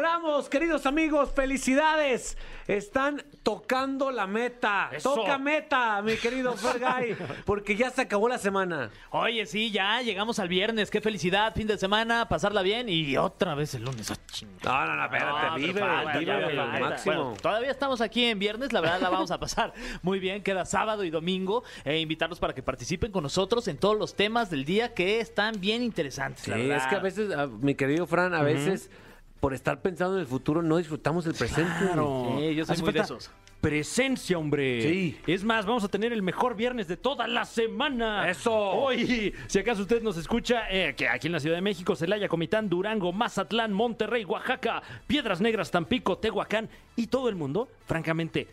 Logramos, 0.00 0.48
queridos 0.48 0.86
amigos, 0.86 1.30
felicidades. 1.34 2.38
Están 2.66 3.22
tocando 3.42 4.10
la 4.10 4.26
meta. 4.26 4.88
Eso. 4.92 5.14
Toca 5.14 5.36
meta, 5.38 6.00
mi 6.02 6.14
querido 6.16 6.54
Fergay, 6.54 7.16
porque 7.44 7.76
ya 7.76 7.90
se 7.90 8.02
acabó 8.02 8.28
la 8.28 8.38
semana. 8.38 8.90
Oye, 9.10 9.44
sí, 9.44 9.70
ya 9.70 10.00
llegamos 10.00 10.38
al 10.38 10.48
viernes. 10.48 10.90
Qué 10.90 11.00
felicidad, 11.02 11.52
fin 11.54 11.66
de 11.66 11.76
semana, 11.76 12.28
pasarla 12.28 12.62
bien 12.62 12.88
y 12.88 13.16
otra 13.18 13.54
vez 13.54 13.74
el 13.74 13.84
lunes. 13.84 14.10
¡Ah! 14.10 14.16
No, 14.64 14.86
no, 14.86 14.96
no, 14.96 15.04
espérate, 15.04 15.46
No, 15.48 15.54
vive, 15.56 15.80
falta, 15.80 16.18
vive 16.18 16.56
falta. 16.56 16.78
máximo. 16.80 17.14
Bueno, 17.24 17.34
todavía 17.42 17.70
estamos 17.70 18.00
aquí 18.00 18.24
en 18.24 18.38
viernes, 18.38 18.72
la 18.72 18.80
verdad 18.80 19.00
la 19.00 19.10
vamos 19.10 19.30
a 19.32 19.38
pasar 19.40 19.74
muy 20.02 20.18
bien. 20.18 20.42
Queda 20.42 20.64
sábado 20.64 21.04
y 21.04 21.10
domingo. 21.10 21.62
E 21.84 21.98
invitarlos 21.98 22.38
para 22.38 22.54
que 22.54 22.62
participen 22.62 23.12
con 23.12 23.22
nosotros 23.24 23.68
en 23.68 23.76
todos 23.76 23.98
los 23.98 24.14
temas 24.14 24.48
del 24.48 24.64
día 24.64 24.94
que 24.94 25.20
están 25.20 25.60
bien 25.60 25.82
interesantes. 25.82 26.44
Sí, 26.44 26.50
la 26.52 26.56
verdad. 26.56 26.76
es 26.78 26.86
que 26.86 26.94
a 26.94 27.00
veces, 27.00 27.32
a- 27.34 27.46
mi 27.48 27.74
querido 27.74 28.06
Fran, 28.06 28.32
a 28.32 28.42
veces 28.42 28.90
por 29.40 29.54
estar 29.54 29.80
pensando 29.80 30.14
en 30.16 30.20
el 30.20 30.26
futuro 30.26 30.62
no 30.62 30.76
disfrutamos 30.76 31.26
el 31.26 31.34
presente. 31.34 31.72
Claro. 31.80 32.36
Sí, 32.38 32.54
yo 32.54 32.64
soy 32.64 32.74
Hace 32.74 32.82
muy 32.82 32.92
de 32.92 32.98
falta 33.00 33.14
esos. 33.14 33.30
Presencia, 33.60 34.38
hombre. 34.38 34.80
Sí. 34.80 35.18
Es 35.26 35.44
más, 35.44 35.66
vamos 35.66 35.84
a 35.84 35.88
tener 35.88 36.14
el 36.14 36.22
mejor 36.22 36.56
viernes 36.56 36.88
de 36.88 36.96
toda 36.96 37.26
la 37.26 37.44
semana. 37.44 38.28
¡Eso! 38.30 38.54
Hoy, 38.54 39.34
si 39.48 39.58
acaso 39.58 39.82
usted 39.82 40.02
nos 40.02 40.16
escucha, 40.16 40.62
eh, 40.70 40.94
que 40.96 41.06
aquí 41.08 41.26
en 41.26 41.34
la 41.34 41.40
Ciudad 41.40 41.56
de 41.56 41.62
México, 41.62 41.94
Celaya, 41.94 42.26
Comitán, 42.28 42.70
Durango, 42.70 43.12
Mazatlán, 43.12 43.72
Monterrey, 43.74 44.24
Oaxaca, 44.24 44.82
Piedras 45.06 45.42
Negras, 45.42 45.70
Tampico, 45.70 46.16
Tehuacán 46.16 46.70
y 46.96 47.08
todo 47.08 47.28
el 47.28 47.34
mundo, 47.34 47.68
francamente, 47.86 48.48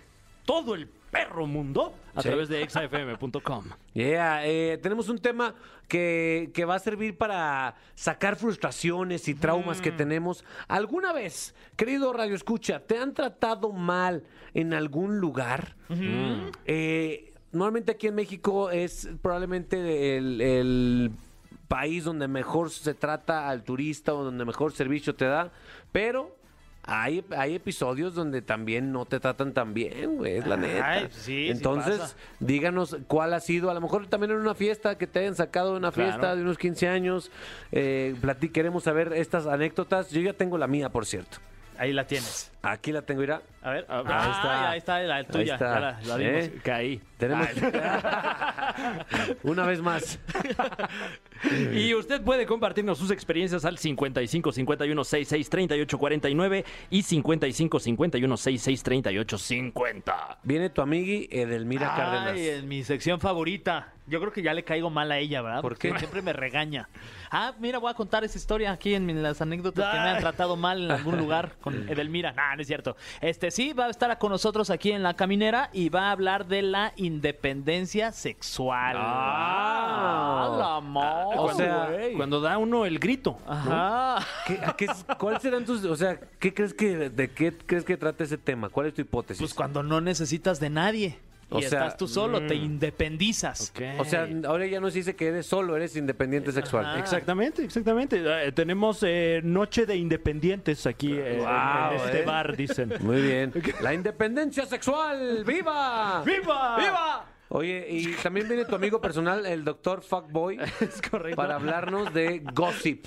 todo 0.48 0.74
el 0.76 0.88
perro 1.12 1.46
mundo, 1.46 1.94
a 2.16 2.22
Sí. 2.22 2.30
través 2.30 2.48
de 2.50 2.62
exafm.com. 2.64 3.66
Yeah, 3.94 4.46
eh, 4.48 4.78
tenemos 4.82 5.10
un 5.10 5.20
tema 5.20 5.54
que, 5.88 6.50
que 6.54 6.66
va 6.66 6.76
a 6.76 6.80
servir 6.80 7.18
para 7.18 7.76
sacar 7.96 8.36
frustraciones 8.38 9.28
y 9.28 9.36
traumas 9.36 9.80
Mm. 9.80 9.82
que 9.84 9.92
tenemos. 9.92 10.44
¿Alguna 10.68 11.14
vez, 11.14 11.54
querido 11.76 12.12
Radio 12.14 12.36
Escucha, 12.36 12.80
te 12.80 12.98
han 12.98 13.14
tratado 13.14 13.72
mal 13.72 14.24
en 14.54 14.74
algún 14.74 15.20
lugar? 15.20 15.76
Eh, 16.66 17.34
normalmente 17.52 17.92
aquí 17.92 18.08
en 18.08 18.16
México 18.16 18.70
es 18.72 19.10
probablemente 19.22 20.18
el, 20.18 20.42
el 20.42 21.12
país 21.68 22.04
donde 22.06 22.28
mejor 22.28 22.70
se 22.72 22.94
trata 22.94 23.50
al 23.50 23.64
turista 23.64 24.14
o 24.14 24.24
donde 24.24 24.46
mejor 24.46 24.72
servicio 24.72 25.14
te 25.16 25.26
da, 25.26 25.52
pero... 25.92 26.37
Hay, 26.90 27.24
hay 27.36 27.56
episodios 27.56 28.16
donde 28.16 28.42
también 28.42 28.94
no 28.94 29.06
te 29.06 29.20
tratan 29.20 29.54
tan 29.54 29.74
bien, 29.74 30.16
güey, 30.18 30.38
es 30.38 30.48
la 30.48 30.56
Ay, 30.56 30.62
neta. 30.62 31.10
sí, 31.12 31.22
sí 31.22 31.50
Entonces, 31.50 31.98
pasa. 32.00 32.16
díganos 32.40 32.98
cuál 33.08 33.34
ha 33.34 33.42
sido, 33.42 33.70
a 33.70 33.74
lo 33.74 33.82
mejor 33.82 34.08
también 34.08 34.32
en 34.32 34.38
una 34.38 34.56
fiesta 34.56 34.98
que 34.98 35.06
te 35.06 35.20
hayan 35.20 35.36
sacado 35.36 35.72
de 35.74 35.78
una 35.80 35.92
Claro. 35.92 36.12
fiesta 36.12 36.36
de 36.36 36.42
unos 36.44 36.58
15 36.58 36.88
años. 36.88 37.30
Eh, 37.74 38.16
platí- 38.22 38.52
queremos 38.54 38.84
saber 38.84 39.12
estas 39.14 39.48
anécdotas. 39.48 40.12
Yo 40.12 40.22
ya 40.22 40.32
tengo 40.34 40.58
la 40.58 40.68
mía, 40.68 40.88
por 40.90 41.06
cierto. 41.06 41.40
Ahí 41.78 41.92
la 41.94 42.08
tienes. 42.08 42.52
Aquí 42.72 42.92
la 42.92 43.02
tengo, 43.02 43.24
irá. 43.24 43.42
A 43.62 43.72
ver, 43.72 43.86
Ah, 43.90 44.04
ahí 44.06 44.74
ahí 44.74 44.78
está, 44.78 44.96
ahí 44.96 45.04
está 45.04 45.04
la 45.04 45.24
tuya. 45.26 45.54
está. 45.54 45.74
ya 45.74 45.80
la, 45.80 46.00
la 46.06 46.18
vimos. 46.18 46.44
¿Eh? 46.46 46.60
Caí. 46.64 47.02
Tenemos 47.18 47.48
una 49.44 49.66
vez 49.66 49.82
más. 49.82 50.20
Y 51.72 51.94
usted 51.94 52.24
puede 52.24 52.48
compartirnos 52.48 52.98
sus 52.98 53.12
experiencias 53.12 53.64
al 53.64 53.78
55 53.78 54.52
51 54.52 55.04
66 55.04 55.50
38 55.52 55.98
49 56.00 56.66
y 56.90 57.04
55 57.04 57.80
51 57.80 58.38
66 58.38 58.84
38 58.84 59.38
50. 59.38 60.40
Viene 60.42 60.70
tu 60.72 60.82
amigui 60.82 61.28
Edelmira 61.32 61.94
Cárdenas. 61.96 62.32
Ay, 62.34 62.50
en 62.50 62.68
mi 62.68 62.84
sección 62.84 63.20
favorita. 63.20 63.94
Yo 64.08 64.20
creo 64.22 64.32
que 64.32 64.42
ya 64.42 64.54
le 64.54 64.64
caigo 64.64 64.90
mal 64.90 65.12
a 65.12 65.18
ella, 65.20 65.42
¿verdad? 65.44 65.62
¿Por 65.62 65.74
Porque 65.74 65.92
qué? 65.92 66.00
Siempre 66.00 66.22
me 66.24 66.32
regaña. 66.34 66.88
Ah, 67.30 67.54
mira, 67.60 67.78
voy 67.78 67.92
a 67.92 67.94
contar 67.94 68.24
esa 68.24 68.38
historia 68.38 68.72
aquí 68.72 68.96
en 68.96 69.22
las 69.22 69.40
anécdotas 69.42 69.94
que 69.94 70.00
me 70.00 70.10
han 70.10 70.20
tratado 70.20 70.56
mal 70.56 70.86
en 70.86 70.92
algún 70.92 71.18
lugar 71.18 71.52
con 71.60 71.88
Edelmira. 71.90 72.32
Nah, 72.32 72.56
no 72.58 72.62
es 72.62 72.68
cierto. 72.68 72.96
Este 73.22 73.52
sí 73.52 73.74
va 73.74 73.86
a 73.86 73.90
estar 73.90 74.18
con 74.18 74.32
nosotros 74.32 74.70
aquí 74.70 74.92
en 74.92 75.04
la 75.04 75.14
caminera 75.16 75.70
y 75.74 75.90
va 75.90 76.10
a 76.10 76.12
hablar 76.12 76.48
de 76.48 76.62
la 76.64 76.94
independencia 76.96 78.12
sexual. 78.12 78.96
Ah. 79.00 80.56
la 80.60 80.82
madre, 80.82 81.36
O 81.38 81.54
sea. 81.54 81.90
Cuando 82.16 82.42
da 82.42 82.58
uno 82.58 82.86
el 82.86 83.00
grito. 83.00 83.38
¿no? 83.46 83.52
Ajá. 83.54 84.26
¿Qué, 84.46 84.60
a 84.66 84.76
qué- 84.76 84.88
¿Cuál 85.18 85.40
serán 85.40 85.66
tus, 85.66 85.84
o 85.86 85.96
sea, 85.96 86.20
qué 86.40 86.54
crees 86.54 86.74
que, 86.74 87.10
de 87.10 87.32
qué 87.32 87.56
crees 87.58 87.84
que 87.84 87.98
trata 87.98 88.24
ese 88.24 88.38
tema? 88.38 88.70
¿Cuál 88.70 88.88
es 88.88 88.94
tu 88.94 89.02
hipótesis? 89.02 89.42
Pues 89.42 89.54
cuando 89.54 89.84
no 89.84 90.02
necesitas 90.02 90.60
de 90.60 90.70
nadie. 90.70 91.20
O 91.50 91.60
y 91.60 91.64
sea, 91.64 91.80
estás 91.86 91.98
tú 91.98 92.08
solo, 92.10 92.46
te 92.46 92.56
independizas. 92.56 93.72
o 94.00 94.04
sea, 94.06 94.28
ahora 94.46 94.66
ya 94.66 94.80
no 94.82 94.92
se 94.92 94.98
dice 94.98 95.16
que 95.16 95.28
eres 95.28 95.46
solo, 95.46 95.78
eres 95.78 95.96
independiente 95.96 96.52
sexual. 96.52 96.86
Ajá. 96.86 97.00
Exactamente, 97.00 97.64
exactamente. 97.64 98.22
Eh, 98.48 98.52
tenemos 98.52 99.00
eh, 99.04 99.40
Noche 99.44 99.86
de 99.86 99.96
Independientes 99.96 100.86
aquí 100.86 101.14
eh, 101.14 101.36
en- 101.36 101.40
Wow, 101.40 101.92
en 101.92 101.96
este 102.06 102.22
eh. 102.22 102.26
bar, 102.26 102.58
dicen. 102.58 102.94
Muy 103.00 103.22
bien. 103.22 103.54
La 103.82 103.94
independencia 103.94 104.66
sexual, 104.66 105.44
¡viva! 105.46 106.22
¡Viva! 106.26 106.78
¡Viva! 106.78 107.26
Oye, 107.50 107.88
y 107.90 108.14
también 108.16 108.46
viene 108.50 108.66
tu 108.66 108.76
amigo 108.76 109.00
personal, 109.00 109.46
el 109.46 109.64
doctor 109.64 110.02
Fuckboy, 110.02 110.60
Es 110.82 111.02
correcto. 111.02 111.38
para 111.38 111.56
hablarnos 111.56 112.14
de 112.14 112.40
gossip. 112.54 113.06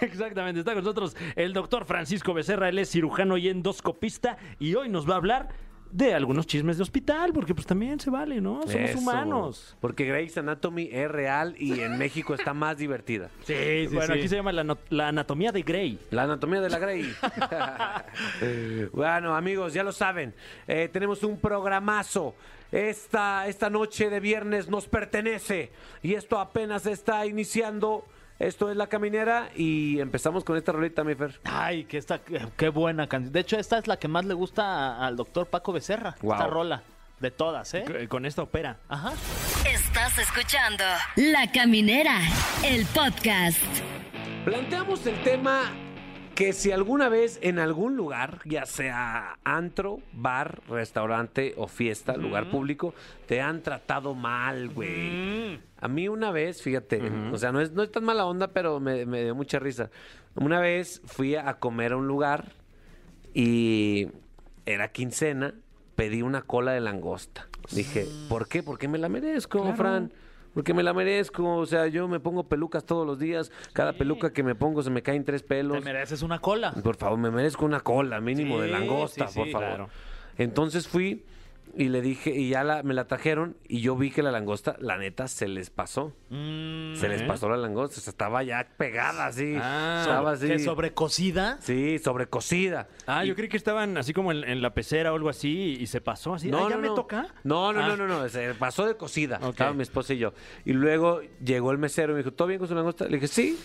Exactamente, 0.00 0.60
está 0.60 0.72
con 0.72 0.82
nosotros 0.82 1.14
el 1.36 1.52
doctor 1.52 1.84
Francisco 1.84 2.32
Becerra, 2.32 2.70
él 2.70 2.78
es 2.78 2.90
cirujano 2.90 3.36
y 3.36 3.50
endoscopista 3.50 4.38
y 4.58 4.74
hoy 4.76 4.88
nos 4.88 5.06
va 5.06 5.12
a 5.12 5.16
hablar 5.18 5.48
de 5.92 6.14
algunos 6.14 6.46
chismes 6.46 6.78
de 6.78 6.82
hospital, 6.82 7.32
porque 7.34 7.54
pues 7.54 7.66
también 7.66 8.00
se 8.00 8.08
vale, 8.10 8.40
¿no? 8.40 8.62
Somos 8.62 8.90
Eso. 8.90 8.98
humanos. 8.98 9.76
Porque 9.78 10.06
Grey's 10.06 10.36
Anatomy 10.38 10.88
es 10.90 11.10
real 11.10 11.54
y 11.58 11.80
en 11.80 11.98
México 11.98 12.34
está 12.34 12.54
más 12.54 12.78
divertida. 12.78 13.28
Sí, 13.44 13.86
bueno, 13.92 14.14
aquí 14.14 14.26
se 14.26 14.36
llama 14.36 14.52
la, 14.52 14.76
la 14.88 15.08
anatomía 15.08 15.52
de 15.52 15.62
Grey. 15.62 15.98
La 16.10 16.22
anatomía 16.22 16.60
de 16.62 16.70
la 16.70 16.78
Grey. 16.78 17.12
bueno, 18.92 19.36
amigos, 19.36 19.74
ya 19.74 19.84
lo 19.84 19.92
saben. 19.92 20.34
eh, 20.66 20.88
tenemos 20.92 21.22
un 21.22 21.38
programazo. 21.38 22.34
Esta, 22.70 23.46
esta 23.48 23.68
noche 23.68 24.08
de 24.08 24.18
viernes 24.18 24.68
nos 24.70 24.88
pertenece. 24.88 25.72
Y 26.02 26.14
esto 26.14 26.38
apenas 26.38 26.86
está 26.86 27.26
iniciando. 27.26 28.06
Esto 28.42 28.72
es 28.72 28.76
La 28.76 28.88
Caminera. 28.88 29.50
Y 29.54 30.00
empezamos 30.00 30.42
con 30.42 30.56
esta 30.56 30.72
rolita, 30.72 31.04
mi 31.04 31.14
Fer. 31.14 31.38
Ay, 31.44 31.84
que 31.84 31.96
esta, 31.96 32.20
qué 32.56 32.68
buena 32.70 33.06
canción. 33.06 33.32
De 33.32 33.38
hecho, 33.38 33.56
esta 33.56 33.78
es 33.78 33.86
la 33.86 33.98
que 33.98 34.08
más 34.08 34.24
le 34.24 34.34
gusta 34.34 34.98
al 35.06 35.16
doctor 35.16 35.46
Paco 35.46 35.72
Becerra. 35.72 36.16
Wow. 36.22 36.32
Esta 36.32 36.46
rola. 36.48 36.82
De 37.20 37.30
todas, 37.30 37.72
¿eh? 37.74 38.08
Con 38.08 38.26
esta 38.26 38.42
ópera. 38.42 38.78
Ajá. 38.88 39.12
Estás 39.64 40.18
escuchando 40.18 40.82
La 41.14 41.52
Caminera, 41.52 42.18
el 42.64 42.84
podcast. 42.86 43.62
Planteamos 44.44 45.06
el 45.06 45.22
tema 45.22 45.70
que 46.34 46.52
si 46.52 46.72
alguna 46.72 47.08
vez 47.08 47.38
en 47.42 47.58
algún 47.58 47.96
lugar, 47.96 48.40
ya 48.44 48.66
sea 48.66 49.38
antro, 49.44 50.00
bar, 50.12 50.62
restaurante 50.68 51.54
o 51.56 51.68
fiesta, 51.68 52.16
lugar 52.16 52.50
público, 52.50 52.94
te 53.26 53.40
han 53.40 53.62
tratado 53.62 54.14
mal, 54.14 54.70
güey. 54.70 55.60
A 55.80 55.88
mí 55.88 56.08
una 56.08 56.30
vez, 56.30 56.62
fíjate, 56.62 57.02
o 57.32 57.36
sea, 57.38 57.52
no 57.52 57.60
es, 57.60 57.72
no 57.72 57.82
es 57.82 57.90
tan 57.90 58.04
mala 58.04 58.24
onda, 58.26 58.48
pero 58.48 58.80
me, 58.80 59.04
me 59.06 59.22
dio 59.24 59.34
mucha 59.34 59.58
risa. 59.58 59.90
Una 60.34 60.60
vez 60.60 61.02
fui 61.04 61.34
a 61.36 61.54
comer 61.54 61.92
a 61.92 61.96
un 61.96 62.06
lugar 62.06 62.52
y 63.34 64.08
era 64.66 64.88
quincena, 64.88 65.54
pedí 65.96 66.22
una 66.22 66.42
cola 66.42 66.72
de 66.72 66.80
langosta. 66.80 67.48
Dije, 67.70 68.06
¿por 68.28 68.48
qué? 68.48 68.62
Porque 68.62 68.88
me 68.88 68.98
la 68.98 69.08
merezco, 69.08 69.72
Fran. 69.74 70.12
Porque 70.54 70.74
me 70.74 70.82
la 70.82 70.92
merezco, 70.92 71.56
o 71.56 71.66
sea, 71.66 71.86
yo 71.86 72.08
me 72.08 72.20
pongo 72.20 72.44
pelucas 72.44 72.84
todos 72.84 73.06
los 73.06 73.18
días, 73.18 73.50
cada 73.72 73.92
peluca 73.94 74.32
que 74.32 74.42
me 74.42 74.54
pongo 74.54 74.82
se 74.82 74.90
me 74.90 75.02
caen 75.02 75.24
tres 75.24 75.42
Te 75.42 75.48
pelos. 75.48 75.82
mereces 75.84 76.22
una 76.22 76.40
cola. 76.40 76.72
Por 76.82 76.96
favor, 76.96 77.18
me 77.18 77.30
merezco 77.30 77.64
una 77.64 77.80
cola 77.80 78.20
mínimo 78.20 78.60
de 78.60 78.68
langosta, 78.68 79.26
por 79.26 79.48
favor. 79.48 79.66
claro. 79.66 79.88
Entonces 80.38 80.86
fui 80.88 81.24
y 81.74 81.88
le 81.88 82.02
dije, 82.02 82.30
y 82.30 82.50
ya 82.50 82.64
la, 82.64 82.82
me 82.82 82.92
la 82.92 83.06
trajeron, 83.06 83.56
y 83.66 83.80
yo 83.80 83.96
vi 83.96 84.10
que 84.10 84.22
la 84.22 84.30
langosta, 84.30 84.76
la 84.78 84.98
neta, 84.98 85.26
se 85.26 85.48
les 85.48 85.70
pasó. 85.70 86.14
Mm, 86.28 86.94
Se 86.96 87.08
les 87.08 87.22
¿eh? 87.22 87.24
pasó 87.26 87.48
la 87.48 87.56
langosta, 87.56 87.98
o 87.98 88.02
sea, 88.02 88.10
estaba 88.10 88.42
ya 88.42 88.68
pegada 88.76 89.24
así. 89.26 89.54
Ah. 89.58 90.00
estaba 90.02 90.32
así. 90.32 90.48
Que 90.48 90.58
sobrecocida. 90.58 91.56
Sí, 91.62 91.98
sobrecocida. 91.98 92.88
Ah, 93.06 93.24
Y- 93.24 93.28
yo 93.28 93.34
creí 93.36 93.48
que 93.48 93.56
estaban 93.56 93.96
así 93.96 94.12
como 94.12 94.32
en, 94.32 94.44
en 94.44 94.60
la 94.60 94.74
pecera 94.74 95.12
o 95.12 95.16
algo 95.16 95.30
así 95.30 95.76
y 95.80 95.86
se 95.86 96.00
pasó 96.02 96.34
así. 96.34 96.50
Ah, 96.52 96.66
¿ya 96.68 96.76
me 96.76 96.88
toca? 96.88 97.28
No, 97.44 97.72
no, 97.72 97.80
Ah. 97.80 97.88
no, 97.88 97.96
no, 97.96 98.06
no, 98.06 98.28
se 98.28 98.52
pasó 98.54 98.84
de 98.86 98.96
cocida. 98.96 99.38
Ok. 99.42 99.50
Estaba 99.50 99.72
mi 99.72 99.82
esposa 99.82 100.12
y 100.12 100.18
yo. 100.18 100.34
Y 100.66 100.74
luego 100.74 101.20
llegó 101.42 101.72
el 101.72 101.78
mesero 101.78 102.12
y 102.12 102.16
me 102.16 102.18
dijo, 102.22 102.32
¿todo 102.34 102.48
bien 102.48 102.58
con 102.58 102.68
su 102.68 102.74
langosta? 102.74 103.06
Le 103.06 103.12
dije, 103.16 103.28
sí. 103.28 103.58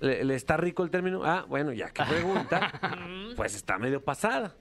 ¿Le, 0.00 0.24
le 0.24 0.34
está 0.34 0.56
rico 0.56 0.82
el 0.84 0.90
término? 0.90 1.22
Ah, 1.24 1.44
bueno, 1.48 1.72
ya 1.72 1.90
que 1.90 2.04
pregunta, 2.04 2.72
pues 3.36 3.54
está 3.56 3.78
medio 3.78 4.02
pasada. 4.02 4.54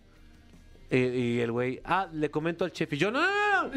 Y, 0.89 0.97
y 0.97 1.39
el 1.39 1.51
güey, 1.51 1.81
ah, 1.83 2.07
le 2.13 2.29
comento 2.31 2.63
al 2.63 2.71
chef. 2.71 2.93
Y 2.93 2.97
yo, 2.97 3.11
no, 3.11 3.19
no, 3.21 3.67
no, 3.67 3.71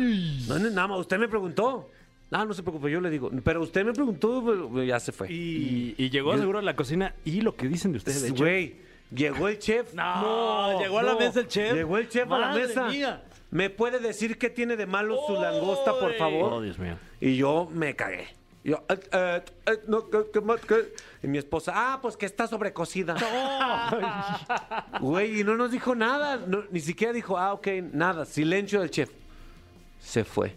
no, 0.49 0.59
no, 0.59 0.71
nada 0.71 0.89
más, 0.89 1.01
usted 1.01 1.19
me 1.19 1.29
preguntó. 1.29 1.91
No, 2.31 2.45
no 2.45 2.55
se 2.55 2.63
preocupe, 2.63 2.91
yo 2.91 3.01
le 3.01 3.11
digo. 3.11 3.31
Pero 3.43 3.63
usted 3.63 3.85
me 3.85 3.93
preguntó, 3.93 4.43
pero 4.45 4.85
ya 4.85 5.01
se 5.01 5.11
fue. 5.11 5.33
Y, 5.33 5.97
y 5.99 6.11
llegó 6.11 6.37
seguro 6.39 6.61
a 6.61 6.63
la 6.63 6.77
cocina 6.77 7.15
y 7.25 7.41
lo 7.41 7.57
que 7.57 7.67
dicen 7.67 7.91
de 7.91 7.99
ustedes, 7.99 8.23
de 8.23 8.29
hecho. 8.29 8.45
Güey, 8.45 8.77
llegó 9.13 9.49
el 9.49 9.59
chef. 9.59 9.93
No, 9.95 10.79
llegó 10.81 11.01
a 11.01 11.03
la 11.03 11.17
mesa 11.17 11.41
el 11.41 11.49
chef. 11.49 11.75
Llegó 11.75 11.99
el 11.99 12.09
chef 12.09 12.31
a 12.31 12.39
la 12.39 12.55
mesa. 12.55 12.89
mía. 12.89 13.25
¿Me 13.51 13.69
puede 13.69 13.99
decir 13.99 14.39
qué 14.39 14.49
tiene 14.49 14.77
de 14.77 14.87
malo 14.87 15.19
su 15.27 15.35
langosta, 15.35 15.99
por 15.99 16.15
favor? 16.15 16.53
Oh, 16.53 16.63
Dios 16.63 16.79
mío. 16.79 16.97
Y 17.21 17.35
yo 17.37 17.69
me 17.73 17.97
cagué. 17.97 18.29
Yo, 18.63 18.85
eh, 18.91 19.01
eh, 19.13 19.43
eh, 19.67 19.81
no, 19.87 20.09
¿qué- 20.11 20.27
qué. 20.69 20.93
Y 21.23 21.29
mi 21.29 21.39
esposa, 21.39 21.73
ah, 21.75 21.99
pues 22.03 22.17
que 22.17 22.27
está 22.27 22.47
sobrecocida. 22.47 23.17
Güey, 25.01 25.41
y 25.41 25.45
no 25.45 25.57
nos 25.57 25.71
dijo 25.71 25.95
nada. 25.95 26.37
no, 26.47 26.65
ni 26.71 26.81
siquiera 26.81 27.13
dijo, 27.13 27.39
ah, 27.39 27.53
ok, 27.55 27.69
nada. 27.93 28.25
Silencio 28.27 28.81
del 28.81 28.91
chef. 28.91 29.11
Se 29.99 30.25
fue. 30.25 30.55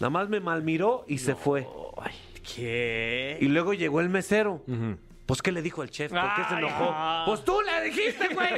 Nada 0.00 0.10
más 0.10 0.28
me 0.28 0.38
malmiró 0.40 1.04
y 1.08 1.18
se 1.18 1.34
fue. 1.34 1.66
¿Qué? 2.54 3.36
Y 3.40 3.46
luego 3.48 3.74
llegó 3.74 4.00
el 4.00 4.08
mesero. 4.08 4.62
Pues, 5.28 5.42
¿qué 5.42 5.52
le 5.52 5.60
dijo 5.60 5.82
el 5.82 5.90
chef? 5.90 6.10
¿Por 6.10 6.34
qué 6.36 6.42
se 6.48 6.54
Ay, 6.54 6.64
enojó? 6.64 6.94
Pues 7.26 7.44
tú 7.44 7.60
le 7.60 7.82
dijiste, 7.90 8.28
güey. 8.34 8.48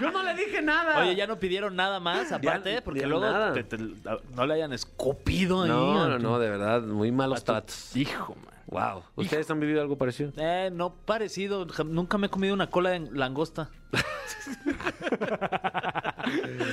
Yo 0.00 0.12
no 0.12 0.22
le 0.22 0.32
dije 0.34 0.62
nada. 0.62 1.00
Oye, 1.00 1.16
ya 1.16 1.26
no 1.26 1.40
pidieron 1.40 1.74
nada 1.74 1.98
más, 1.98 2.30
aparte, 2.30 2.74
Ya- 2.74 2.84
porque 2.84 3.00
ya 3.00 3.06
luego 3.08 3.24
nada. 3.24 3.52
te- 3.52 3.64
te- 3.64 3.76
no 3.78 4.46
le 4.46 4.54
hayan 4.54 4.72
escupido 4.72 5.62
ahí. 5.62 5.68
No, 5.68 6.04
a 6.04 6.08
no, 6.08 6.16
tu- 6.18 6.22
no, 6.22 6.38
de 6.38 6.48
verdad, 6.48 6.82
muy 6.82 7.10
malos 7.10 7.42
tratos. 7.42 7.96
Hijo, 7.96 8.36
man. 8.36 8.54
Wow. 8.70 9.02
¿Ustedes 9.16 9.50
han 9.50 9.58
vivido 9.60 9.80
algo 9.80 9.98
parecido? 9.98 10.32
Eh, 10.36 10.70
no 10.72 10.94
parecido. 10.94 11.66
Nunca 11.84 12.18
me 12.18 12.28
he 12.28 12.30
comido 12.30 12.54
una 12.54 12.68
cola 12.68 12.90
de 12.90 13.00
langosta. 13.12 13.68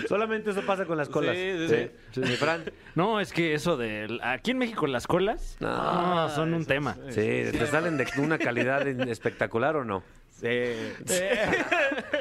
Solamente 0.07 0.51
eso 0.51 0.61
pasa 0.61 0.85
con 0.85 0.97
las 0.97 1.09
colas. 1.09 1.35
Sí, 1.35 1.67
sí, 1.67 1.89
sí. 2.23 2.35
Fran. 2.35 2.63
No, 2.95 3.19
es 3.19 3.33
que 3.33 3.53
eso 3.53 3.77
de... 3.77 4.19
Aquí 4.21 4.51
en 4.51 4.57
México 4.59 4.85
las 4.87 5.07
colas 5.07 5.57
No. 5.59 6.15
no, 6.15 6.29
son 6.29 6.53
un 6.53 6.65
tema. 6.65 6.95
Sí, 7.09 7.21
¿te 7.51 7.65
salen 7.67 7.97
de 7.97 8.05
una 8.19 8.37
calidad 8.37 8.87
espectacular 8.87 9.75
o 9.75 9.83
no? 9.83 10.03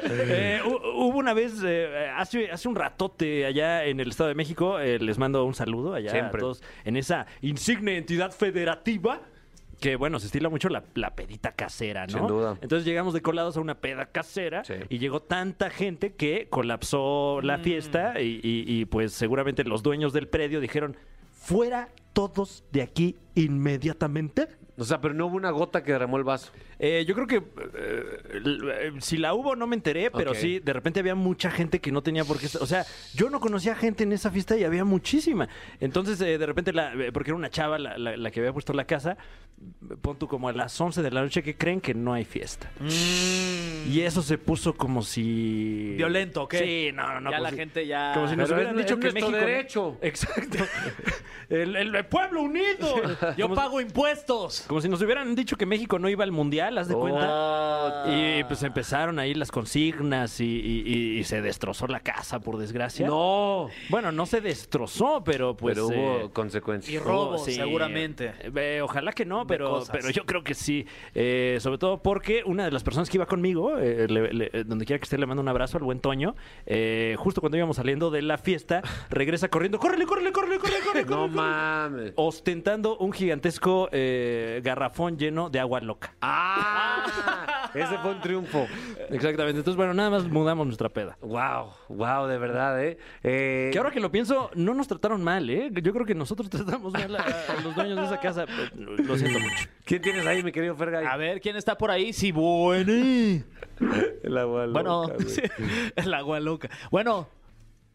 Eh, 0.09 0.61
hu- 0.65 0.81
hubo 0.95 1.17
una 1.19 1.33
vez, 1.33 1.53
eh, 1.63 2.09
hace, 2.15 2.49
hace 2.49 2.67
un 2.67 2.75
ratote 2.75 3.45
allá 3.45 3.83
en 3.85 3.99
el 3.99 4.09
Estado 4.09 4.29
de 4.29 4.35
México, 4.35 4.79
eh, 4.79 4.97
les 4.99 5.17
mando 5.19 5.43
un 5.43 5.53
saludo 5.53 5.93
allá 5.93 6.09
Siempre. 6.11 6.39
a 6.39 6.41
todos, 6.41 6.63
en 6.85 6.95
esa 6.97 7.27
insigne 7.41 7.97
entidad 7.97 8.31
federativa, 8.31 9.21
que 9.79 9.95
bueno, 9.95 10.19
se 10.19 10.25
estila 10.27 10.49
mucho 10.49 10.69
la, 10.69 10.83
la 10.95 11.15
pedita 11.15 11.51
casera, 11.51 12.07
¿no? 12.07 12.17
Sin 12.17 12.27
duda. 12.27 12.57
Entonces 12.61 12.85
llegamos 12.85 13.13
de 13.13 13.21
colados 13.21 13.57
a 13.57 13.61
una 13.61 13.75
peda 13.79 14.07
casera 14.07 14.63
Sí. 14.63 14.73
y 14.89 14.97
llegó 14.97 15.21
tanta 15.21 15.69
gente 15.69 16.13
que 16.13 16.47
colapsó 16.49 17.41
la 17.41 17.59
fiesta 17.59 18.19
y, 18.19 18.39
y- 18.43 18.63
y, 18.67 18.85
pues 18.85 19.13
seguramente 19.13 19.63
los 19.63 19.83
dueños 19.83 20.13
del 20.13 20.27
predio 20.27 20.59
dijeron, 20.59 20.97
fuera 21.31 21.89
todos 22.13 22.63
de 22.71 22.81
aquí 22.81 23.15
inmediatamente. 23.35 24.47
O 24.79 24.83
sea, 24.83 25.01
pero 25.01 25.13
no 25.15 25.25
hubo 25.25 25.35
una 25.37 25.49
gota 25.49 25.83
que 25.83 25.91
derramó 25.91 26.17
el 26.17 26.23
vaso. 26.23 26.51
Eh, 26.77 27.03
yo 27.07 27.15
creo 27.15 27.25
que 27.25 27.37
eh, 27.37 27.41
eh, 28.45 28.91
si 28.99 29.17
la 29.17 29.33
hubo 29.33 29.55
no 29.55 29.65
me 29.65 29.75
enteré, 29.75 30.11
pero 30.11 30.31
Ok. 30.31 30.37
sí, 30.37 30.59
de 30.59 30.71
repente 30.73 30.99
había 30.99 31.15
mucha 31.15 31.49
gente 31.49 31.79
que 31.81 31.91
no 31.91 32.03
tenía 32.03 32.23
por 32.23 32.37
qué 32.39 32.45
estar. 32.45 32.61
O 32.61 32.67
sea, 32.67 32.85
yo 33.15 33.29
no 33.31 33.39
conocía 33.39 33.75
gente 33.75 34.03
en 34.03 34.11
esa 34.11 34.29
fiesta 34.29 34.55
y 34.55 34.63
había 34.63 34.85
muchísima. 34.85 35.49
Entonces, 35.79 36.21
eh, 36.21 36.37
de 36.37 36.45
repente, 36.45 36.73
la, 36.73 36.93
eh, 36.93 37.11
porque 37.11 37.31
era 37.31 37.35
una 37.37 37.49
chava 37.49 37.79
la, 37.79 37.97
la- 37.97 38.17
la 38.17 38.29
que 38.31 38.39
había 38.39 38.53
puesto 38.53 38.71
la 38.73 38.85
casa, 38.85 39.17
pon 40.03 40.19
tú 40.19 40.27
como 40.27 40.47
a 40.49 40.53
las 40.53 40.79
11 40.79 41.01
de 41.01 41.09
la 41.09 41.21
noche 41.21 41.41
que 41.41 41.55
creen 41.57 41.81
que 41.81 41.95
no 41.95 42.13
hay 42.13 42.23
fiesta. 42.25 42.69
Y 42.79 44.01
eso 44.01 44.21
se 44.21 44.37
puso 44.37 44.75
como 44.75 45.01
si... 45.01 45.93
¿Violento 45.97 46.43
o 46.43 46.47
qué? 46.47 46.59
Sí, 46.59 46.91
no, 46.93 47.13
no, 47.15 47.21
no. 47.21 47.31
Ya 47.31 47.37
como 47.37 47.43
la 47.45 47.49
si- 47.49 47.55
gente 47.55 47.87
ya... 47.87 48.11
Como 48.13 48.27
si 48.27 48.35
nos 48.35 48.47
Pero 48.49 48.59
hubieran 48.61 48.79
es- 48.79 48.85
dicho 48.85 48.93
es 48.95 48.99
que 48.99 49.11
nuestro 49.21 49.31
México... 49.31 49.47
derecho. 49.47 49.97
Exacto. 50.01 50.57
el, 51.49 51.75
el- 51.75 51.95
el 51.95 52.05
pueblo 52.05 52.41
unido. 52.41 53.01
Yo 53.37 53.53
pago 53.53 53.81
impuestos. 53.81 54.66
Como 54.67 54.81
si 54.81 54.89
nos 54.89 55.01
hubieran 55.01 55.33
dicho 55.35 55.55
que 55.57 55.65
México 55.65 55.97
no 55.99 56.09
iba 56.09 56.23
al 56.23 56.31
mundial, 56.31 56.77
¿haz 56.77 56.87
de 56.87 56.95
cuenta? 56.95 57.27
Oh, 57.29 58.11
Y 58.11 58.43
pues 58.43 58.63
empezaron 58.63 59.19
ahí 59.19 59.33
las 59.33 59.51
consignas 59.51 60.39
y, 60.39 60.45
y- 60.45 60.83
y- 60.85 61.19
y 61.19 61.23
se 61.23 61.41
destrozó 61.41 61.87
la 61.87 61.99
casa, 62.01 62.39
por 62.39 62.57
desgracia. 62.57 63.07
No. 63.07 63.69
Bueno, 63.89 64.11
no 64.11 64.25
se 64.25 64.41
destrozó, 64.41 65.23
pero 65.23 65.55
pues. 65.55 65.75
pero 65.75 65.87
hubo 65.87 66.25
eh, 66.25 66.29
consecuencias. 66.33 66.93
Y 66.93 66.99
robo, 66.99 67.29
hubo, 67.29 67.37
sí. 67.39 67.53
seguramente. 67.53 68.33
Eh, 68.55 68.81
ojalá 68.83 69.11
que 69.13 69.25
no, 69.25 69.47
pero, 69.47 69.69
cosas. 69.69 69.89
pero 69.91 70.09
yo 70.09 70.25
creo 70.25 70.43
que 70.43 70.53
sí. 70.53 70.85
Eh, 71.15 71.57
sobre 71.61 71.77
todo 71.77 72.01
porque 72.01 72.43
una 72.45 72.65
de 72.65 72.71
las 72.71 72.83
personas 72.83 73.09
que 73.09 73.17
iba 73.17 73.25
conmigo, 73.25 73.77
eh, 73.77 74.07
le- 74.09 74.33
le- 74.33 74.49
eh, 74.53 74.63
donde 74.65 74.85
quiera 74.85 74.99
que 74.99 75.03
esté, 75.05 75.17
le 75.17 75.25
mando 75.25 75.41
un 75.41 75.47
abrazo 75.49 75.77
al 75.77 75.83
buen 75.83 75.99
Toño. 75.99 76.35
eh, 76.65 77.15
justo 77.17 77.41
cuando 77.41 77.57
íbamos 77.57 77.77
saliendo 77.77 78.09
de 78.11 78.21
la 78.21 78.37
fiesta, 78.37 78.81
regresa 79.09 79.49
corriendo. 79.49 79.79
¡Córrele, 79.79 80.05
córrele, 80.05 80.31
córrele, 80.31 80.57
córrele, 80.59 80.79
córrele! 80.83 81.05
No 81.05 81.15
córrele, 81.17 81.35
córrele! 81.35 81.35
mames. 81.35 82.13
Ostentando 82.15 82.97
un 82.97 83.11
gigantesco 83.13 83.89
eh, 83.91 84.56
garrafón 84.61 85.17
lleno 85.17 85.49
de 85.49 85.59
agua 85.59 85.79
loca. 85.81 86.15
Ah, 86.21 87.69
ese 87.73 87.97
fue 87.99 88.11
un 88.11 88.21
triunfo. 88.21 88.67
Exactamente. 89.09 89.59
Entonces, 89.59 89.75
bueno, 89.75 89.93
nada 89.93 90.09
más 90.09 90.25
mudamos 90.25 90.65
nuestra 90.67 90.89
peda. 90.89 91.17
Wow, 91.21 91.71
wow, 91.89 92.27
de 92.27 92.37
verdad, 92.37 92.83
¿eh? 92.83 92.97
Eh, 93.23 93.69
Que 93.71 93.77
ahora 93.77 93.91
que 93.91 93.99
lo 93.99 94.11
pienso, 94.11 94.49
no 94.55 94.73
nos 94.73 94.87
trataron 94.87 95.23
mal, 95.23 95.49
¿eh? 95.49 95.69
Yo 95.71 95.93
creo 95.93 96.05
que 96.05 96.15
nosotros 96.15 96.49
tratamos 96.51 96.93
mal 96.93 97.15
a, 97.15 97.21
a 97.23 97.61
los 97.63 97.75
dueños 97.75 97.97
de 97.99 98.05
esa 98.05 98.19
casa. 98.19 98.45
Lo 98.75 99.17
siento 99.17 99.39
mucho. 99.39 99.67
¿Quién 99.85 100.01
tienes 100.01 100.25
ahí, 100.25 100.43
mi 100.43 100.51
querido 100.51 100.75
Fergay? 100.75 101.05
A 101.05 101.15
ver, 101.17 101.39
¿quién 101.41 101.55
está 101.55 101.77
por 101.77 101.91
ahí? 101.91 102.13
Sí, 102.13 102.31
bueno. 102.31 102.91
El 104.23 104.37
agua 104.37 104.67
Bueno, 104.67 105.03
loca, 105.07 105.23
sí, 105.27 105.41
el 105.95 106.13
agua 106.13 106.39
loca. 106.39 106.69
Bueno, 106.91 107.27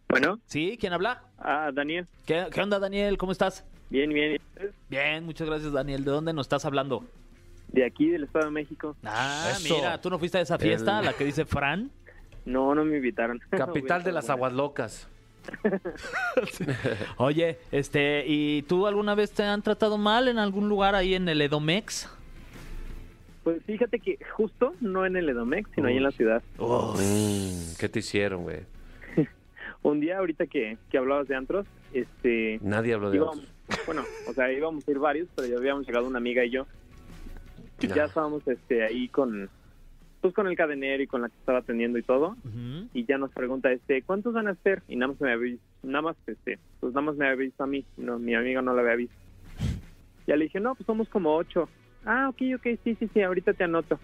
Bueno, 0.08 0.38
¿sí? 0.46 0.76
¿Quién 0.80 0.92
habla? 0.92 1.24
ah, 1.38 1.70
Daniel, 1.74 2.06
¿Qué, 2.24 2.46
qué 2.52 2.60
onda, 2.60 2.78
Daniel? 2.78 3.18
¿Cómo 3.18 3.32
estás? 3.32 3.64
Bien, 3.92 4.10
bien. 4.12 4.40
Bien, 4.88 5.24
muchas 5.24 5.46
gracias, 5.48 5.72
Daniel. 5.72 6.04
¿De 6.04 6.10
dónde 6.10 6.32
nos 6.32 6.46
estás 6.46 6.64
hablando? 6.64 7.04
De 7.68 7.84
aquí, 7.84 8.08
del 8.10 8.24
Estado 8.24 8.46
de 8.46 8.50
México. 8.50 8.96
Ah, 9.04 9.48
Eso. 9.52 9.74
mira, 9.74 10.00
¿tú 10.00 10.10
no 10.10 10.18
fuiste 10.18 10.38
a 10.38 10.40
esa 10.40 10.58
fiesta, 10.58 10.98
El- 10.98 11.06
la 11.06 11.12
que 11.14 11.24
dice 11.24 11.44
Fran? 11.44 11.90
No, 12.44 12.74
no 12.74 12.84
me 12.84 12.96
invitaron. 12.96 13.40
Capital 13.50 14.02
de 14.02 14.12
las 14.12 14.28
aguas 14.30 14.52
locas. 14.52 15.08
Oye, 17.16 17.58
este, 17.70 18.24
¿y 18.26 18.62
tú 18.62 18.86
alguna 18.86 19.14
vez 19.14 19.32
te 19.32 19.42
han 19.42 19.62
tratado 19.62 19.98
mal 19.98 20.28
en 20.28 20.38
algún 20.38 20.68
lugar 20.68 20.94
ahí 20.94 21.14
en 21.14 21.28
el 21.28 21.40
Edomex? 21.40 22.08
Pues 23.42 23.62
fíjate 23.64 23.98
que 23.98 24.18
justo 24.36 24.74
no 24.80 25.04
en 25.04 25.16
el 25.16 25.28
Edomex, 25.28 25.68
sino 25.74 25.88
ahí 25.88 25.96
en 25.96 26.04
la 26.04 26.12
ciudad. 26.12 26.42
Mm, 26.58 27.76
¿Qué 27.78 27.88
te 27.88 27.98
hicieron, 27.98 28.44
güey? 28.44 28.60
Un 29.82 29.98
día, 30.00 30.18
ahorita 30.18 30.46
que, 30.46 30.78
que 30.90 30.98
hablabas 30.98 31.26
de 31.26 31.34
antros, 31.34 31.66
este... 31.92 32.60
Nadie 32.62 32.94
habló 32.94 33.10
de 33.10 33.16
íbamos, 33.16 33.38
otros. 33.38 33.50
Bueno, 33.86 34.04
o 34.28 34.32
sea, 34.32 34.52
íbamos 34.52 34.86
a 34.86 34.90
ir 34.90 34.98
varios, 34.98 35.28
pero 35.34 35.48
ya 35.48 35.56
habíamos 35.56 35.86
llegado 35.86 36.06
una 36.06 36.18
amiga 36.18 36.44
y 36.44 36.50
yo. 36.50 36.66
Y 37.80 37.88
Ya. 37.88 37.94
Ya 37.94 38.04
estábamos 38.04 38.46
este, 38.46 38.84
ahí 38.84 39.08
con... 39.08 39.50
Pues 40.20 40.34
con 40.34 40.46
el 40.46 40.56
cadenero 40.56 41.02
y 41.02 41.08
con 41.08 41.22
la 41.22 41.28
que 41.28 41.36
estaba 41.36 41.58
atendiendo 41.58 41.98
y 41.98 42.02
todo. 42.02 42.36
Y 42.94 43.04
ya 43.06 43.18
nos 43.18 43.32
pregunta, 43.32 43.72
este, 43.72 44.02
¿cuántos 44.02 44.32
van 44.32 44.46
a 44.46 44.54
ser? 44.54 44.80
Y 44.86 44.94
nada 44.94 45.10
más 45.10 45.20
me 45.20 45.32
había 45.32 45.50
visto, 45.50 45.64
nada 45.82 46.02
más, 46.02 46.16
este, 46.28 46.60
pues 46.78 46.92
nada 46.92 47.06
más 47.06 47.16
me 47.16 47.26
había 47.26 47.46
visto 47.46 47.64
a 47.64 47.66
mí. 47.66 47.84
No, 47.96 48.20
mi 48.20 48.36
amiga 48.36 48.62
no 48.62 48.72
la 48.72 48.82
había 48.82 48.94
visto. 48.94 49.16
Ya 50.28 50.36
le 50.36 50.44
dije, 50.44 50.60
no, 50.60 50.76
pues 50.76 50.86
somos 50.86 51.08
como 51.08 51.34
ocho. 51.34 51.68
Ah, 52.04 52.28
ok, 52.28 52.40
ok, 52.54 52.78
sí, 52.84 52.94
sí, 53.00 53.10
sí, 53.12 53.20
ahorita 53.20 53.52
te 53.52 53.64
anoto. 53.64 53.98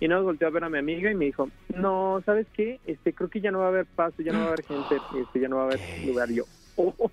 Y 0.00 0.08
nos 0.08 0.24
volteó 0.24 0.48
a 0.48 0.50
ver 0.50 0.64
a 0.64 0.70
mi 0.70 0.78
amiga 0.78 1.10
y 1.10 1.14
me 1.14 1.26
dijo, 1.26 1.50
no, 1.76 2.22
¿sabes 2.24 2.46
qué? 2.54 2.80
Este, 2.86 3.12
creo 3.12 3.28
que 3.28 3.42
ya 3.42 3.50
no 3.50 3.58
va 3.58 3.66
a 3.66 3.68
haber 3.68 3.84
paso, 3.84 4.22
ya 4.22 4.32
no 4.32 4.38
va 4.38 4.44
a 4.46 4.48
haber 4.48 4.64
gente, 4.64 4.96
este, 5.20 5.40
ya 5.40 5.48
no 5.48 5.56
va 5.56 5.62
a 5.64 5.66
haber 5.66 5.80
lugar. 6.06 6.30
Y 6.30 6.36
yo, 6.36 6.44
oh, 6.76 7.10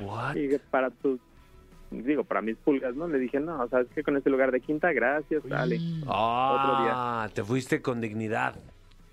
What? 0.00 0.36
y 0.36 0.58
para 0.70 0.90
tus, 0.90 1.20
digo, 1.90 2.24
para 2.24 2.42
mis 2.42 2.56
pulgas, 2.56 2.94
¿no? 2.94 3.08
Le 3.08 3.18
dije, 3.18 3.40
no, 3.40 3.68
¿sabes 3.68 3.88
qué? 3.94 4.02
Con 4.02 4.16
este 4.16 4.30
lugar 4.30 4.50
de 4.50 4.60
quinta, 4.60 4.92
gracias, 4.92 5.42
dale. 5.48 5.78
Ah, 6.06 7.28
te 7.32 7.44
fuiste 7.44 7.80
con 7.82 8.00
dignidad. 8.00 8.56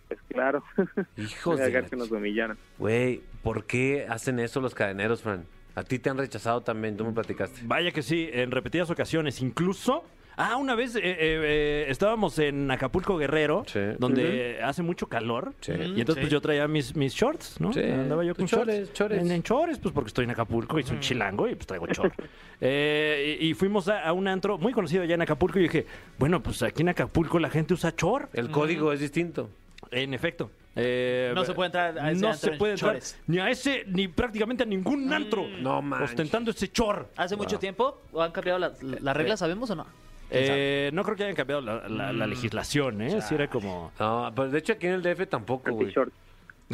Pues 0.07 0.19
claro, 0.27 0.63
Hijos 1.17 1.55
voy 1.55 1.61
a 1.61 1.65
de 1.65 1.67
dejar 1.67 1.83
la 1.83 1.89
que 1.89 1.95
nos 1.95 2.11
humillaron. 2.11 2.57
Güey, 2.77 3.21
¿por 3.43 3.65
qué 3.65 4.05
hacen 4.09 4.39
eso 4.39 4.59
los 4.59 4.75
cadeneros, 4.75 5.21
Fran? 5.21 5.45
A 5.75 5.83
ti 5.83 5.99
te 5.99 6.09
han 6.09 6.17
rechazado 6.17 6.61
también, 6.61 6.97
tú 6.97 7.05
me 7.05 7.13
platicaste. 7.13 7.61
Vaya 7.63 7.91
que 7.91 8.01
sí, 8.01 8.29
en 8.31 8.51
repetidas 8.51 8.89
ocasiones, 8.89 9.41
incluso. 9.41 10.03
Ah, 10.37 10.55
una 10.55 10.75
vez 10.75 10.95
eh, 10.95 10.99
eh, 11.03 11.13
eh, 11.19 11.85
estábamos 11.89 12.39
en 12.39 12.69
Acapulco 12.71 13.17
Guerrero, 13.17 13.63
Sí. 13.67 13.79
donde 13.99 14.59
hace 14.63 14.81
mucho 14.81 15.07
calor. 15.07 15.53
Sí. 15.61 15.71
Y 15.73 15.99
entonces 15.99 16.15
Sí. 16.15 16.21
pues 16.21 16.29
yo 16.31 16.41
traía 16.41 16.67
mis, 16.67 16.95
mis 16.95 17.13
shorts, 17.13 17.59
¿no? 17.59 17.73
Sí, 17.73 17.81
Andaba 17.81 18.23
yo 18.23 18.33
tus 18.33 18.49
con 18.49 18.59
chores, 18.59 18.75
shorts. 18.77 18.93
chores. 18.93 19.21
En, 19.21 19.31
en 19.31 19.43
chores, 19.43 19.77
pues 19.79 19.93
porque 19.93 20.07
estoy 20.07 20.23
en 20.25 20.31
Acapulco 20.31 20.79
y 20.79 20.83
soy 20.83 20.99
chilango 20.99 21.47
y 21.47 21.55
pues 21.55 21.67
traigo 21.67 21.85
short. 21.91 22.13
Eh, 22.59 23.37
y, 23.41 23.49
y 23.49 23.53
fuimos 23.53 23.87
a, 23.87 24.01
a 24.07 24.13
un 24.13 24.27
antro 24.27 24.57
muy 24.57 24.73
conocido 24.73 25.03
allá 25.03 25.15
en 25.15 25.21
Acapulco 25.21 25.59
y 25.59 25.63
dije, 25.63 25.85
bueno, 26.17 26.41
pues 26.41 26.61
aquí 26.63 26.81
en 26.81 26.89
Acapulco 26.89 27.37
la 27.39 27.49
gente 27.49 27.73
usa 27.73 27.95
chor. 27.95 28.29
El 28.33 28.49
código 28.51 28.91
es 28.93 28.99
distinto. 28.99 29.49
En 29.91 30.13
efecto. 30.13 30.49
Eh, 30.75 31.33
No 31.35 31.43
se 31.43 31.53
puede 31.53 31.65
entrar 31.67 31.99
a 31.99 32.11
ese 32.11 32.21
No 32.21 32.29
antro 32.31 32.51
se 32.51 32.57
puede 32.57 32.73
entrar 32.73 32.97
ni 33.27 33.39
a 33.39 33.49
ese, 33.49 33.83
ni 33.87 34.07
prácticamente 34.07 34.63
a 34.63 34.65
ningún 34.65 35.11
antro. 35.11 35.45
No. 35.59 35.79
Ostentando 36.01 36.51
ese 36.51 36.69
chor. 36.71 37.09
¿Hace 37.17 37.35
mucho 37.35 37.59
tiempo? 37.59 38.01
¿O 38.13 38.21
han 38.21 38.31
cambiado 38.31 38.57
las, 38.59 38.81
las 38.81 39.17
reglas, 39.17 39.39
sabemos 39.39 39.69
o 39.71 39.75
no? 39.75 39.85
Eh, 40.33 40.89
no 40.93 41.03
creo 41.03 41.15
que 41.17 41.23
hayan 41.23 41.35
cambiado 41.35 41.61
la, 41.61 41.87
la- 41.89 42.13
la 42.13 42.27
legislación, 42.27 43.01
¿eh? 43.01 43.21
Sí 43.21 43.35
era 43.35 43.49
como... 43.49 43.91
No, 43.99 44.31
pues 44.35 44.51
de 44.51 44.59
hecho 44.59 44.73
aquí 44.73 44.87
en 44.87 44.93
el 44.93 45.01
DF 45.03 45.27
tampoco, 45.27 45.71
güey. 45.73 45.93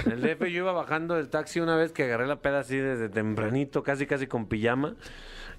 En 0.05 0.11
el 0.11 0.21
DF 0.21 0.41
yo 0.41 0.47
iba 0.59 0.71
bajando 0.73 1.15
del 1.15 1.29
taxi 1.29 1.59
una 1.59 1.75
vez 1.75 1.91
que 1.91 2.03
agarré 2.03 2.27
la 2.27 2.35
peda 2.41 2.59
así 2.59 2.77
desde 2.77 3.09
tempranito, 3.09 3.81
casi 3.83 4.05
casi 4.05 4.27
con 4.27 4.45
pijama. 4.47 4.95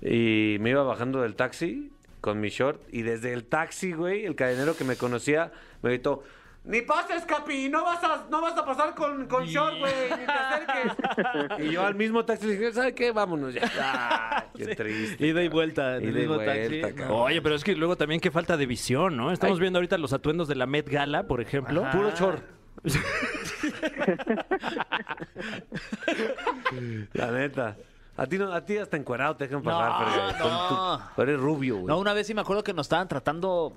Y 0.00 0.58
me 0.60 0.70
iba 0.70 0.84
bajando 0.84 1.22
del 1.22 1.34
taxi 1.34 1.90
con 2.20 2.38
mi 2.40 2.48
short. 2.50 2.80
Y 2.92 3.02
desde 3.02 3.32
el 3.32 3.44
taxi, 3.44 3.92
güey, 3.92 4.24
el 4.26 4.36
cadenero 4.36 4.76
que 4.76 4.84
me 4.84 4.94
conocía 4.96 5.50
me 5.82 5.90
gritó. 5.90 6.22
Ni 6.68 6.82
pases, 6.82 7.24
Capi, 7.24 7.70
no 7.70 7.82
vas 7.82 8.04
a, 8.04 8.26
no 8.30 8.42
vas 8.42 8.56
a 8.58 8.62
pasar 8.64 8.94
con, 8.94 9.26
con 9.26 9.46
short, 9.46 9.78
güey, 9.78 9.92
ni 10.10 10.26
te 10.26 10.32
acerques. 10.32 10.92
y 11.66 11.70
yo 11.72 11.82
al 11.84 11.94
mismo 11.94 12.24
taxi 12.26 12.46
le 12.46 12.52
dije, 12.52 12.72
¿sabe 12.74 12.94
qué? 12.94 13.10
Vámonos 13.10 13.54
ya. 13.54 13.62
Ay, 14.30 14.42
qué 14.54 14.74
triste. 14.76 15.26
Ida 15.26 15.42
y 15.42 15.48
vuelta 15.48 15.96
en 15.96 16.02
el 16.04 16.10
Ida 16.10 16.18
y 16.18 16.20
mismo 16.20 16.34
vuelta, 16.34 16.52
taxi. 16.54 16.80
cabrón. 16.94 17.20
Oye, 17.22 17.40
pero 17.40 17.54
es 17.54 17.64
que 17.64 17.74
luego 17.74 17.96
también 17.96 18.20
qué 18.20 18.30
falta 18.30 18.58
de 18.58 18.66
visión, 18.66 19.16
¿no? 19.16 19.32
Estamos 19.32 19.58
viendo 19.58 19.78
ahorita 19.78 19.96
los 19.96 20.12
atuendos 20.12 20.46
de 20.46 20.56
la 20.56 20.66
Met 20.66 20.88
Gala, 20.90 21.22
por 21.26 21.40
ejemplo. 21.40 21.84
Ajá. 21.86 21.96
Puro 21.96 22.10
short. 22.14 22.42
La 27.14 27.30
neta. 27.30 27.76
A 28.16 28.26
ti, 28.26 28.36
no, 28.36 28.52
a 28.52 28.64
ti 28.64 28.76
hasta 28.78 28.96
encuerado 28.96 29.36
te 29.36 29.46
dejan 29.46 29.62
pasar, 29.62 30.36
No. 30.38 30.42
Con 30.42 30.50
no. 30.50 31.00
tu- 31.14 31.22
eres 31.22 31.38
rubio, 31.38 31.76
güey. 31.76 31.86
No, 31.86 31.98
una 31.98 32.12
vez 32.12 32.26
sí 32.26 32.34
me 32.34 32.40
acuerdo 32.40 32.64
que 32.64 32.72
nos 32.74 32.86
estaban 32.86 33.06
tratando 33.08 33.76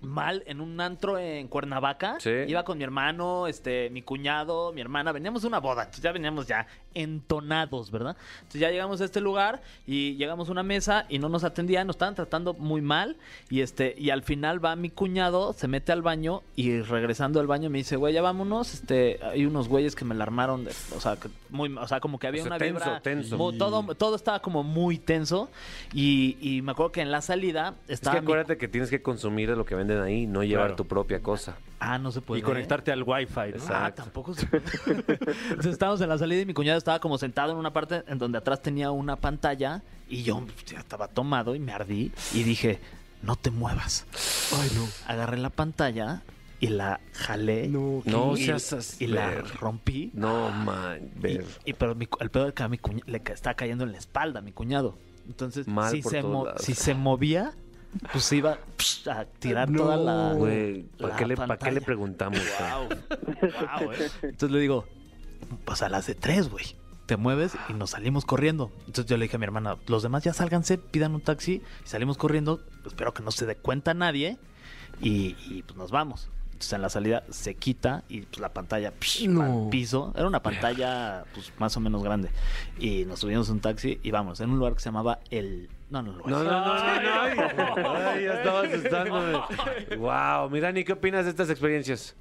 mal 0.00 0.42
en 0.46 0.60
un 0.60 0.80
antro 0.80 1.18
en 1.18 1.48
Cuernavaca. 1.48 2.16
Sí. 2.20 2.30
Iba 2.46 2.64
con 2.64 2.78
mi 2.78 2.84
hermano, 2.84 3.46
este, 3.46 3.90
mi 3.90 4.02
cuñado, 4.02 4.72
mi 4.72 4.80
hermana. 4.80 5.12
Veníamos 5.12 5.42
de 5.42 5.48
una 5.48 5.60
boda, 5.60 5.82
entonces 5.82 6.02
ya 6.02 6.12
veníamos 6.12 6.46
ya 6.46 6.66
entonados, 6.96 7.90
¿verdad? 7.90 8.16
Entonces 8.38 8.60
ya 8.60 8.70
llegamos 8.70 9.00
a 9.00 9.04
este 9.04 9.20
lugar 9.20 9.62
y 9.86 10.16
llegamos 10.16 10.48
a 10.48 10.52
una 10.52 10.62
mesa 10.62 11.06
y 11.08 11.18
no 11.18 11.28
nos 11.28 11.44
atendían, 11.44 11.86
nos 11.86 11.96
estaban 11.96 12.14
tratando 12.14 12.54
muy 12.54 12.80
mal. 12.80 13.16
Y 13.50 13.60
este, 13.60 13.94
y 13.98 14.10
al 14.10 14.22
final 14.22 14.64
va 14.64 14.74
mi 14.76 14.90
cuñado, 14.90 15.52
se 15.52 15.68
mete 15.68 15.92
al 15.92 16.02
baño 16.02 16.42
y 16.56 16.80
regresando 16.80 17.40
al 17.40 17.46
baño 17.46 17.70
me 17.70 17.78
dice, 17.78 17.96
güey, 17.96 18.14
ya 18.14 18.22
vámonos. 18.22 18.74
Este, 18.74 19.18
hay 19.22 19.46
unos 19.46 19.68
güeyes 19.68 19.94
que 19.94 20.04
me 20.04 20.14
la 20.14 20.24
armaron, 20.24 20.64
de- 20.64 20.72
o 20.96 21.00
sea, 21.00 21.16
que 21.16 21.28
muy, 21.50 21.74
o 21.76 21.86
sea, 21.86 22.00
como 22.00 22.18
que 22.18 22.26
había 22.26 22.42
O 22.42 22.44
sea, 22.46 22.52
una 22.52 22.58
tenso, 22.58 22.84
vibra. 22.84 23.00
tenso. 23.00 23.36
todo, 23.58 23.94
todo 23.94 24.16
estaba 24.16 24.40
como 24.40 24.62
muy 24.62 24.98
tenso. 24.98 25.48
Y, 25.92 26.36
y 26.40 26.62
me 26.62 26.72
acuerdo 26.72 26.92
que 26.92 27.00
en 27.02 27.10
la 27.10 27.20
salida 27.22 27.74
Es 27.86 27.94
estaba 27.94 28.16
que 28.16 28.20
mi- 28.22 28.26
acuérdate 28.26 28.56
que 28.56 28.68
tienes 28.68 28.90
que 28.90 29.02
consumir 29.02 29.48
de 29.50 29.56
lo 29.56 29.64
que 29.64 29.74
venden 29.74 30.00
ahí, 30.00 30.26
no 30.26 30.42
llevar 30.42 30.66
Claro. 30.68 30.76
tu 30.76 30.86
propia 30.86 31.20
cosa. 31.22 31.56
Ah, 31.78 31.98
no 31.98 32.10
se 32.10 32.22
puede. 32.22 32.40
y 32.40 32.42
conectarte 32.42 32.90
al 32.90 33.02
Wi-Fi. 33.02 33.52
¿no? 33.58 33.64
Ah, 33.68 33.92
tampoco 33.94 34.32
se 34.32 34.46
Entonces 34.86 35.72
estábamos 35.72 36.00
en 36.00 36.08
la 36.08 36.16
salida 36.18 36.40
y 36.40 36.46
mi 36.46 36.54
cuñado 36.54 36.78
estaba 36.86 37.00
como 37.00 37.18
sentado 37.18 37.50
en 37.50 37.58
una 37.58 37.72
parte 37.72 38.04
en 38.06 38.16
donde 38.18 38.38
atrás 38.38 38.62
tenía 38.62 38.92
una 38.92 39.16
pantalla 39.16 39.82
y 40.08 40.22
yo 40.22 40.46
ya 40.66 40.78
estaba 40.78 41.08
tomado 41.08 41.56
y 41.56 41.58
me 41.58 41.72
ardí 41.72 42.12
y 42.32 42.44
dije, 42.44 42.78
no 43.22 43.34
te 43.34 43.50
muevas. 43.50 44.06
Ay, 44.56 44.70
no. 44.76 44.86
Agarré 45.08 45.36
la 45.38 45.50
pantalla 45.50 46.22
y 46.60 46.68
la 46.68 47.00
jalé. 47.12 47.66
No, 47.66 48.02
No 48.04 48.36
y, 48.36 48.44
seas 48.46 48.72
as- 48.72 49.00
y 49.00 49.08
la 49.08 49.32
rompí. 49.40 50.12
No, 50.14 50.48
man, 50.52 51.10
Y, 51.16 51.18
ver. 51.20 51.44
y- 51.64 51.72
pero 51.72 51.96
mi 51.96 52.06
el 52.20 52.30
pedo 52.30 52.46
es 52.46 52.54
que 52.54 52.62
a 52.62 52.68
mi 52.68 52.78
cuñado 52.78 53.02
le 53.10 53.20
está 53.34 53.54
cayendo 53.54 53.82
en 53.82 53.90
la 53.90 53.98
espalda 53.98 54.38
a 54.38 54.42
mi 54.42 54.52
cuñado. 54.52 54.96
Entonces, 55.26 55.66
Mal 55.66 55.90
si, 55.90 56.02
se 56.02 56.22
mo- 56.22 56.46
si 56.56 56.74
se 56.76 56.94
movía, 56.94 57.52
pues 58.12 58.22
se 58.22 58.36
iba 58.36 58.58
psh, 58.78 59.08
a 59.10 59.24
tirar 59.24 59.72
toda 59.72 59.96
la. 59.96 60.34
Güey, 60.34 60.82
¿para 61.00 61.16
qué, 61.16 61.26
le, 61.26 61.36
¿para 61.36 61.56
qué 61.56 61.72
le 61.72 61.80
preguntamos? 61.80 62.38
Wow. 62.60 62.88
Wow, 63.80 63.92
eh. 63.92 64.08
Entonces 64.22 64.50
le 64.52 64.60
digo, 64.60 64.86
pues 65.64 65.82
a 65.82 65.88
las 65.88 66.06
de 66.06 66.14
tres, 66.14 66.48
güey. 66.50 66.64
Te 67.06 67.16
mueves 67.16 67.52
y 67.68 67.72
nos 67.72 67.90
salimos 67.90 68.24
corriendo. 68.24 68.72
Entonces 68.80 69.06
yo 69.06 69.16
le 69.16 69.24
dije 69.24 69.36
a 69.36 69.38
mi 69.38 69.44
hermana, 69.44 69.76
los 69.86 70.02
demás 70.02 70.24
ya 70.24 70.32
sálganse, 70.32 70.76
pidan 70.76 71.14
un 71.14 71.20
taxi 71.20 71.62
y 71.84 71.88
salimos 71.88 72.16
corriendo. 72.18 72.60
Espero 72.84 73.14
que 73.14 73.22
no 73.22 73.30
se 73.30 73.46
dé 73.46 73.54
cuenta 73.56 73.94
nadie 73.94 74.38
y, 75.00 75.36
y, 75.48 75.62
pues 75.62 75.76
nos 75.76 75.90
vamos. 75.92 76.28
Entonces 76.46 76.72
en 76.72 76.82
la 76.82 76.88
salida 76.88 77.22
se 77.30 77.54
quita 77.54 78.02
y 78.08 78.22
pues 78.22 78.40
la 78.40 78.48
pantalla 78.48 78.92
psh, 78.98 79.28
No. 79.28 79.42
al 79.64 79.68
piso. 79.68 80.12
Era 80.16 80.26
una 80.26 80.42
pantalla 80.42 81.24
pues 81.32 81.52
más 81.58 81.76
o 81.76 81.80
menos 81.80 82.02
grande. 82.02 82.30
Y 82.80 83.04
nos 83.04 83.20
subimos 83.20 83.50
un 83.50 83.60
taxi 83.60 84.00
y 84.02 84.10
vamos, 84.10 84.40
en 84.40 84.50
un 84.50 84.58
lugar 84.58 84.74
que 84.74 84.80
se 84.80 84.86
llamaba 84.86 85.20
el... 85.30 85.68
No, 85.90 86.02
no, 86.02 86.10
no. 86.12 86.24
No, 86.26 86.42
no, 86.42 86.50
no, 86.50 86.50
no, 86.50 86.64
no. 86.64 86.72
Ay, 86.82 87.06
ay, 87.06 88.24
ya 88.24 88.32
estaba 88.34 88.62
asustándome. 88.62 89.38
Wow, 89.98 90.50
Mirani, 90.50 90.82
¿qué 90.82 90.94
opinas 90.94 91.24
de 91.24 91.30
estas 91.30 91.50
experiencias? 91.50 92.16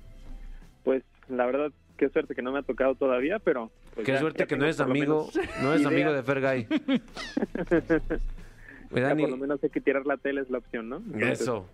Pues 0.84 1.02
la 1.28 1.48
verdad, 1.48 1.72
qué 1.98 2.10
suerte 2.10 2.36
que 2.36 2.42
no 2.42 2.52
me 2.52 2.60
ha 2.60 2.64
tocado 2.64 2.96
todavía, 2.96 3.40
pero... 3.40 3.72
pues, 3.94 4.06
Qué 4.06 4.14
ya- 4.14 4.20
suerte 4.20 4.40
ya 4.40 4.48
que 4.48 4.58
no 4.58 4.64
eres 4.66 4.80
amigo, 4.80 5.30
no 5.62 5.70
eres 5.74 5.82
idea. 5.82 5.88
amigo 5.90 6.14
de 6.14 6.24
Fergay. 6.24 6.68
Ya 8.92 9.02
Mirani, 9.02 9.22
por 9.24 9.32
lo 9.32 9.38
menos 9.38 9.60
sé 9.60 9.70
que 9.70 9.82
tirar 9.82 10.06
la 10.06 10.16
tele 10.18 10.42
es 10.42 10.50
la 10.50 10.60
opción, 10.60 10.88
¿no? 10.90 10.98
Entonces, 10.98 11.42
eso. 11.42 11.68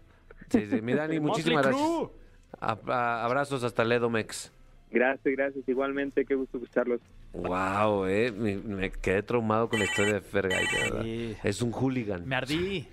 Sí, 0.50 0.66
sí. 0.68 0.82
Mirani, 0.82 1.20
muchísimas 1.20 1.66
Motley 1.68 1.84
gracias. 1.84 2.12
A- 2.60 2.80
a- 2.94 3.26
abrazos 3.26 3.64
hasta 3.64 3.84
Ledomex. 3.84 4.52
Gracias, 4.90 5.36
gracias. 5.36 5.68
Igualmente, 5.68 6.26
qué 6.26 6.36
gusto 6.36 6.58
escucharlos. 6.58 7.00
Wow, 7.34 8.06
eh. 8.08 8.32
Me, 8.32 8.58
me 8.58 8.92
quedé 8.92 9.24
traumado 9.24 9.70
con 9.70 9.80
la 9.80 9.86
historia 9.86 10.14
de 10.16 10.22
Fergay, 10.22 10.66
de 10.68 10.80
verdad. 10.84 11.04
Sí. 11.04 11.36
Es 11.44 11.62
un 11.62 11.72
hooligan. 11.72 12.28
Me 12.28 12.36
ardí. 12.36 12.88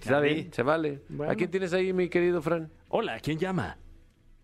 Está 0.00 0.20
bien, 0.20 0.52
se 0.52 0.62
vale. 0.62 1.00
Bueno. 1.08 1.32
¿A 1.32 1.34
quién 1.34 1.50
tienes 1.50 1.72
ahí, 1.72 1.92
mi 1.92 2.08
querido 2.08 2.40
Fran? 2.42 2.70
Hola, 2.88 3.18
¿quién 3.20 3.38
llama? 3.38 3.76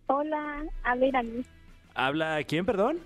Hola, 0.06 0.64
habla 0.82 1.06
Iraní. 1.06 1.44
¿Habla 1.94 2.42
quién, 2.44 2.64
perdón? 2.64 2.98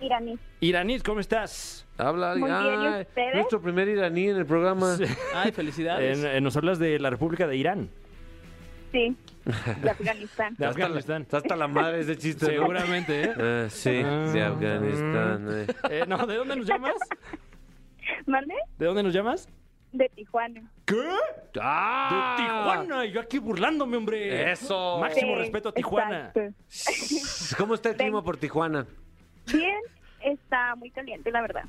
Iraní. 0.00 0.38
Iranis, 0.60 1.02
¿cómo 1.02 1.20
estás? 1.20 1.86
Habla 1.98 2.34
Muy 2.36 2.50
bien, 2.50 2.82
¿y 2.98 3.00
ustedes? 3.02 3.34
nuestro 3.34 3.60
primer 3.60 3.88
iraní 3.88 4.28
en 4.28 4.36
el 4.36 4.46
programa. 4.46 4.96
Ay, 5.34 5.52
felicidades. 5.52 6.18
En- 6.24 6.26
en- 6.36 6.44
nos 6.44 6.56
hablas 6.56 6.78
de 6.78 6.98
la 6.98 7.10
República 7.10 7.46
de 7.46 7.56
Irán, 7.56 7.90
Sí, 8.92 9.14
de 9.82 9.90
Afganistán. 9.90 10.54
de 10.58 10.64
Está 10.64 10.68
hasta, 10.68 10.78
la, 10.80 10.86
Afganistán. 10.86 11.22
está 11.22 11.36
hasta 11.36 11.56
la 11.56 11.68
madre 11.68 12.00
ese 12.00 12.16
chiste. 12.16 12.46
¿no? 12.46 12.52
Seguramente, 12.52 13.22
¿eh? 13.24 13.32
Ah, 13.38 13.66
sí, 13.68 13.90
de 13.90 14.42
Ah, 14.42 14.48
Afganistán. 14.48 15.48
eh. 15.50 15.66
Eh, 15.90 16.04
No, 16.08 16.26
¿de 16.26 16.34
dónde 16.36 16.56
nos 16.56 16.66
llamas? 16.66 16.94
¿Mande? 18.26 18.54
¿De 18.78 18.86
dónde 18.86 19.02
nos 19.02 19.12
llamas? 19.14 19.48
De 19.92 20.08
Tijuana. 20.10 20.62
¿Qué? 20.84 20.96
¡Ah! 21.60 22.36
De 22.38 22.44
Tijuana, 22.44 23.04
y 23.06 23.12
yo 23.12 23.20
aquí 23.20 23.38
burlándome, 23.38 23.96
hombre. 23.96 24.52
Eso. 24.52 24.98
Máximo 25.00 25.32
Sí, 25.34 25.38
respeto 25.38 25.68
a 25.70 25.72
Tijuana. 25.72 26.32
exacto. 26.34 27.56
¿Cómo 27.58 27.74
está 27.74 27.90
el 27.90 27.96
clima 27.96 28.22
por 28.22 28.36
Tijuana? 28.36 28.86
Bien, 29.52 29.80
está 30.20 30.74
muy 30.76 30.90
caliente, 30.90 31.30
la 31.32 31.40
verdad. 31.42 31.64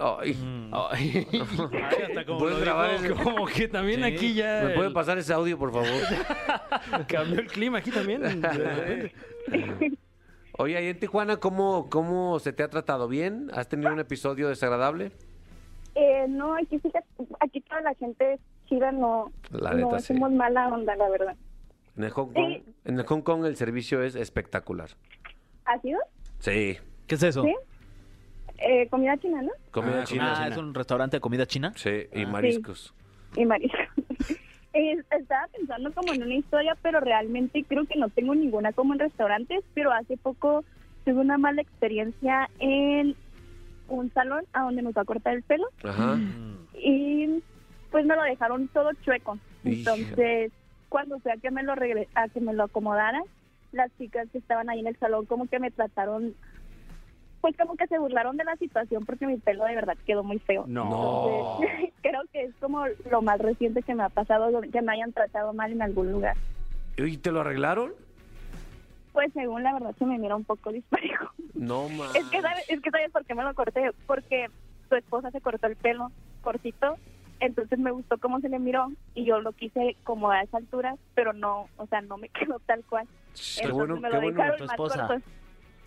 Ay, 0.00 0.32
Mm. 0.34 0.70
ay. 0.74 1.26
Ay, 1.32 2.02
hasta 2.08 2.24
como, 2.24 2.38
¿Puedes 2.38 2.58
lo 2.58 2.64
grabar 2.64 3.00
dijo, 3.02 3.14
ese? 3.14 3.22
como 3.24 3.46
que 3.46 3.66
también 3.68 4.00
Sí. 4.04 4.06
aquí 4.14 4.34
ya 4.34 4.62
¿Me 4.64 4.74
puede 4.74 4.88
el- 4.88 4.94
pasar 4.94 5.18
ese 5.18 5.32
audio, 5.34 5.58
por 5.58 5.72
favor? 5.72 5.88
cambió 7.08 7.40
el 7.40 7.48
clima 7.48 7.78
aquí 7.78 7.90
también. 7.90 8.22
Oye, 10.60 10.76
ahí 10.76 10.86
en 10.88 10.98
Tijuana, 10.98 11.36
¿cómo, 11.38 11.88
¿cómo 11.90 12.38
se 12.40 12.52
te 12.52 12.62
ha 12.62 12.68
tratado? 12.70 13.06
¿Bien? 13.08 13.48
¿Has 13.54 13.68
tenido 13.68 13.92
un 13.92 14.00
episodio 14.00 14.48
desagradable? 14.48 15.12
Eh, 16.00 16.26
no, 16.28 16.54
aquí 16.54 16.78
sí 16.78 16.90
que, 16.92 17.00
aquí 17.40 17.60
toda 17.62 17.80
la 17.80 17.92
gente 17.94 18.34
es 18.34 18.40
chida, 18.68 18.92
no, 18.92 19.32
La 19.50 19.72
no 19.72 19.86
neta, 19.86 19.98
sí. 19.98 20.14
somos 20.14 20.30
mala 20.30 20.68
onda, 20.68 20.94
la 20.94 21.08
verdad. 21.08 21.34
En 21.96 22.04
el 22.04 22.10
Hong 22.10 22.32
Kong, 22.32 22.46
Sí. 22.52 22.62
en 22.84 22.98
el 23.00 23.04
Hong 23.06 23.22
Kong 23.22 23.44
el 23.46 23.56
servicio 23.56 24.02
es 24.02 24.14
espectacular. 24.14 24.90
¿Ha 25.64 25.80
sido? 25.80 25.98
Sí, 26.38 26.76
¿Qué 27.08 27.14
es 27.16 27.22
eso? 27.24 27.42
Sí. 27.42 27.52
Eh, 28.58 28.86
comida 28.90 29.16
china, 29.16 29.42
¿no? 29.42 29.50
comida 29.72 30.02
Ah, 30.02 30.04
china. 30.04 30.34
Ah, 30.36 30.48
es 30.48 30.56
un 30.56 30.72
restaurante 30.74 31.16
de 31.16 31.20
comida 31.20 31.46
china. 31.46 31.72
Sí, 31.74 32.06
y 32.12 32.22
Ah. 32.22 32.28
mariscos. 32.28 32.94
Y 33.36 33.44
marisco. 33.44 33.76
Eh, 34.74 34.96
Estaba 35.10 35.48
pensando 35.48 35.90
como 35.92 36.12
en 36.12 36.22
una 36.22 36.34
historia, 36.34 36.76
pero 36.82 37.00
realmente 37.00 37.64
creo 37.64 37.86
que 37.86 37.98
no 37.98 38.10
tengo 38.10 38.34
ninguna 38.34 38.72
como 38.72 38.92
en 38.92 39.00
restaurantes, 39.00 39.64
pero 39.74 39.90
hace 39.90 40.16
poco 40.18 40.62
tuve 41.04 41.20
una 41.22 41.38
mala 41.38 41.62
experiencia 41.62 42.48
en 42.60 43.16
un 43.88 44.12
salón 44.12 44.44
a 44.52 44.62
donde 44.62 44.82
nos 44.82 44.94
va 44.94 45.02
a 45.02 45.06
cortar 45.06 45.34
el 45.34 45.42
pelo 45.42 45.66
Ajá. 45.82 46.18
Y 46.74 47.42
pues 47.90 48.04
me 48.06 48.14
lo 48.16 48.22
dejaron 48.22 48.68
todo 48.68 48.90
chueco. 49.04 49.38
Hija. 49.64 49.94
Entonces, 49.94 50.52
cuando 50.88 51.18
fui 51.20 51.32
a 51.32 51.36
que 51.36 51.50
me 51.50 51.62
lo 51.62 51.74
regre- 51.74 52.08
a 52.14 52.28
que 52.28 52.40
me 52.40 52.52
lo 52.52 52.64
acomodaran, 52.64 53.22
las 53.72 53.90
chicas 53.98 54.28
que 54.30 54.38
estaban 54.38 54.70
ahí 54.70 54.80
en 54.80 54.86
el 54.86 54.96
salón 54.98 55.26
como 55.26 55.46
que 55.46 55.58
me 55.58 55.70
trataron 55.70 56.34
pues 57.40 57.56
como 57.56 57.76
que 57.76 57.86
se 57.86 57.98
burlaron 57.98 58.36
de 58.36 58.42
la 58.44 58.56
situación 58.56 59.04
porque 59.06 59.24
mi 59.26 59.36
pelo 59.36 59.64
de 59.64 59.74
verdad 59.76 59.96
quedó 60.06 60.24
muy 60.24 60.38
feo. 60.40 60.64
No. 60.66 61.58
Entonces, 61.60 61.92
creo 62.02 62.22
que 62.32 62.42
es 62.44 62.54
como 62.60 62.84
lo 63.10 63.22
más 63.22 63.38
reciente 63.38 63.82
que 63.82 63.94
me 63.94 64.02
ha 64.02 64.08
pasado, 64.08 64.60
que 64.72 64.82
me 64.82 64.92
hayan 64.92 65.12
tratado 65.12 65.52
mal 65.52 65.70
en 65.70 65.82
algún 65.82 66.10
lugar. 66.10 66.36
¿Y 66.96 67.16
te 67.18 67.30
lo 67.30 67.40
arreglaron? 67.40 67.92
Pues 69.12 69.32
según 69.32 69.62
la 69.62 69.72
verdad 69.72 69.94
se 69.98 70.04
me 70.06 70.18
mira 70.18 70.36
un 70.36 70.44
poco 70.44 70.70
disparejo. 70.72 71.30
No, 71.54 71.88
ma. 71.88 72.06
Es 72.14 72.26
que 72.26 72.40
sabes, 72.40 72.64
es 72.68 72.80
que 72.80 72.90
sabes 72.90 73.10
por 73.10 73.24
qué 73.24 73.34
me 73.34 73.42
lo 73.42 73.54
corté, 73.54 73.90
porque 74.06 74.46
su 74.88 74.94
esposa 74.96 75.30
se 75.30 75.40
cortó 75.40 75.66
el 75.66 75.76
pelo 75.76 76.10
cortito, 76.42 76.96
entonces 77.40 77.78
me 77.78 77.90
gustó 77.90 78.18
cómo 78.18 78.40
se 78.40 78.48
le 78.48 78.58
miró 78.58 78.90
y 79.14 79.24
yo 79.24 79.40
lo 79.40 79.52
quise 79.52 79.96
como 80.04 80.30
a 80.30 80.42
esa 80.42 80.56
altura, 80.58 80.96
pero 81.14 81.32
no, 81.32 81.68
o 81.76 81.86
sea, 81.86 82.00
no 82.00 82.16
me 82.18 82.28
quedó 82.30 82.58
tal 82.60 82.84
cual. 82.84 83.06
Qué 83.34 83.62
Entonces 83.62 83.72
bueno, 83.72 83.96
me 83.96 84.08
qué 84.08 84.14
lo 84.14 84.20
bueno, 84.22 84.36
dejaron 84.38 84.58
tu 84.58 84.64
más 84.64 84.72
esposa. 84.72 85.06
corto. 85.08 85.22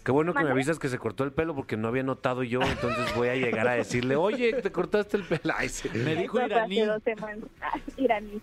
qué 0.04 0.12
bueno 0.12 0.34
que 0.34 0.44
me 0.44 0.50
avisas 0.52 0.78
que 0.80 0.88
se 0.90 0.98
cortó 0.98 1.24
el 1.24 1.32
pelo 1.32 1.56
porque 1.56 1.78
no 1.78 1.88
había 1.88 2.04
notado 2.04 2.44
yo, 2.44 2.62
entonces 2.62 3.16
voy 3.16 3.30
a 3.30 3.36
llegar 3.36 3.68
a 3.68 3.74
decirle, 3.74 4.16
oye, 4.16 4.54
te 4.62 4.72
cortaste 4.72 5.18
el 5.18 5.24
pelo. 5.24 5.54
Ay, 5.56 5.70
sí. 5.70 5.90
Me 5.94 6.16
dijo 6.16 6.40
Eso 6.40 6.48
fue 6.50 6.60
hace 6.62 6.74
iraní. 6.74 6.82
dos 6.88 7.04
semanas. 7.04 7.50
Iraní. 7.98 8.42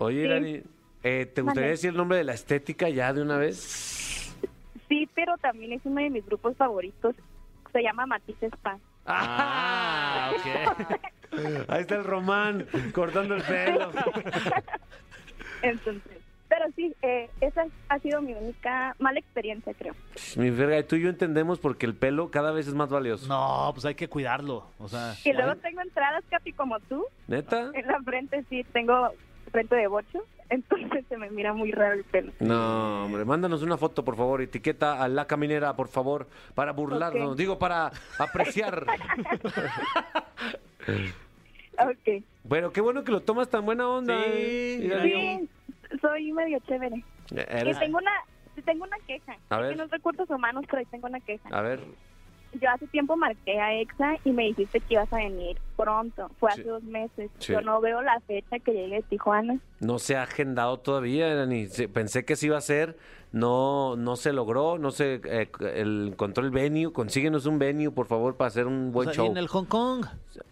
Oye, 0.00 0.16
Sí. 0.20 0.24
Irani, 0.26 0.62
eh, 1.02 1.26
¿te 1.26 1.42
gustaría 1.42 1.70
decir 1.70 1.90
el 1.90 1.96
nombre 1.96 2.18
de 2.18 2.24
la 2.24 2.34
estética 2.34 2.88
ya 2.88 3.12
de 3.12 3.22
una 3.22 3.36
vez? 3.38 4.34
Sí, 4.88 5.08
pero 5.14 5.36
también 5.38 5.72
es 5.72 5.80
uno 5.84 6.00
de 6.00 6.10
mis 6.10 6.24
grupos 6.26 6.56
favoritos. 6.56 7.14
Se 7.72 7.82
llama 7.82 8.06
Matiz 8.06 8.36
Spa. 8.40 8.78
Ah, 9.06 10.32
ok. 10.34 10.98
Ahí 11.68 11.82
está 11.82 11.96
el 11.96 12.04
Román 12.04 12.66
cortando 12.92 13.34
el 13.34 13.42
pelo. 13.42 13.90
Entonces, 15.62 16.18
pero 16.48 16.64
sí, 16.74 16.94
eh, 17.02 17.28
esa 17.40 17.66
ha 17.88 17.98
sido 17.98 18.22
mi 18.22 18.32
única 18.32 18.96
mala 18.98 19.18
experiencia, 19.18 19.74
creo. 19.74 19.94
Mi 20.36 20.50
verga, 20.50 20.82
tú 20.86 20.96
y 20.96 21.02
yo 21.02 21.10
entendemos 21.10 21.58
porque 21.58 21.84
el 21.84 21.94
pelo 21.94 22.30
cada 22.30 22.52
vez 22.52 22.66
es 22.66 22.74
más 22.74 22.88
valioso. 22.88 23.28
No, 23.28 23.70
pues 23.74 23.84
hay 23.84 23.94
que 23.94 24.08
cuidarlo. 24.08 24.66
O 24.78 24.88
sea, 24.88 25.14
Y 25.24 25.32
luego 25.32 25.56
tengo 25.56 25.82
entradas 25.82 26.24
casi 26.30 26.52
como 26.52 26.80
tú. 26.80 27.04
¿Neta? 27.26 27.70
En 27.74 27.86
la 27.86 28.00
frente 28.02 28.44
sí 28.48 28.64
tengo 28.72 29.12
frente 29.52 29.76
de 29.76 29.86
bocho, 29.88 30.24
entonces 30.50 31.04
se 31.08 31.16
me 31.16 31.30
mira 31.30 31.52
muy 31.52 31.72
raro 31.72 31.94
el 31.94 32.04
pelo. 32.04 32.32
No, 32.40 33.04
hombre, 33.04 33.24
mándanos 33.24 33.62
una 33.62 33.76
foto, 33.76 34.04
por 34.04 34.16
favor. 34.16 34.40
Etiqueta 34.40 35.02
a 35.02 35.08
la 35.08 35.26
caminera, 35.26 35.74
por 35.76 35.88
favor, 35.88 36.26
para 36.54 36.72
burlarnos. 36.72 37.36
Digo, 37.36 37.58
para 37.58 37.90
apreciar. 38.18 38.86
Ok. 41.80 42.24
bueno, 42.42 42.72
qué 42.72 42.80
bueno 42.80 43.04
que 43.04 43.12
lo 43.12 43.20
tomas 43.20 43.48
tan 43.48 43.64
buena 43.64 43.88
onda. 43.88 44.20
Sí, 44.24 44.30
eh. 44.90 45.46
Sí, 45.90 45.98
soy 46.00 46.32
medio 46.32 46.58
chévere. 46.66 47.04
Y 47.30 47.74
tengo 47.78 47.98
una, 47.98 48.10
tengo 48.64 48.84
una 48.84 48.96
queja. 49.06 49.36
A 49.50 49.58
ver. 49.58 49.70
que 49.70 49.76
no 49.76 49.84
es 49.84 49.90
recursos 49.90 50.28
humanos, 50.28 50.64
pero 50.68 50.82
tengo 50.90 51.06
una 51.06 51.20
queja. 51.20 51.48
A 51.50 51.62
ver, 51.62 51.80
Yo 52.60 52.70
hace 52.70 52.86
tiempo 52.88 53.16
marqué 53.16 53.60
a 53.60 53.74
EXA 53.78 54.16
y 54.24 54.32
me 54.32 54.44
dijiste 54.44 54.80
que 54.80 54.94
ibas 54.94 55.12
a 55.12 55.16
venir 55.16 55.58
pronto. 55.76 56.30
Fue 56.40 56.50
hace 56.50 56.62
Sí. 56.62 56.68
dos 56.68 56.82
meses. 56.82 57.30
Sí. 57.38 57.52
Yo 57.52 57.60
no 57.60 57.80
veo 57.80 58.00
la 58.02 58.18
fecha 58.20 58.58
que 58.58 58.72
llegue 58.72 58.96
de 58.96 59.02
Tijuana. 59.02 59.58
no 59.80 59.98
se 59.98 60.16
ha 60.16 60.22
agendado 60.22 60.78
todavía, 60.78 61.44
ni 61.46 61.66
se- 61.66 61.88
pensé 61.88 62.24
que 62.24 62.36
se 62.36 62.46
iba 62.46 62.56
a 62.56 62.58
hacer, 62.58 62.96
no, 63.32 63.96
no 63.96 64.16
se 64.16 64.32
logró, 64.32 64.78
no 64.78 64.90
se 64.90 65.20
eh, 65.24 65.50
el, 65.74 66.08
encontró 66.12 66.42
el 66.44 66.50
venue, 66.50 66.90
consíguenos 66.92 67.44
un 67.46 67.58
venue, 67.58 67.90
por 67.90 68.06
favor, 68.06 68.36
para 68.36 68.48
hacer 68.48 68.66
un 68.66 68.90
buen 68.92 69.10
show. 69.10 69.26
en 69.26 69.36
el 69.36 69.46
Hong 69.48 69.66
Kong, 69.66 70.06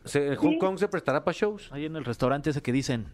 Se- 0.04 0.28
¿En 0.28 0.36
Hong 0.36 0.58
Kong 0.58 0.78
se 0.78 0.88
prestará 0.88 1.24
para 1.24 1.34
shows? 1.36 1.72
ahí 1.72 1.86
en 1.86 1.96
el 1.96 2.04
restaurante 2.04 2.50
ese 2.50 2.60
que 2.62 2.72
dicen. 2.72 3.06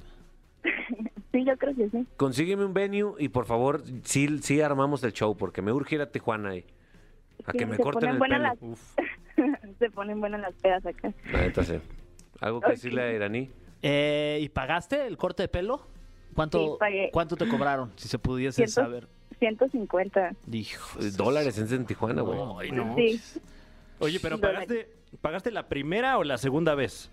Sí, 1.32 1.44
yo 1.46 1.56
creo 1.56 1.74
que 1.74 1.88
sí. 1.88 2.06
Consígueme 2.16 2.64
un 2.64 2.74
venue 2.74 3.14
y 3.18 3.28
por 3.30 3.46
favor, 3.46 3.82
sí, 4.02 4.38
sí 4.42 4.60
armamos 4.60 5.02
el 5.02 5.12
show, 5.12 5.34
porque 5.36 5.62
me 5.62 5.72
urge 5.72 5.94
ir 5.94 6.02
a 6.02 6.10
Tijuana 6.10 6.50
ahí. 6.50 6.64
A 7.46 7.52
Sí, 7.52 7.58
que 7.58 7.66
me 7.66 7.76
se 7.76 7.82
corten 7.82 8.00
ponen 8.00 8.12
el 8.14 8.18
buenas 8.18 8.58
pelo. 8.58 8.70
las- 8.70 8.78
Uf, 8.78 8.96
Se 9.78 9.90
ponen 9.90 10.20
buenas 10.20 10.40
las 10.40 10.54
pedas 10.54 10.84
acá. 10.86 11.12
neta 11.32 11.64
sí. 11.64 11.78
¿Algo 12.40 12.60
que 12.60 12.70
decirle 12.72 13.02
a 13.02 13.12
Iraní? 13.12 13.50
Eh, 13.82 14.38
¿Y 14.42 14.48
pagaste 14.48 15.06
el 15.06 15.16
corte 15.16 15.42
de 15.44 15.48
pelo? 15.48 15.86
¿Cuánto, 16.34 16.58
Sí, 16.58 16.76
pagué. 16.78 17.10
¿Cuánto 17.12 17.36
te 17.36 17.48
cobraron? 17.48 17.92
Si 17.96 18.08
se 18.08 18.18
pudiese 18.18 18.56
Ciento- 18.66 18.72
saber. 18.82 19.08
150. 19.38 20.32
Dijo, 20.46 20.98
Dólares 21.16 21.58
en, 21.58 21.72
en 21.74 21.84
Tijuana, 21.86 22.22
güey. 22.22 22.38
Ay, 22.60 22.70
no. 22.72 22.94
Sí, 22.94 23.20
Oye, 23.98 24.18
pero 24.20 24.38
pagaste, 24.38 24.88
¿pagaste 25.20 25.50
la 25.50 25.68
primera 25.68 26.18
o 26.18 26.24
la 26.24 26.38
segunda 26.38 26.74
vez? 26.74 27.10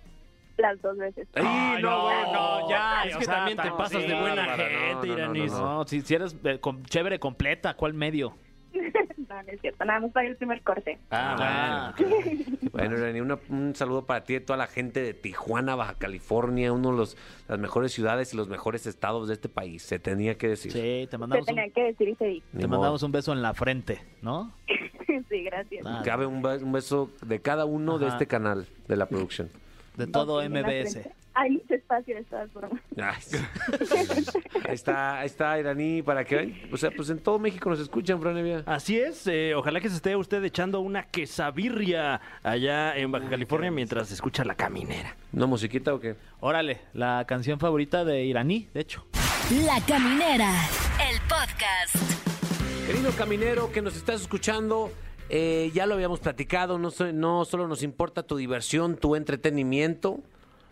las 0.57 0.81
dos 0.81 0.97
veces. 0.97 1.25
Ay, 1.35 1.81
no, 1.81 2.31
no, 2.33 2.69
ya. 2.69 3.03
Es 3.05 3.15
o 3.15 3.19
que 3.19 3.25
sea, 3.25 3.33
también 3.35 3.57
te 3.57 3.71
pasas 3.71 4.01
sí, 4.01 4.07
de 4.09 4.13
buena 4.19 4.45
no, 4.45 4.51
gente, 4.57 4.93
no, 4.93 5.05
no, 5.05 5.13
Iranis. 5.13 5.51
no, 5.53 5.59
No, 5.77 5.87
si, 5.87 6.01
si 6.01 6.15
eres 6.15 6.35
eh, 6.43 6.59
com- 6.59 6.83
chévere 6.83 7.17
completa, 7.17 7.75
¿cuál 7.75 7.93
medio? 7.93 8.35
No, 9.29 9.35
no 9.43 9.49
es 9.49 9.61
cierto. 9.61 9.85
Nada 9.85 9.99
más 9.99 10.11
pagué 10.11 10.29
el 10.29 10.35
primer 10.37 10.61
corte. 10.63 10.97
Ah, 11.11 11.93
Bueno, 12.71 12.97
Iraní, 12.97 13.21
una- 13.21 13.39
un 13.49 13.75
saludo 13.75 14.05
para 14.05 14.23
ti 14.23 14.35
y 14.35 14.39
toda 14.39 14.57
la 14.57 14.67
gente 14.67 15.01
de 15.01 15.13
Tijuana, 15.13 15.75
Baja 15.75 15.93
California, 15.95 16.73
uno 16.73 16.91
de 16.91 16.97
los, 16.97 17.17
las 17.47 17.59
mejores 17.59 17.91
ciudades 17.91 18.33
y 18.33 18.37
los 18.37 18.47
mejores 18.49 18.87
estados 18.87 19.27
de 19.27 19.35
este 19.35 19.47
país. 19.49 19.83
Se 19.83 19.99
tenía 19.99 20.37
que 20.37 20.47
decir. 20.49 20.71
Sí, 20.71 20.79
te 21.05 21.11
Se 21.11 21.17
mandamos, 21.19 21.47
un, 21.47 21.55
tenía 21.55 21.71
que 21.71 21.83
decir 21.83 22.09
y 22.09 22.15
se 22.15 22.41
te 22.59 22.67
mandamos 22.67 23.03
un 23.03 23.11
beso 23.11 23.31
en 23.33 23.41
la 23.41 23.53
frente, 23.53 24.01
¿no? 24.21 24.51
sí, 25.29 25.43
gracias. 25.43 25.85
Ah, 25.85 26.01
Cabe 26.03 26.25
un, 26.25 26.41
be- 26.41 26.57
un 26.63 26.71
beso 26.71 27.11
de 27.25 27.39
cada 27.41 27.65
uno 27.65 27.99
de 27.99 28.07
este 28.07 28.25
canal 28.27 28.65
de 28.87 28.95
la 28.95 29.05
producción. 29.05 29.49
de 29.95 30.07
todo 30.07 30.41
MBS. 30.47 31.07
Hay 31.41 31.51
mucho 31.51 31.73
espacio 31.73 32.15
de 32.17 32.23
todas 32.25 32.51
formas. 32.51 32.81
Está, 34.69 35.19
ahí 35.19 35.25
está 35.25 35.57
Iraní, 35.59 36.01
para 36.03 36.23
que, 36.25 36.67
o 36.71 36.77
sea, 36.77 36.91
pues 36.91 37.09
en 37.09 37.19
todo 37.19 37.39
México 37.39 37.69
nos 37.69 37.79
escuchan, 37.79 38.19
Fran 38.21 38.37
Evia. 38.37 38.63
Así 38.65 38.99
es, 38.99 39.25
eh, 39.27 39.53
ojalá 39.55 39.79
que 39.79 39.89
se 39.89 39.95
esté 39.95 40.15
usted 40.15 40.43
echando 40.43 40.79
una 40.81 41.03
quesabirria 41.03 42.19
allá 42.43 42.95
en 42.97 43.11
Baja 43.11 43.29
California 43.29 43.71
mientras 43.71 44.11
escucha 44.11 44.43
la 44.43 44.55
caminera. 44.55 45.15
¿Una 45.33 45.45
musiquita 45.45 45.93
o 45.93 45.99
qué? 45.99 46.15
Órale, 46.41 46.81
la 46.93 47.23
canción 47.27 47.59
favorita 47.59 48.03
de 48.05 48.25
Iraní, 48.25 48.67
de 48.73 48.81
hecho. 48.81 49.05
La 49.65 49.79
Caminera, 49.87 50.51
el 51.09 51.19
podcast. 51.21 51.95
Querido 52.85 53.11
caminero 53.13 53.71
que 53.71 53.81
nos 53.81 53.95
estás 53.95 54.21
escuchando, 54.21 54.91
eh, 55.29 55.71
ya 55.73 55.85
lo 55.85 55.95
habíamos 55.95 56.19
platicado, 56.19 56.77
no, 56.77 56.91
so- 56.91 57.11
no 57.13 57.45
solo 57.45 57.67
nos 57.67 57.81
importa 57.81 58.23
tu 58.23 58.35
diversión, 58.37 58.97
tu 58.97 59.15
entretenimiento, 59.15 60.19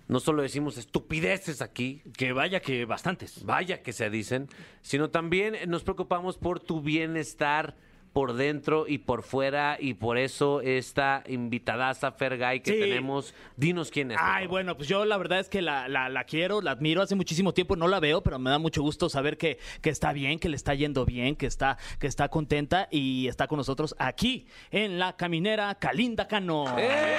no 0.08 0.20
solo 0.20 0.41
decimos 0.41 0.78
estupideces 0.78 1.62
aquí, 1.62 2.02
Que 2.17 2.32
vaya 2.34 2.60
que 2.62 2.86
bastantes. 2.86 3.43
vaya 3.46 3.82
que 3.84 3.93
se 3.93 4.10
dicen, 4.10 4.48
sino 4.82 5.10
también 5.10 5.56
nos 5.67 5.84
preocupamos 5.84 6.38
por 6.38 6.60
tu 6.60 6.82
bienestar 6.82 7.76
por 8.13 8.34
dentro 8.34 8.86
y 8.88 8.98
por 8.98 9.22
fuera 9.22 9.78
y 9.80 9.93
por 9.93 10.17
eso 10.17 10.62
esta 10.62 11.24
invitadaza 11.28 12.12
Fergay 12.12 12.62
que 12.62 12.72
Sí. 12.72 12.80
tenemos, 12.80 13.36
dinos 13.58 13.91
quién 13.91 14.10
es. 14.10 14.17
Ay, 14.20 14.48
bueno, 14.48 14.76
pues 14.76 14.88
yo 14.89 15.06
la 15.06 15.17
verdad 15.17 15.39
es 15.39 15.50
que 15.50 15.62
la, 15.62 15.88
la, 15.88 16.10
la 16.10 16.24
quiero, 16.24 16.62
la 16.62 16.72
admiro. 16.72 17.04
Hace 17.04 17.13
muchísimo 17.13 17.54
tiempo 17.54 17.76
no 17.76 17.88
la 17.88 18.00
veo, 18.00 18.24
pero 18.24 18.39
me 18.39 18.50
da 18.50 18.58
mucho 18.58 18.82
gusto 18.82 19.08
saber 19.08 19.38
que, 19.38 19.60
que 19.82 19.91
está 19.91 20.13
bien, 20.13 20.39
que 20.39 20.50
le 20.50 20.56
está 20.56 20.74
yendo 20.74 21.06
bien, 21.06 21.36
que 21.36 21.46
está, 21.46 21.78
que 22.00 22.08
está 22.08 22.30
contenta 22.30 22.88
y 22.89 23.28
está 23.28 23.46
con 23.48 23.58
nosotros 23.58 23.93
aquí 24.00 24.48
en 24.72 24.98
la 24.98 25.15
caminera 25.15 25.76
Calinda 25.76 26.28
Cano. 26.28 26.76
¡Eh! 26.80 27.17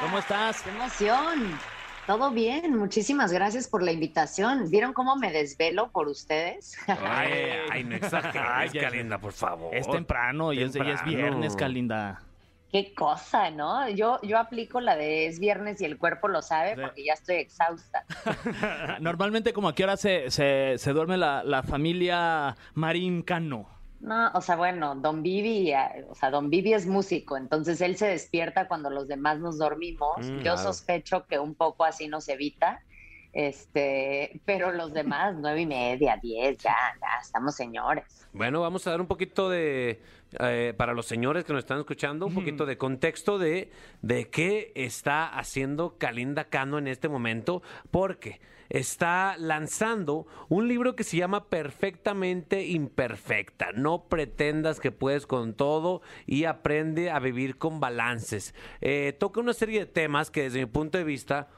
¿Cómo 0.00 0.18
estás? 0.18 0.62
¡Qué 0.62 0.70
emoción! 0.70 1.58
Todo 2.06 2.30
bien, 2.30 2.76
muchísimas 2.76 3.32
gracias 3.32 3.68
por 3.68 3.82
la 3.82 3.92
invitación. 3.92 4.68
¿Vieron 4.70 4.92
cómo 4.92 5.14
me 5.16 5.30
desvelo 5.30 5.90
por 5.90 6.08
ustedes? 6.08 6.76
Ay, 6.88 7.32
ay, 7.70 7.84
no 7.84 7.94
exageres, 7.96 8.72
Calinda, 8.82 9.18
por 9.18 9.32
favor. 9.32 9.74
Es 9.74 9.88
temprano 9.88 10.52
y 10.52 10.62
es, 10.62 10.74
y 10.74 10.80
es 10.80 11.04
viernes, 11.04 11.54
Calinda. 11.54 12.22
Qué 12.72 12.94
cosa, 12.94 13.50
¿no? 13.50 13.88
Yo, 13.90 14.20
yo 14.22 14.38
aplico 14.38 14.80
la 14.80 14.96
de 14.96 15.26
es 15.26 15.38
viernes 15.40 15.80
y 15.80 15.84
el 15.84 15.98
cuerpo 15.98 16.28
lo 16.28 16.40
sabe 16.40 16.74
Sí. 16.76 16.80
porque 16.80 17.04
ya 17.04 17.12
estoy 17.14 17.36
exhausta. 17.36 18.04
Normalmente, 19.00 19.52
como 19.52 19.68
a 19.68 19.74
qué 19.74 19.84
hora 19.84 19.96
se, 19.96 20.30
se, 20.30 20.76
se 20.78 20.92
duerme 20.92 21.16
la, 21.16 21.42
la 21.44 21.62
familia 21.62 22.56
Marín 22.74 23.22
Cano? 23.22 23.68
No, 24.00 24.30
o 24.32 24.40
sea, 24.40 24.56
bueno, 24.56 24.94
Don 24.94 25.22
Vivi, 25.22 25.72
eh, 25.72 26.06
o 26.08 26.14
sea, 26.14 26.30
Don 26.30 26.48
Vivi 26.48 26.72
es 26.72 26.86
músico, 26.86 27.36
entonces 27.36 27.80
él 27.82 27.96
se 27.96 28.06
despierta 28.06 28.66
cuando 28.66 28.88
los 28.88 29.08
demás 29.08 29.38
nos 29.40 29.58
dormimos. 29.58 30.16
Mm, 30.18 30.36
Yo 30.36 30.42
claro. 30.42 30.58
sospecho 30.58 31.26
que 31.26 31.38
un 31.38 31.54
poco 31.54 31.84
así 31.84 32.08
nos 32.08 32.28
evita, 32.28 32.82
este, 33.32 34.40
pero 34.46 34.72
los 34.72 34.92
demás, 34.92 35.36
nueve 35.38 35.60
y 35.60 35.66
media, 35.66 36.18
diez, 36.20 36.58
ya, 36.58 36.76
ya, 37.00 37.20
estamos 37.20 37.54
señores. 37.54 38.26
Bueno, 38.32 38.62
vamos 38.62 38.86
a 38.86 38.90
dar 38.90 39.00
un 39.00 39.06
poquito 39.06 39.50
de, 39.50 40.00
eh, 40.38 40.74
para 40.76 40.94
los 40.94 41.06
señores 41.06 41.44
que 41.44 41.52
nos 41.52 41.60
están 41.60 41.78
escuchando, 41.78 42.26
un 42.26 42.34
poquito 42.34 42.66
de 42.66 42.78
contexto 42.78 43.38
de, 43.38 43.70
de 44.02 44.28
qué 44.28 44.72
está 44.74 45.26
haciendo 45.26 45.96
Kalinda 45.98 46.44
Cano 46.44 46.78
en 46.78 46.86
este 46.86 47.08
momento, 47.08 47.62
porque 47.90 48.40
está 48.68 49.36
lanzando 49.38 50.26
un 50.48 50.68
libro 50.68 50.94
que 50.94 51.04
se 51.04 51.16
llama 51.16 51.48
Perfectamente 51.48 52.66
Imperfecta. 52.66 53.72
No 53.72 54.04
pretendas 54.04 54.80
que 54.80 54.92
puedes 54.92 55.26
con 55.26 55.54
todo 55.54 56.02
y 56.26 56.44
aprende 56.44 57.10
a 57.10 57.18
vivir 57.18 57.58
con 57.58 57.80
balances. 57.80 58.54
Eh, 58.80 59.14
toca 59.18 59.40
una 59.40 59.52
serie 59.52 59.80
de 59.80 59.86
temas 59.86 60.30
que 60.30 60.42
desde 60.42 60.60
mi 60.60 60.66
punto 60.66 60.96
de 60.96 61.04
vista 61.04 61.48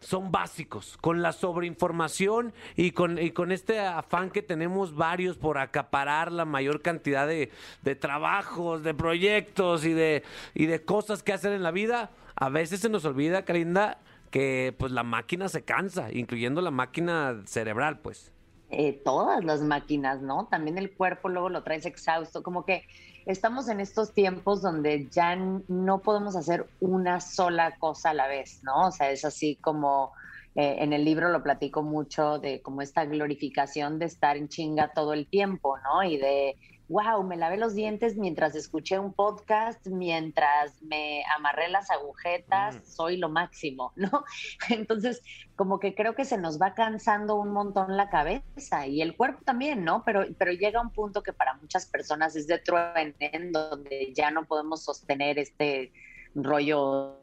son 0.00 0.30
básicos, 0.30 0.96
con 1.00 1.22
la 1.22 1.32
sobreinformación 1.32 2.52
y 2.76 2.92
con, 2.92 3.18
y 3.18 3.32
con 3.32 3.52
este 3.52 3.80
afán 3.80 4.30
que 4.30 4.42
tenemos 4.42 4.94
varios 4.94 5.36
por 5.36 5.58
acaparar 5.58 6.30
la 6.30 6.44
mayor 6.44 6.82
cantidad 6.82 7.26
de, 7.26 7.50
de 7.82 7.94
trabajos, 7.96 8.82
de 8.82 8.94
proyectos 8.94 9.84
y 9.84 9.92
de, 9.92 10.22
y 10.54 10.66
de 10.66 10.84
cosas 10.84 11.22
que 11.22 11.32
hacer 11.32 11.52
en 11.52 11.62
la 11.62 11.72
vida, 11.72 12.10
a 12.36 12.48
veces 12.48 12.80
se 12.80 12.88
nos 12.88 13.04
olvida, 13.04 13.44
Carinda, 13.44 13.98
que 14.30 14.74
pues 14.78 14.92
la 14.92 15.02
máquina 15.02 15.48
se 15.48 15.64
cansa, 15.64 16.12
incluyendo 16.12 16.60
la 16.60 16.70
máquina 16.70 17.42
cerebral, 17.46 17.98
pues. 18.00 18.32
eh, 18.70 19.00
todas 19.04 19.42
las 19.44 19.62
máquinas, 19.62 20.20
¿no? 20.20 20.46
También 20.50 20.76
el 20.78 20.92
cuerpo 20.94 21.28
luego 21.28 21.48
lo 21.48 21.62
traes 21.62 21.86
exhausto, 21.86 22.42
como 22.42 22.64
que 22.66 22.86
estamos 23.28 23.68
en 23.68 23.78
estos 23.78 24.14
tiempos 24.14 24.62
donde 24.62 25.06
ya 25.10 25.36
no 25.36 25.98
podemos 25.98 26.34
hacer 26.34 26.66
una 26.80 27.20
sola 27.20 27.76
cosa 27.78 28.10
a 28.10 28.14
la 28.14 28.26
vez, 28.26 28.60
¿no? 28.64 28.86
O 28.88 28.90
sea, 28.90 29.10
es 29.10 29.22
así 29.24 29.56
como 29.56 30.12
eh, 30.54 30.76
en 30.78 30.94
el 30.94 31.04
libro 31.04 31.28
lo 31.28 31.42
platico 31.42 31.82
mucho 31.82 32.38
de 32.38 32.62
como 32.62 32.80
esta 32.80 33.04
glorificación 33.04 33.98
de 33.98 34.06
estar 34.06 34.38
en 34.38 34.48
chinga 34.48 34.92
todo 34.94 35.12
el 35.12 35.26
tiempo, 35.26 35.76
¿no? 35.78 36.02
Y 36.02 36.16
de, 36.16 36.56
wow, 36.88 37.22
me 37.22 37.36
lavé 37.36 37.56
los 37.58 37.74
dientes 37.74 38.16
mientras 38.16 38.54
escuché 38.54 38.98
un 38.98 39.12
podcast, 39.12 39.86
mientras 39.86 40.82
me 40.82 41.22
amarré 41.36 41.68
las 41.68 41.90
agujetas, 41.90 42.76
Mm. 42.76 42.82
soy 42.84 43.16
lo 43.18 43.28
máximo, 43.28 43.92
¿no? 43.96 44.24
Entonces, 44.70 45.22
como 45.56 45.78
que 45.80 45.94
creo 45.94 46.14
que 46.14 46.24
se 46.24 46.38
nos 46.38 46.60
va 46.60 46.74
cansando 46.74 47.36
un 47.36 47.52
montón 47.52 47.96
la 47.96 48.08
cabeza 48.08 48.86
y 48.86 49.02
el 49.02 49.16
cuerpo 49.16 49.42
también, 49.44 49.84
¿no? 49.84 50.02
Pero, 50.04 50.24
pero 50.38 50.52
llega 50.52 50.80
un 50.80 50.90
punto 50.90 51.22
que 51.22 51.32
para 51.32 51.54
muchas 51.54 51.86
personas 51.86 52.36
es 52.36 52.46
de 52.46 52.58
truene, 52.58 53.14
en 53.18 53.52
donde 53.52 54.12
ya 54.14 54.30
no 54.30 54.44
podemos 54.46 54.82
sostener 54.82 55.38
este 55.38 55.92
rollo 56.34 57.18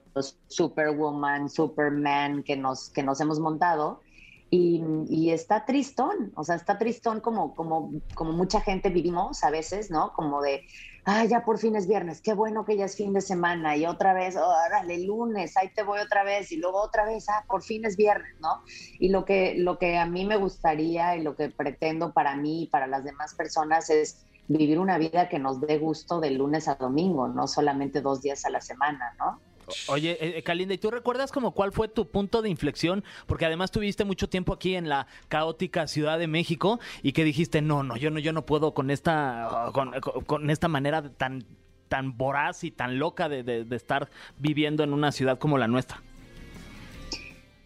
Superwoman, 0.47 1.49
Superman 1.49 2.43
que 2.43 2.55
nos, 2.55 2.89
que 2.89 3.03
nos 3.03 3.19
hemos 3.19 3.39
montado. 3.39 4.01
Y, 4.49 5.31
está 5.31 5.65
tristón, 5.65 6.31
o 6.35 6.43
sea, 6.43 6.55
está 6.55 6.77
tristón 6.77 7.19
como, 7.19 7.53
como, 7.55 7.91
como 8.13 8.31
mucha 8.31 8.61
gente 8.61 8.89
vivimos 8.89 9.43
a 9.43 9.49
veces, 9.49 9.91
¿no? 9.91 10.13
Como 10.13 10.41
de, 10.41 10.65
ah, 11.03 11.25
ya 11.25 11.43
por 11.43 11.57
fin 11.57 11.75
es 11.75 11.87
viernes, 11.87 12.21
qué 12.21 12.33
bueno 12.33 12.63
que 12.63 12.77
ya 12.77 12.85
es 12.85 12.95
fin 12.95 13.11
de 13.11 13.21
semana, 13.21 13.75
y 13.75 13.85
otra 13.85 14.13
vez, 14.13 14.37
órale, 14.37 15.03
lunes, 15.03 15.57
ahí 15.57 15.69
te 15.73 15.83
voy 15.83 15.99
otra 15.99 16.23
vez, 16.23 16.51
y 16.51 16.57
luego 16.57 16.81
otra 16.81 17.05
vez, 17.05 17.27
ah, 17.27 17.43
por 17.47 17.63
fin 17.63 17.85
es 17.85 17.97
viernes, 17.97 18.35
¿no? 18.39 18.63
Y 18.99 19.09
lo 19.09 19.25
que, 19.25 19.55
lo 19.57 19.77
que 19.77 19.97
a 19.97 20.05
mí 20.05 20.25
me 20.25 20.37
gustaría 20.37 21.17
y 21.17 21.23
lo 21.23 21.35
que 21.35 21.49
pretendo 21.49 22.13
para 22.13 22.35
mí 22.37 22.63
y 22.63 22.67
para 22.67 22.87
las 22.87 23.03
demás 23.03 23.35
personas 23.35 23.89
es 23.89 24.25
vivir 24.47 24.79
una 24.79 24.97
vida 24.97 25.27
que 25.27 25.39
nos 25.39 25.59
dé 25.59 25.79
gusto 25.79 26.19
de 26.19 26.31
lunes 26.31 26.67
a 26.67 26.75
domingo, 26.75 27.27
no 27.27 27.47
solamente 27.47 28.01
dos 28.01 28.21
días 28.21 28.45
a 28.45 28.49
la 28.49 28.61
semana, 28.61 29.13
¿no? 29.17 29.39
Oye, 29.87 30.11
eh, 30.19 30.37
eh, 30.37 30.43
Kalinda, 30.43 30.73
¿y 30.73 30.77
tú 30.77 30.91
recuerdas 30.91 31.31
como 31.31 31.51
cuál 31.51 31.71
fue 31.71 31.87
tu 31.87 32.07
punto 32.07 32.41
de 32.41 32.49
inflexión? 32.49 33.03
Porque 33.25 33.45
además 33.45 33.71
tuviste 33.71 34.05
mucho 34.05 34.29
tiempo 34.29 34.53
aquí 34.53 34.75
en 34.75 34.89
la 34.89 35.07
caótica 35.27 35.87
Ciudad 35.87 36.19
de 36.19 36.27
México 36.27 36.79
y 37.03 37.11
que 37.13 37.23
dijiste, 37.23 37.61
no, 37.61 37.83
no, 37.83 37.97
yo 37.97 38.11
no, 38.11 38.19
yo 38.19 38.33
no 38.33 38.45
puedo 38.45 38.73
con 38.73 38.91
esta, 38.91 39.69
con, 39.73 39.91
con- 39.99 40.23
con 40.25 40.49
esta 40.49 40.67
manera 40.67 41.09
tan, 41.09 41.43
tan 41.87 42.17
voraz 42.17 42.63
y 42.63 42.71
tan 42.71 42.99
loca 42.99 43.29
de- 43.29 43.43
de 43.43 43.75
estar 43.75 44.09
viviendo 44.37 44.83
en 44.83 44.93
una 44.93 45.11
ciudad 45.11 45.37
como 45.39 45.57
la 45.57 45.67
nuestra. 45.67 46.01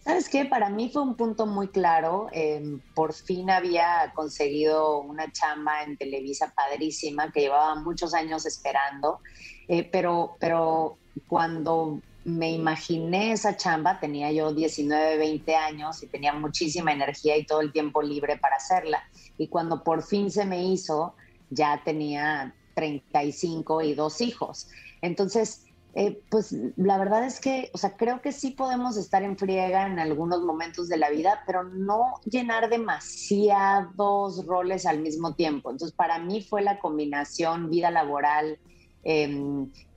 ¿Sabes 0.10 0.28
qué? 0.28 0.45
Para 0.45 0.69
mí 0.69 0.89
fue 0.91 1.04
un 1.04 1.13
punto 1.13 1.45
muy 1.45 1.67
claro. 1.67 2.30
eh, 2.32 2.80
por 2.95 3.13
fin 3.13 3.52
había 3.52 4.12
conseguido 4.15 5.02
una 5.02 5.32
chamba 5.32 5.84
en 5.84 5.98
Televisa 5.98 6.52
padrísima 6.56 7.32
que 7.32 7.41
llevaba 7.41 7.76
muchos 7.76 8.15
años 8.15 8.48
esperando, 8.48 9.19
eh, 9.67 9.84
pero, 9.84 10.36
pero 10.39 10.98
cuando 11.28 12.02
me 12.26 12.52
imaginé 12.52 13.34
esa 13.34 13.56
chamba, 13.56 14.00
tenía 14.00 14.32
yo 14.32 14.52
19, 14.52 15.17
20 15.17 15.56
años 15.56 16.02
y 16.02 16.08
tenía 16.08 16.34
muchísima 16.34 16.91
energía 16.91 17.38
y 17.38 17.45
todo 17.45 17.62
el 17.62 17.72
tiempo 17.72 18.02
libre 18.02 18.36
para 18.39 18.56
hacerla. 18.56 19.04
Y 19.38 19.48
cuando 19.48 19.84
por 19.84 20.02
fin 20.02 20.32
se 20.32 20.43
me 20.43 20.63
hizo, 20.63 21.13
ya 21.52 21.84
tenía 21.86 22.56
35 22.74 23.84
y 23.84 23.93
dos 23.93 24.22
hijos. 24.22 24.69
Entonces, 25.04 25.65
eh, 26.00 26.24
pues 26.30 26.56
la 26.78 26.98
verdad 26.98 27.26
es 27.26 27.42
que, 27.42 27.70
o 27.74 27.78
sea, 27.78 27.98
creo 27.98 28.22
que 28.22 28.32
sí 28.32 28.52
podemos 28.52 28.96
estar 28.98 29.22
en 29.24 29.38
friega 29.38 29.86
en 29.86 30.00
algunos 30.00 30.42
momentos 30.44 30.88
de 30.88 30.98
la 30.98 31.10
vida, 31.10 31.42
pero 31.46 31.64
no 31.64 32.14
llenar 32.26 32.70
demasiados 32.70 34.46
roles 34.46 34.86
al 34.86 35.00
mismo 35.02 35.36
tiempo. 35.36 35.72
Entonces, 35.72 35.96
para 35.96 36.20
mí 36.20 36.42
fue 36.42 36.62
la 36.62 36.80
combinación 36.80 37.70
vida 37.70 37.92
laboral, 37.92 38.60
eh, 39.04 39.30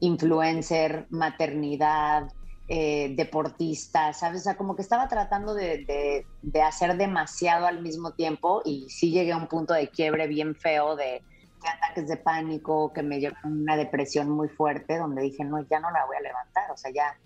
influencer, 0.01 1.07
maternidad, 1.11 2.25
eh, 2.69 3.15
deportista, 3.17 4.13
¿sabes? 4.13 4.41
O 4.43 4.45
sea, 4.45 4.57
como 4.57 4.75
que 4.77 4.83
estaba 4.83 5.09
tratando 5.09 5.55
de, 5.55 5.85
de- 5.87 6.27
de 6.41 6.63
hacer 6.63 6.97
demasiado 6.97 7.67
al 7.67 7.83
mismo 7.83 8.13
tiempo 8.15 8.63
y 8.65 8.89
sí 8.91 9.11
llegué 9.13 9.33
a 9.33 9.37
un 9.37 9.49
punto 9.49 9.75
de 9.75 9.89
quiebre 9.89 10.27
bien 10.27 10.55
feo 10.57 10.97
de 10.97 11.23
ataques 11.69 12.09
de 12.09 12.17
pánico, 12.17 12.93
que 12.93 13.03
me 13.03 13.21
llevó 13.21 13.37
a 13.43 13.49
una 13.49 13.77
depresión 13.77 14.31
muy 14.31 14.49
fuerte, 14.49 14.99
donde 14.99 15.23
dije, 15.23 15.45
no, 15.45 15.61
ya 15.69 15.81
no 15.81 15.91
la 15.91 16.05
voy 16.07 16.17
a 16.17 16.21
levantar, 16.21 16.71
o 16.71 16.77
sea, 16.77 16.91
ya 16.93 17.17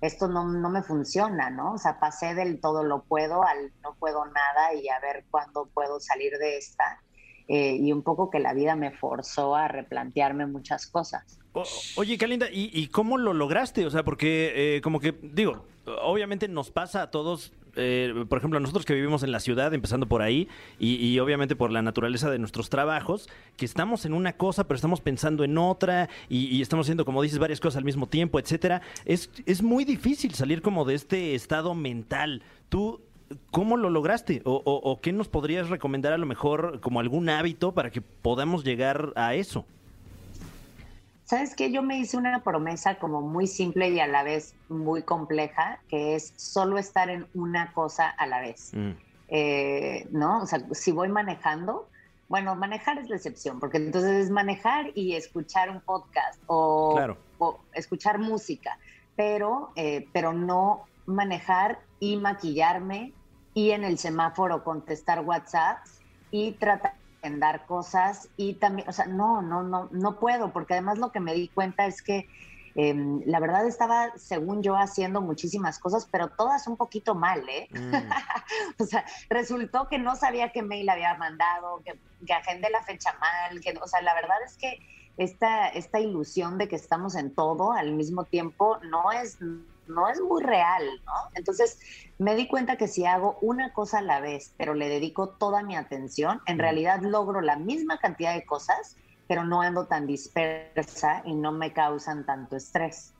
esto 0.00 0.28
no, 0.28 0.46
no 0.46 0.70
me 0.70 0.82
funciona, 0.82 1.50
¿no? 1.50 1.74
O 1.74 1.78
sea, 1.78 1.98
pasé 1.98 2.34
del 2.34 2.60
todo 2.60 2.84
lo 2.84 3.02
puedo 3.02 3.42
al 3.42 3.72
no 3.82 3.94
puedo 3.94 4.24
nada 4.26 4.74
y 4.74 4.88
a 4.88 5.00
ver 5.00 5.24
cuándo 5.30 5.68
puedo 5.72 6.00
salir 6.00 6.36
de 6.38 6.58
esta. 6.58 7.00
Eh, 7.46 7.76
y 7.78 7.92
un 7.92 8.02
poco 8.02 8.30
que 8.30 8.38
la 8.38 8.54
vida 8.54 8.74
me 8.74 8.90
forzó 8.90 9.54
a 9.54 9.68
replantearme 9.68 10.46
muchas 10.46 10.86
cosas. 10.86 11.38
Oye, 11.96 12.16
Kalinda, 12.16 12.48
¿y, 12.50 12.70
y 12.72 12.88
cómo 12.88 13.18
lo 13.18 13.34
lograste? 13.34 13.86
O 13.86 13.90
sea, 13.90 14.02
porque 14.02 14.76
eh, 14.76 14.80
como 14.80 14.98
que, 14.98 15.12
digo, 15.22 15.66
obviamente 16.02 16.48
nos 16.48 16.70
pasa 16.70 17.02
a 17.02 17.10
todos, 17.10 17.52
eh, 17.76 18.24
por 18.28 18.38
ejemplo, 18.38 18.60
nosotros 18.60 18.84
que 18.84 18.94
vivimos 18.94 19.22
en 19.22 19.32
la 19.32 19.40
ciudad, 19.40 19.72
empezando 19.74 20.06
por 20.06 20.22
ahí, 20.22 20.48
y, 20.78 21.18
obviamente 21.18 21.56
por 21.56 21.70
la 21.70 21.82
naturaleza 21.82 22.30
de 22.30 22.38
nuestros 22.38 22.70
trabajos, 22.70 23.28
que 23.56 23.64
estamos 23.64 24.04
en 24.06 24.14
una 24.14 24.34
cosa, 24.34 24.64
pero 24.64 24.76
estamos 24.76 25.00
pensando 25.00 25.44
en 25.44 25.58
otra, 25.58 26.08
y, 26.28 26.60
estamos 26.62 26.86
haciendo, 26.86 27.04
como 27.04 27.22
dices, 27.22 27.38
varias 27.38 27.60
cosas 27.60 27.78
al 27.78 27.84
mismo 27.84 28.06
tiempo, 28.06 28.38
etcétera. 28.38 28.82
Es, 29.04 29.30
es 29.46 29.62
muy 29.62 29.84
difícil 29.84 30.34
salir 30.34 30.62
como 30.62 30.84
de 30.84 30.94
este 30.94 31.34
estado 31.34 31.74
mental. 31.74 32.42
Tú... 32.68 33.00
¿Cómo 33.50 33.78
lo 33.78 33.88
lograste? 33.88 34.42
O- 34.44 34.62
o 34.64 35.00
qué 35.00 35.10
nos 35.10 35.28
podrías 35.28 35.70
recomendar 35.70 36.12
a 36.12 36.18
lo 36.18 36.26
mejor 36.26 36.78
como 36.80 37.00
algún 37.00 37.30
hábito 37.30 37.72
para 37.72 37.90
que 37.90 38.02
podamos 38.02 38.64
llegar 38.64 39.12
a 39.16 39.34
eso? 39.34 39.64
¿Sabes 41.24 41.54
qué? 41.56 41.72
Yo 41.72 41.82
me 41.82 41.98
hice 41.98 42.16
una 42.16 42.42
promesa 42.42 42.96
como 42.98 43.22
muy 43.22 43.46
simple 43.46 43.88
y 43.88 44.00
a 44.00 44.06
la 44.06 44.22
vez 44.22 44.54
muy 44.68 45.02
compleja, 45.02 45.80
que 45.88 46.14
es 46.14 46.34
solo 46.36 46.76
estar 46.78 47.08
en 47.08 47.26
una 47.34 47.72
cosa 47.72 48.08
a 48.10 48.26
la 48.26 48.40
vez. 48.40 48.70
Mm. 48.74 48.90
Eh, 49.28 50.06
¿No? 50.10 50.42
O 50.42 50.46
sea, 50.46 50.62
si 50.72 50.92
voy 50.92 51.08
manejando, 51.08 51.88
bueno, 52.28 52.54
manejar 52.54 52.98
es 52.98 53.08
la 53.08 53.16
excepción, 53.16 53.58
porque 53.58 53.78
entonces 53.78 54.26
es 54.26 54.30
manejar 54.30 54.90
y 54.94 55.14
escuchar 55.14 55.70
un 55.70 55.80
podcast 55.80 56.38
o, 56.46 56.94
Claro. 56.94 57.16
o 57.38 57.58
escuchar 57.72 58.18
música, 58.18 58.78
pero, 59.16 59.72
eh, 59.76 60.08
pero 60.12 60.32
no 60.34 60.84
manejar 61.06 61.80
y 62.00 62.16
maquillarme 62.16 63.12
y 63.54 63.70
en 63.70 63.84
el 63.84 63.98
semáforo 63.98 64.62
contestar 64.62 65.20
WhatsApp 65.20 65.78
y 66.30 66.52
tratar 66.52 66.94
de 67.32 67.38
dar 67.38 67.66
cosas 67.66 68.28
y 68.36 68.54
también, 68.54 68.88
o 68.88 68.92
sea, 68.92 69.06
no, 69.06 69.42
no, 69.42 69.62
no, 69.62 69.88
no 69.90 70.18
puedo, 70.18 70.52
porque 70.52 70.74
además 70.74 70.98
lo 70.98 71.10
que 71.10 71.20
me 71.20 71.34
di 71.34 71.48
cuenta 71.48 71.86
es 71.86 72.02
que 72.02 72.28
eh, 72.76 72.94
la 73.24 73.38
verdad 73.38 73.66
estaba, 73.66 74.12
según 74.16 74.62
yo, 74.62 74.76
haciendo 74.76 75.20
muchísimas 75.20 75.78
cosas, 75.78 76.08
pero 76.10 76.28
todas 76.28 76.66
un 76.66 76.76
poquito 76.76 77.14
mal, 77.14 77.48
¿eh? 77.48 77.68
o 78.78 78.84
sea, 78.84 79.04
resultó 79.28 79.88
que 79.88 79.98
no 79.98 80.16
sabía 80.16 80.50
qué 80.50 80.62
mail 80.62 80.88
había 80.88 81.14
mandado, 81.14 81.82
que, 81.84 81.98
que 82.26 82.32
agendé 82.32 82.70
la 82.70 82.82
fecha 82.82 83.14
mal, 83.20 83.60
que, 83.60 83.78
o 83.80 83.86
sea, 83.86 84.02
la 84.02 84.14
verdad 84.14 84.36
es 84.44 84.56
que 84.56 84.80
esta, 85.16 85.68
esta 85.68 86.00
ilusión 86.00 86.58
de 86.58 86.66
que 86.66 86.74
estamos 86.74 87.14
en 87.14 87.32
todo 87.34 87.72
al 87.72 87.92
mismo 87.92 88.24
tiempo 88.24 88.78
no 88.82 89.12
es, 89.12 89.38
no 89.88 90.08
es 90.08 90.20
muy 90.20 90.42
real, 90.42 90.84
¿no? 91.06 91.12
Entonces 91.34 91.78
me 92.18 92.34
di 92.34 92.46
cuenta 92.46 92.76
que 92.76 92.88
si 92.88 93.06
hago 93.06 93.38
una 93.40 93.72
cosa 93.72 93.98
a 93.98 94.02
la 94.02 94.20
vez, 94.20 94.54
pero 94.56 94.74
le 94.74 94.88
dedico 94.88 95.30
toda 95.30 95.62
mi 95.62 95.76
atención, 95.76 96.40
en 96.46 96.58
realidad 96.58 97.00
logro 97.02 97.40
la 97.40 97.56
misma 97.56 97.98
cantidad 97.98 98.34
de 98.34 98.44
cosas, 98.44 98.96
pero 99.26 99.44
no 99.44 99.62
ando 99.62 99.86
tan 99.86 100.06
dispersa 100.06 101.22
y 101.24 101.34
no 101.34 101.52
me 101.52 101.72
causan 101.72 102.26
tanto 102.26 102.56
estrés. 102.56 103.12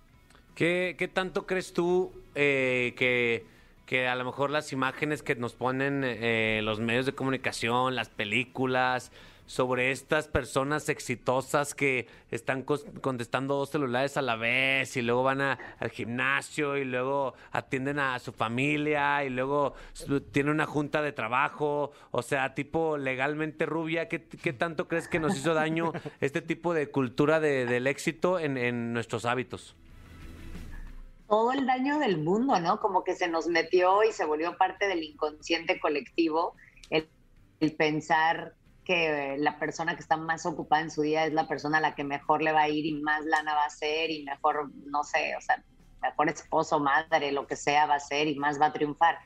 ¿Qué, 0.55 0.95
qué 0.99 1.09
tanto 1.09 1.47
crees 1.47 1.73
tú 1.73 2.13
eh, 2.35 2.95
que, 2.97 3.47
que 3.87 4.07
a 4.07 4.15
lo 4.15 4.25
mejor 4.25 4.51
las 4.51 4.73
imágenes 4.73 5.23
que 5.23 5.35
nos 5.35 5.55
ponen 5.55 6.03
eh, 6.05 6.61
los 6.63 6.81
medios 6.81 7.07
de 7.07 7.15
comunicación, 7.15 7.97
las 7.97 8.09
películas, 8.09 9.11
sobre 9.47 9.91
estas 9.91 10.27
personas 10.27 10.89
exitosas 10.89 11.75
que 11.75 12.07
están 12.31 12.63
contestando 12.63 13.57
dos 13.57 13.71
celulares 13.71 14.17
a 14.17 14.23
la 14.23 14.37
vez 14.37 14.97
y 14.97 15.03
luego 15.03 15.23
van 15.23 15.43
a- 15.43 15.59
al 15.81 15.91
gimnasio 15.91 16.79
y 16.79 16.85
luego 16.85 17.35
atienden 17.53 17.99
a 17.99 18.19
su 18.21 18.33
familia 18.33 19.23
y 19.25 19.29
luego 19.31 19.75
tienen 20.33 20.53
una 20.53 20.65
junta 20.67 21.03
de 21.03 21.13
trabajo, 21.13 21.93
o 22.11 22.23
sea, 22.23 22.55
tipo 22.55 22.97
legalmente 22.97 23.67
rubia, 23.67 24.09
¿qué, 24.09 24.23
qué 24.25 24.53
tanto 24.55 24.89
crees 24.89 25.09
que 25.09 25.21
nos 25.21 25.37
hizo 25.37 25.53
daño 25.53 25.93
este 26.21 26.41
tipo 26.41 26.73
de 26.73 26.91
cultura 26.91 27.39
de- 27.39 27.67
del 27.67 27.87
éxito 27.87 28.39
en, 28.39 28.57
en 28.57 28.93
nuestros 28.95 29.25
hábitos? 29.27 29.77
todo 31.29 31.53
el 31.53 31.67
daño 31.67 31.99
del 31.99 32.19
mundo, 32.19 32.61
¿no? 32.61 32.79
Como 32.81 33.03
que 33.03 33.15
se 33.15 33.29
nos 33.29 33.47
metió 33.49 34.05
y 34.05 34.13
se 34.13 34.25
volvió 34.25 34.57
parte 34.57 34.87
del 34.87 35.03
inconsciente 35.03 35.81
colectivo 35.81 36.55
el, 36.91 37.09
el 37.61 37.73
pensar 37.73 38.53
que 38.85 39.37
la 39.39 39.59
persona 39.59 39.95
que 39.95 40.03
está 40.03 40.17
más 40.17 40.47
ocupada 40.47 40.83
en 40.83 40.91
su 40.91 41.03
día 41.03 41.25
es 41.27 41.33
la 41.33 41.49
persona 41.49 41.79
a 41.79 41.81
la 41.81 41.95
que 41.95 42.05
mejor 42.05 42.43
le 42.43 42.53
va 42.53 42.63
a 42.63 42.69
ir 42.69 42.85
y 42.87 43.01
más 43.01 43.25
lana 43.25 43.55
va 43.55 43.65
a 43.65 43.71
ser 43.71 44.11
y 44.11 44.25
mejor, 44.25 44.71
no 44.87 45.03
sé, 45.05 45.35
o 45.37 45.41
sea, 45.41 45.63
mejor 46.03 46.29
esposo, 46.29 46.81
madre, 46.81 47.33
lo 47.33 47.47
que 47.47 47.57
sea 47.57 47.87
va 47.87 47.95
a 47.95 48.01
ser 48.01 48.29
y 48.29 48.37
más 48.37 48.61
va 48.61 48.67
a 48.67 48.73
triunfar. 48.73 49.19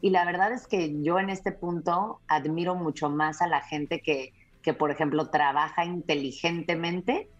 Y 0.00 0.10
la 0.10 0.24
verdad 0.24 0.52
es 0.52 0.66
que 0.66 1.00
yo 1.02 1.18
en 1.18 1.30
este 1.30 1.52
punto 1.52 2.20
admiro 2.28 2.74
mucho 2.74 3.08
más 3.08 3.40
a 3.40 3.46
la 3.46 3.62
gente 3.62 4.00
que, 4.02 4.32
que 4.62 4.74
por 4.74 4.90
ejemplo, 4.90 5.30
trabaja 5.30 5.84
inteligentemente 5.84 7.30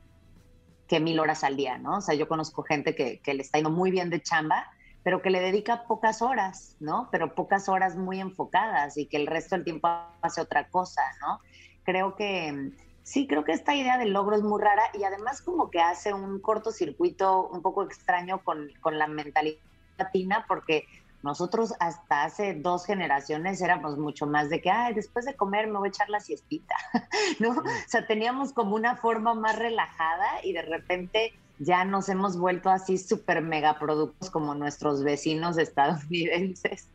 que 0.86 1.00
mil 1.00 1.18
horas 1.18 1.44
al 1.44 1.56
día, 1.56 1.78
¿no? 1.78 1.98
O 1.98 2.00
sea, 2.00 2.14
yo 2.14 2.28
conozco 2.28 2.62
gente 2.62 2.94
que, 2.94 3.20
que 3.20 3.34
le 3.34 3.42
está 3.42 3.58
yendo 3.58 3.70
muy 3.70 3.90
bien 3.90 4.10
de 4.10 4.22
chamba, 4.22 4.70
pero 5.02 5.20
que 5.22 5.30
le 5.30 5.40
dedica 5.40 5.84
pocas 5.86 6.22
horas, 6.22 6.76
¿no? 6.80 7.08
Pero 7.10 7.34
pocas 7.34 7.68
horas 7.68 7.96
muy 7.96 8.20
enfocadas 8.20 8.96
y 8.96 9.06
que 9.06 9.16
el 9.16 9.26
resto 9.26 9.56
del 9.56 9.64
tiempo 9.64 9.88
hace 10.22 10.40
otra 10.40 10.68
cosa, 10.68 11.02
¿no? 11.20 11.40
Creo 11.84 12.16
que 12.16 12.72
sí, 13.02 13.26
creo 13.26 13.44
que 13.44 13.52
esta 13.52 13.74
idea 13.74 13.98
del 13.98 14.12
logro 14.12 14.36
es 14.36 14.42
muy 14.42 14.60
rara 14.60 14.82
y 14.94 15.04
además 15.04 15.42
como 15.42 15.70
que 15.70 15.80
hace 15.80 16.12
un 16.12 16.40
cortocircuito 16.40 17.48
un 17.48 17.62
poco 17.62 17.82
extraño 17.82 18.42
con, 18.42 18.70
con 18.80 18.98
la 18.98 19.06
mentalidad 19.06 19.58
latina 19.96 20.44
porque 20.48 20.86
nosotros 21.22 21.72
hasta 21.80 22.24
hace 22.24 22.54
dos 22.54 22.84
generaciones 22.84 23.60
éramos 23.62 23.96
mucho 23.96 24.26
más 24.26 24.50
de 24.50 24.60
que, 24.60 24.70
ay, 24.70 24.92
después 24.92 25.24
de 25.24 25.34
comer 25.34 25.68
me 25.68 25.78
voy 25.78 25.88
a 25.88 25.90
echar 25.90 26.10
la 26.10 26.20
siestita, 26.20 26.74
¿no? 27.40 27.50
O 27.50 27.62
sea, 27.86 28.06
teníamos 28.06 28.52
como 28.52 28.76
una 28.76 28.96
forma 28.96 29.32
más 29.32 29.58
relajada 29.58 30.44
y 30.44 30.52
de 30.52 30.62
repente 30.62 31.32
ya 31.58 31.84
nos 31.84 32.08
hemos 32.08 32.36
vuelto 32.36 32.68
así 32.70 32.98
súper 32.98 33.40
mega 33.42 33.78
productos 33.78 34.30
como 34.30 34.54
nuestros 34.54 35.04
vecinos 35.04 35.56
estadounidenses, 35.58 36.88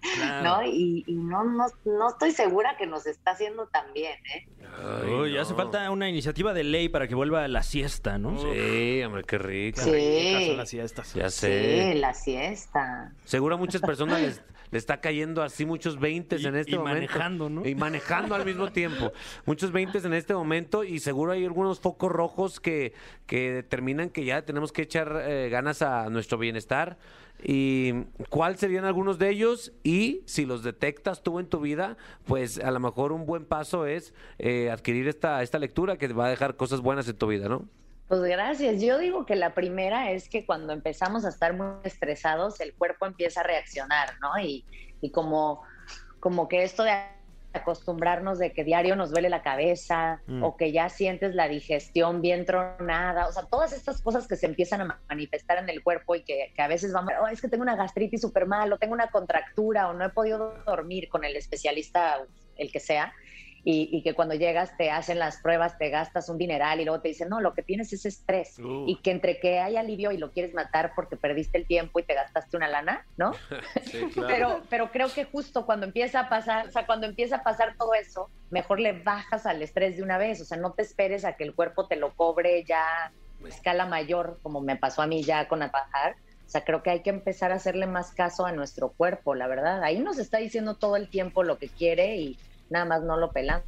¿no? 0.43 0.63
Y, 0.63 1.03
y 1.07 1.13
no, 1.13 1.43
no, 1.43 1.65
no 1.85 2.09
estoy 2.09 2.31
segura 2.31 2.75
que 2.77 2.85
nos 2.87 3.05
está 3.05 3.31
haciendo 3.31 3.67
tan 3.67 3.91
bien, 3.93 4.13
¿eh? 4.35 4.47
Ay, 5.03 5.09
Uy, 5.11 5.33
no. 5.33 5.41
hace 5.41 5.53
falta 5.55 5.89
una 5.91 6.09
iniciativa 6.09 6.53
de 6.53 6.63
ley 6.63 6.89
para 6.89 7.07
que 7.07 7.15
vuelva 7.15 7.47
la 7.47 7.63
siesta, 7.63 8.17
¿no? 8.17 8.37
Sí, 8.39 9.01
hombre, 9.03 9.23
qué 9.23 9.37
rico. 9.37 9.81
Sí, 9.81 10.45
Son 10.47 10.57
las 10.57 10.69
siestas. 10.69 11.13
Ya 11.13 11.29
sé. 11.29 11.91
sí, 11.93 11.99
la 11.99 12.13
siesta. 12.13 13.13
Seguro 13.25 13.55
a 13.55 13.57
muchas 13.57 13.81
personas 13.81 14.21
les, 14.21 14.41
le 14.71 14.77
está 14.77 15.01
cayendo 15.01 15.41
así 15.41 15.65
muchos 15.65 15.99
20 15.99 16.35
Y- 16.37 16.45
en 16.45 16.55
este 16.55 16.71
y 16.71 16.77
momento. 16.77 16.95
manejando, 16.95 17.49
¿no? 17.49 17.65
Y 17.65 17.75
manejando 17.75 18.35
al 18.35 18.45
mismo 18.45 18.71
tiempo. 18.71 19.11
Muchos 19.45 19.71
20 19.71 19.97
en 19.99 20.13
este 20.13 20.33
momento 20.33 20.83
y 20.83 20.99
seguro 20.99 21.31
hay 21.31 21.43
algunos 21.45 21.79
focos 21.79 22.11
rojos 22.11 22.59
que, 22.59 22.93
que 23.25 23.51
determinan 23.51 24.09
que 24.09 24.23
ya 24.23 24.43
tenemos 24.49 24.71
que 24.71 24.81
echar 24.81 25.15
eh, 25.27 25.47
ganas 25.49 25.83
a 25.83 26.09
nuestro 26.09 26.39
bienestar. 26.39 26.97
¿Y 27.43 28.05
cuáles 28.29 28.59
serían 28.59 28.83
algunos 28.83 29.19
de 29.19 29.29
ellos? 29.29 29.73
Y 29.83 30.23
si 30.25 30.47
los 30.47 30.63
detectas 30.63 31.21
tú 31.21 31.37
en 31.37 31.45
tu 31.45 31.59
vida, 31.59 31.97
pues 32.25 32.57
a 32.57 32.71
lo 32.71 32.79
mejor 32.79 33.11
un 33.11 33.27
buen 33.27 33.45
paso 33.45 33.85
es 33.85 34.11
eh, 34.39 34.71
adquirir 34.71 35.07
esta, 35.07 35.43
esta 35.43 35.59
lectura 35.59 35.97
que 35.97 36.07
te 36.07 36.15
va 36.15 36.25
a 36.25 36.29
dejar 36.31 36.55
cosas 36.55 36.81
buenas 36.81 37.07
en 37.07 37.15
tu 37.15 37.27
vida, 37.27 37.47
¿no? 37.47 37.69
Pues 38.07 38.21
gracias. 38.21 38.81
Yo 38.81 38.97
digo 38.97 39.27
que 39.27 39.35
la 39.35 39.53
primera 39.53 40.09
es 40.09 40.29
que 40.29 40.47
cuando 40.47 40.73
empezamos 40.73 41.25
a 41.25 41.29
estar 41.29 41.55
muy 41.55 41.67
estresados, 41.83 42.59
el 42.59 42.73
cuerpo 42.73 43.05
empieza 43.05 43.41
a 43.41 43.43
reaccionar, 43.43 44.15
¿no? 44.19 44.39
Y, 44.41 44.65
y 44.99 45.11
como, 45.11 45.61
como 46.19 46.47
que 46.47 46.63
esto 46.63 46.81
de 46.81 47.03
acostumbrarnos 47.53 48.39
de 48.39 48.51
que 48.53 48.63
diario 48.63 48.95
nos 48.95 49.11
duele 49.11 49.29
la 49.29 49.41
cabeza 49.41 50.21
Mm. 50.27 50.43
o 50.43 50.55
que 50.57 50.71
ya 50.71 50.89
sientes 50.89 51.33
la 51.35 51.47
digestión 51.47 52.21
bien 52.21 52.45
tronada, 52.45 53.27
o 53.27 53.31
sea, 53.31 53.43
todas 53.43 53.73
estas 53.73 54.01
cosas 54.01 54.27
que 54.27 54.35
se 54.35 54.45
empiezan 54.45 54.81
a 54.81 54.85
ma- 54.85 55.01
manifestar 55.09 55.57
en 55.57 55.69
el 55.69 55.83
cuerpo 55.83 56.15
y 56.15 56.23
que, 56.23 56.51
que 56.55 56.61
a 56.61 56.67
veces 56.67 56.93
vamos, 56.93 57.13
"Oh, 57.21 57.27
es 57.27 57.41
que 57.41 57.47
tengo 57.49 57.63
una 57.63 57.75
gastritis 57.75 58.21
súper 58.21 58.45
mal 58.45 58.71
o 58.71 58.77
tengo 58.77 58.93
una 58.93 59.07
contractura 59.07 59.89
o 59.89 59.93
no 59.93 60.05
he 60.05 60.09
podido 60.09 60.53
dormir 60.65 61.09
con 61.09 61.23
el 61.25 61.35
especialista, 61.35 62.17
el 62.55 62.71
que 62.71 62.79
sea, 62.79 63.13
y, 63.63 63.89
y 63.91 64.01
que 64.01 64.13
cuando 64.13 64.35
llegas 64.35 64.75
te 64.77 64.91
hacen 64.91 65.19
las 65.19 65.37
pruebas, 65.37 65.77
te 65.77 65.89
gastas 65.89 66.29
un 66.29 66.37
dineral 66.37 66.79
y 66.79 66.85
luego 66.85 67.01
te 67.01 67.09
dicen, 67.09 67.29
no, 67.29 67.41
lo 67.41 67.53
que 67.53 67.63
tienes 67.63 67.91
es 67.93 68.05
estrés. 68.05 68.57
Uh. 68.59 68.85
Y 68.87 68.97
que 68.97 69.11
entre 69.11 69.39
que 69.39 69.59
hay 69.59 69.75
alivio 69.75 70.11
y 70.11 70.17
lo 70.17 70.31
quieres 70.31 70.53
matar 70.53 70.93
porque 70.95 71.17
perdiste 71.17 71.57
el 71.57 71.65
tiempo 71.65 71.99
y 71.99 72.03
te 72.03 72.13
gastaste 72.13 72.57
una 72.57 72.67
lana, 72.67 73.05
¿no? 73.17 73.33
Sí, 73.83 74.05
claro. 74.13 74.27
Pero, 74.27 74.61
pero 74.69 74.91
creo 74.91 75.11
que 75.11 75.25
justo 75.25 75.65
cuando 75.65 75.85
empieza 75.85 76.21
a 76.21 76.29
pasar, 76.29 76.67
o 76.67 76.71
sea, 76.71 76.85
cuando 76.85 77.07
empieza 77.07 77.37
a 77.37 77.43
pasar 77.43 77.75
todo 77.77 77.93
eso, 77.93 78.29
mejor 78.49 78.79
le 78.79 78.93
bajas 78.93 79.45
al 79.45 79.61
estrés 79.61 79.97
de 79.97 80.03
una 80.03 80.17
vez. 80.17 80.41
O 80.41 80.45
sea, 80.45 80.57
no 80.57 80.73
te 80.73 80.83
esperes 80.83 81.25
a 81.25 81.33
que 81.33 81.43
el 81.43 81.53
cuerpo 81.53 81.87
te 81.87 81.95
lo 81.95 82.13
cobre 82.13 82.63
ya 82.63 82.81
a 82.81 83.11
escala 83.47 83.85
mayor, 83.85 84.39
como 84.43 84.61
me 84.61 84.75
pasó 84.75 85.01
a 85.01 85.07
mí 85.07 85.23
ya 85.23 85.47
con 85.47 85.59
trabajar. 85.59 86.15
O 86.45 86.51
sea, 86.51 86.63
creo 86.63 86.81
que 86.81 86.89
hay 86.89 87.01
que 87.01 87.11
empezar 87.11 87.51
a 87.51 87.55
hacerle 87.55 87.85
más 87.85 88.11
caso 88.11 88.45
a 88.45 88.51
nuestro 88.51 88.89
cuerpo, 88.89 89.35
la 89.35 89.47
verdad. 89.47 89.83
Ahí 89.83 89.99
nos 89.99 90.17
está 90.17 90.39
diciendo 90.39 90.75
todo 90.75 90.95
el 90.95 91.07
tiempo 91.07 91.43
lo 91.43 91.59
que 91.59 91.69
quiere 91.69 92.15
y 92.15 92.39
nada 92.69 92.85
más 92.85 93.03
no 93.03 93.17
lo 93.17 93.31
pelamos. 93.31 93.65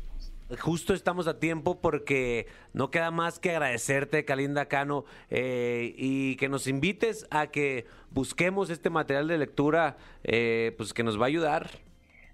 Justo 0.60 0.94
estamos 0.94 1.28
a 1.28 1.40
tiempo 1.40 1.80
porque 1.80 2.48
no 2.74 2.92
queda 2.92 3.10
más 3.10 3.40
que 3.40 3.52
agradecerte, 3.52 4.26
Kalinda 4.26 4.66
Cano, 4.66 5.06
eh, 5.30 5.94
y 5.96 6.36
que 6.36 6.50
nos 6.50 6.68
invites 6.68 7.26
a 7.30 7.48
que 7.48 7.86
busquemos 8.10 8.70
este 8.70 8.90
material 8.90 9.30
de 9.30 9.38
lectura, 9.38 9.96
eh, 10.24 10.74
pues 10.76 10.94
que 10.94 11.04
nos 11.04 11.20
va 11.20 11.26
a 11.26 11.28
ayudar. 11.28 11.70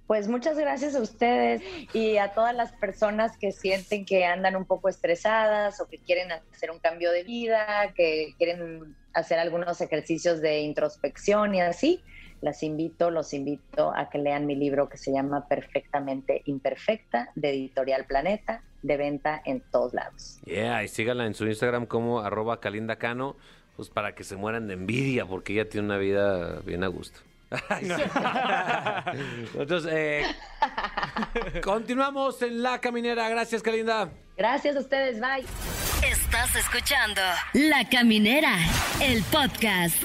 Pues 0.07 0.29
muchas 0.29 0.57
gracias 0.57 0.95
a 0.95 1.01
ustedes 1.01 1.61
y 1.93 2.17
a 2.17 2.33
todas 2.33 2.55
las 2.55 2.71
personas 2.71 3.37
que 3.37 3.51
sienten 3.51 4.05
que 4.05 4.25
andan 4.25 4.55
un 4.55 4.65
poco 4.65 4.87
estresadas 4.87 5.81
o 5.81 5.87
que 5.87 5.99
quieren 5.99 6.31
hacer 6.31 6.71
un 6.71 6.79
cambio 6.79 7.11
de 7.11 7.23
vida, 7.23 7.93
que 7.93 8.33
quieren 8.37 8.95
hacer 9.13 9.37
algunos 9.37 9.81
ejercicios 9.81 10.41
de 10.41 10.61
introspección 10.61 11.55
y 11.55 11.61
así. 11.61 12.01
Las 12.41 12.63
invito, 12.63 13.09
los 13.11 13.33
invito 13.33 13.93
a 13.95 14.09
que 14.09 14.19
lean 14.19 14.45
mi 14.45 14.55
libro 14.55 14.89
que 14.89 14.97
se 14.97 15.11
llama 15.11 15.47
Perfectamente 15.47 16.43
Imperfecta 16.45 17.29
de 17.35 17.49
Editorial 17.51 18.05
Planeta, 18.05 18.61
de 18.83 18.97
venta 18.97 19.41
en 19.45 19.61
todos 19.71 19.93
lados. 19.93 20.39
Yeah, 20.45 20.83
y 20.83 20.87
síganla 20.87 21.25
en 21.25 21.33
su 21.33 21.45
Instagram 21.47 21.85
como 21.87 22.19
arroba 22.19 22.59
Kalinda 22.59 22.97
Cano, 22.97 23.35
pues 23.75 23.89
para 23.89 24.13
que 24.15 24.23
se 24.23 24.35
mueran 24.35 24.67
de 24.67 24.75
envidia, 24.75 25.25
porque 25.25 25.53
ella 25.53 25.67
tiene 25.69 25.85
una 25.85 25.97
vida 25.97 26.59
bien 26.61 26.83
a 26.83 26.87
gusto. 26.87 27.19
Entonces, 29.57 29.91
eh, 29.93 30.25
continuamos 31.63 32.41
en 32.41 32.61
La 32.61 32.79
Caminera. 32.79 33.29
Gracias, 33.29 33.61
Kalinda. 33.63 34.09
Gracias 34.37 34.75
a 34.75 34.79
ustedes, 34.79 35.19
bye. 35.19 35.45
Estás 36.07 36.55
escuchando 36.55 37.21
La 37.53 37.87
Caminera, 37.89 38.55
el 39.01 39.23
podcast. 39.23 40.03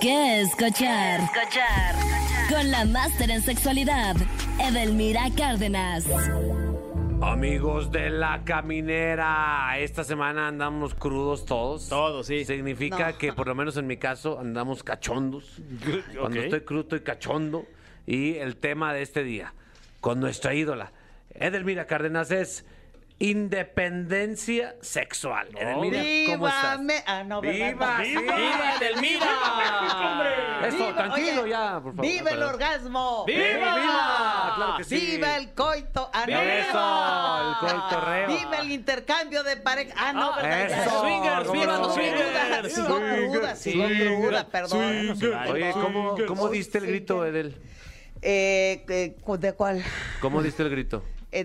¿Qué 0.00 0.40
escuchar? 0.40 1.20
Escuchar. 1.20 1.94
Con 2.48 2.70
la 2.70 2.84
máster 2.86 3.30
en 3.30 3.42
sexualidad, 3.42 4.16
Edelmira 4.58 5.28
Cárdenas. 5.36 6.06
Amigos 7.22 7.92
de 7.92 8.08
La 8.08 8.42
Caminera, 8.44 9.78
esta 9.78 10.02
semana 10.02 10.48
andamos 10.48 10.94
crudos 10.94 11.44
todos. 11.44 11.88
Todos, 11.88 12.26
sí. 12.26 12.46
Significa 12.46 13.12
que, 13.18 13.34
por 13.34 13.46
lo 13.46 13.54
menos 13.54 13.76
en 13.76 13.86
mi 13.86 13.98
caso, 13.98 14.40
andamos 14.40 14.82
cachondos. 14.82 15.60
Cuando 16.18 16.40
estoy 16.40 16.62
crudo, 16.62 16.80
estoy 16.80 17.00
cachondo. 17.00 17.66
Y 18.06 18.36
el 18.36 18.56
tema 18.56 18.94
de 18.94 19.02
este 19.02 19.22
día, 19.22 19.52
con 20.00 20.18
nuestra 20.18 20.54
ídola, 20.54 20.92
Edelmira 21.34 21.86
Cárdenas, 21.86 22.30
es 22.30 22.64
independencia 23.20 24.74
sexual. 24.80 25.48
Edelmira, 25.56 26.02
¿cómo 26.32 26.48
estás? 26.48 26.80
¡Vívame! 26.80 27.04
Ah, 27.06 27.22
no, 27.22 27.40
¿verdad? 27.42 27.68
¡Viva! 27.68 27.98
No. 27.98 28.04
sí. 28.04 28.10
¡Viva 28.16 28.74
Edelmira! 28.80 29.26
Eso, 30.66 30.76
Viva, 30.76 30.94
tranquilo 30.94 31.42
oye, 31.42 31.50
ya, 31.50 31.80
por 31.82 31.94
favor. 31.94 32.10
¡Viva 32.10 32.30
el 32.30 32.42
orgasmo! 32.42 33.24
¡Viva! 33.26 33.40
¡Viva! 33.42 34.52
Claro 34.56 34.76
que 34.78 34.84
sí. 34.84 34.94
¡Viva 34.96 35.36
el 35.36 35.52
coito! 35.52 36.10
¡Ah, 36.12 36.24
no, 36.26 36.40
Eso, 36.40 37.48
el 37.50 37.70
coitorreo. 37.70 38.28
¡Viva 38.28 38.56
el 38.58 38.72
intercambio 38.72 39.42
de 39.42 39.56
pareja! 39.58 39.94
¡Ah, 39.96 40.12
no, 40.12 40.32
Ah, 40.32 40.36
¿verdad? 40.42 40.82
eso, 40.86 41.00
swingers, 41.00 41.46
¿cómo 41.46 41.60
viva 41.60 41.78
los 41.78 41.94
swingers. 41.94 43.58
sigo 43.58 43.86
cruda, 43.86 44.46
perdón. 44.48 45.16
Oye, 45.50 45.72
¿cómo, 45.72 46.16
cómo 46.26 46.48
diste 46.48 46.78
el 46.78 46.86
grito, 46.86 47.26
Edel? 47.26 47.56
Eh, 48.22 48.84
eh, 48.88 49.16
¿De 49.38 49.52
cuál? 49.52 49.82
¿Cómo 50.20 50.42
diste 50.42 50.62
el 50.62 50.70
grito? 50.70 51.04
Eh, 51.32 51.44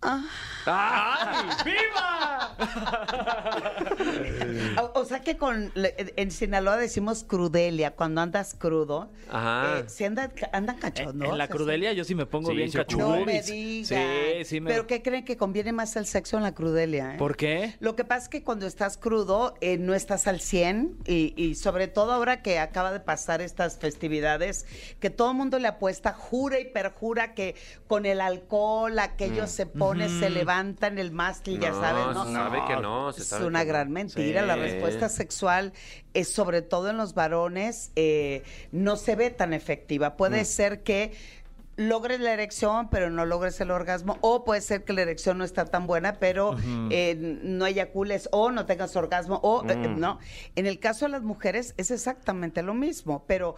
Queremos 0.00 0.34
escucharlo. 3.98 4.82
O, 4.94 5.00
o 5.00 5.04
sea 5.04 5.20
que 5.20 5.36
con 5.36 5.72
en 5.74 6.30
Sinaloa 6.30 6.76
decimos 6.76 7.24
crudelia, 7.24 7.92
cuando 7.92 8.20
andas 8.20 8.54
crudo. 8.58 9.10
Ajá. 9.30 9.78
Eh, 9.80 9.84
¿sí 9.88 10.04
andan, 10.04 10.32
andan 10.52 10.76
En, 10.76 10.80
cachondos? 10.80 11.28
en 11.30 11.38
la 11.38 11.48
crudelia 11.48 11.92
yo 11.92 12.04
sí 12.04 12.14
me 12.14 12.26
pongo 12.26 12.50
Sí, 12.50 12.56
bien 12.56 12.70
cachudo. 12.70 13.16
No 13.18 13.24
me 13.24 13.42
digas. 13.42 13.88
Sí, 13.88 14.44
sí 14.44 14.60
me... 14.60 14.70
¿Pero 14.70 14.86
qué 14.86 15.02
creen 15.02 15.24
que 15.24 15.36
conviene 15.36 15.72
más 15.72 15.96
el 15.96 16.06
sexo 16.06 16.36
en 16.36 16.42
la 16.42 16.54
crudelia? 16.54 17.14
eh? 17.14 17.18
¿Por 17.18 17.36
qué? 17.36 17.74
Lo 17.80 17.96
que 17.96 18.04
pasa 18.04 18.24
es 18.24 18.28
que 18.28 18.42
cuando 18.44 18.66
estás 18.66 18.98
crudo 18.98 19.54
eh, 19.60 19.78
no 19.78 19.94
estás 19.94 20.26
al 20.26 20.40
100 20.40 20.98
y, 21.06 21.34
y 21.36 21.54
sobre 21.54 21.88
todo 21.88 22.12
ahora 22.12 22.42
que 22.42 22.58
acaba 22.58 22.92
de 22.92 23.00
pasar 23.00 23.40
estas 23.40 23.78
festividades, 23.78 24.66
que 25.00 25.10
todo 25.10 25.30
el 25.32 25.36
mundo 25.36 25.58
le 25.58 25.68
apuesta, 25.68 26.12
jura 26.12 26.60
y 26.60 26.66
perjura 26.66 27.34
que 27.34 27.54
con 27.86 28.06
el 28.06 28.20
alcohol 28.20 28.98
aquellos 28.98 29.50
se 29.50 29.66
pone, 29.66 29.87
se 29.94 30.30
levantan 30.30 30.98
el 30.98 31.10
mástil, 31.12 31.60
ya 31.60 31.70
No, 31.70 31.80
sabes, 31.80 32.14
¿no? 32.14 32.24
se 32.26 32.32
sabe 32.32 32.58
que 32.66 32.76
no, 32.76 33.12
se 33.12 33.22
Es 33.22 33.32
una 33.32 33.60
que 33.60 33.66
no. 33.66 33.72
gran 33.72 33.90
mentira. 33.90 34.40
Sí. 34.42 34.46
La 34.46 34.56
respuesta 34.56 35.08
sexual 35.08 35.72
es 36.14 36.32
sobre 36.32 36.62
todo 36.62 36.90
en 36.90 36.96
los 36.96 37.14
varones 37.14 37.90
eh, 37.96 38.42
no 38.72 38.96
se 38.96 39.16
ve 39.16 39.30
tan 39.30 39.52
efectiva. 39.54 40.10
Mm. 40.10 40.16
Puede 40.16 40.44
ser 40.44 40.82
que 40.82 41.12
logres 41.76 42.18
la 42.18 42.32
erección, 42.32 42.90
pero 42.90 43.08
no 43.08 43.24
logres 43.24 43.60
el 43.60 43.70
orgasmo, 43.70 44.18
o 44.20 44.42
puede 44.44 44.60
ser 44.60 44.82
que 44.84 44.92
la 44.92 45.02
erección 45.02 45.38
no 45.38 45.44
está 45.44 45.64
tan 45.64 45.86
buena, 45.86 46.14
pero 46.18 46.56
eh, 46.90 47.14
no 47.44 47.66
eyacules 47.66 48.28
o 48.32 48.50
no 48.50 48.66
tengas 48.66 48.96
orgasmo, 48.96 49.38
o 49.44 49.64
eh, 49.68 49.76
Mm. 49.76 50.00
no. 50.00 50.18
En 50.56 50.66
el 50.66 50.80
caso 50.80 51.04
de 51.04 51.12
las 51.12 51.22
mujeres 51.22 51.74
es 51.76 51.92
exactamente 51.92 52.62
lo 52.62 52.74
mismo, 52.74 53.24
pero 53.28 53.54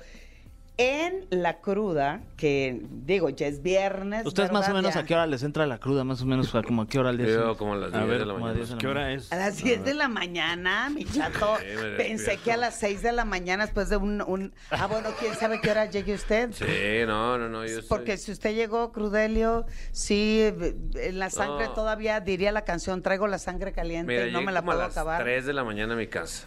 en 0.80 1.26
la 1.28 1.58
cruda, 1.60 2.22
que 2.38 2.80
digo, 3.04 3.28
ya 3.28 3.46
es 3.48 3.62
viernes. 3.62 4.24
¿Ustedes 4.24 4.50
más 4.50 4.66
o 4.70 4.72
menos 4.72 4.94
Ya. 4.94 5.00
a 5.00 5.04
qué 5.04 5.12
hora 5.14 5.26
les 5.26 5.42
entra 5.42 5.66
la 5.66 5.76
cruda? 5.78 6.04
Más 6.04 6.22
o 6.22 6.26
menos 6.26 6.54
a 6.54 6.62
como 6.62 6.80
a 6.82 6.88
qué 6.88 6.98
hora 6.98 7.12
les 7.12 7.28
Yo 7.34 7.54
como 7.58 7.74
a 7.74 7.76
las 7.76 7.92
10 7.92 8.08
de 8.18 8.24
la 8.24 8.32
mañana. 8.32 8.54
10 8.54 8.68
de 8.70 8.74
la 8.76 8.80
¿Qué 8.80 8.86
hora 8.88 9.12
es? 9.12 9.30
A 9.30 9.36
las 9.36 9.62
10 9.62 9.84
de 9.84 9.92
la 9.92 10.08
mañana, 10.08 10.88
mi 10.88 11.04
chato. 11.04 11.56
Sí, 11.58 11.64
Pensé 11.98 12.38
que 12.38 12.52
a 12.52 12.56
las 12.56 12.78
6 12.78 13.02
de 13.02 13.12
la 13.12 13.26
mañana 13.26 13.64
después 13.66 13.90
de 13.90 13.98
un, 13.98 14.22
un- 14.22 14.54
Ah, 14.70 14.86
bueno, 14.86 15.10
¿quién 15.20 15.34
sabe 15.34 15.60
qué 15.60 15.70
hora 15.70 15.84
llegue 15.84 16.14
usted? 16.14 16.50
Sí, 16.52 16.64
no, 17.06 17.36
no, 17.36 17.50
no. 17.50 17.66
Yo 17.66 17.74
soy- 17.80 17.88
Porque 17.88 18.16
si 18.16 18.32
usted 18.32 18.54
llegó, 18.54 18.90
Crudelio, 18.92 19.66
sí, 19.92 20.38
eh, 20.40 20.74
en 20.94 21.18
la 21.18 21.28
sangre 21.28 21.66
No. 21.66 21.72
todavía 21.74 22.20
diría 22.20 22.52
la 22.52 22.62
canción, 22.64 23.02
traigo 23.02 23.26
la 23.26 23.38
sangre 23.38 23.72
caliente 23.72 24.10
Mira, 24.12 24.28
y 24.28 24.32
no 24.32 24.40
me 24.40 24.50
la 24.50 24.60
como 24.60 24.72
puedo 24.72 24.80
a 24.82 24.86
las 24.88 24.96
acabar. 24.96 25.22
3 25.22 25.44
de 25.44 25.52
la 25.52 25.62
mañana 25.62 25.92
a 25.92 25.96
mi 25.98 26.06
casa. 26.06 26.46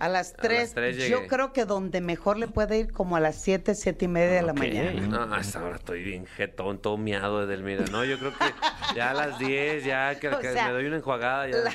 A 0.00 0.08
las 0.08 0.28
las 0.28 0.36
3, 0.36 0.74
tres 0.74 1.08
yo 1.08 1.26
creo 1.26 1.52
que 1.52 1.64
donde 1.64 2.00
mejor 2.00 2.36
le 2.38 2.46
puede 2.46 2.78
ir 2.78 2.92
como 2.92 3.16
a 3.16 3.20
las 3.20 3.34
7, 3.42 3.74
7 3.74 4.04
y 4.04 4.08
media 4.08 4.36
de 4.36 4.42
la 4.42 4.52
mañana. 4.52 4.92
No, 4.92 5.34
hasta 5.34 5.58
ahora 5.60 5.76
estoy 5.76 6.02
bien 6.04 6.26
jetón, 6.26 6.78
todo 6.78 6.96
miado 6.96 7.38
de 7.44 7.52
Edelmira. 7.52 7.84
No, 7.90 8.04
yo 8.04 8.18
creo 8.18 8.32
que 8.32 8.44
Ya 8.94 9.10
a 9.10 9.14
las 9.14 9.38
10, 9.40 9.84
ya 9.84 10.14
que, 10.20 10.30
que 10.40 10.52
sea, 10.52 10.66
me 10.66 10.72
doy 10.72 10.86
una 10.86 10.96
enjuagada. 10.98 11.48
Ya. 11.48 11.56
La, 11.58 11.72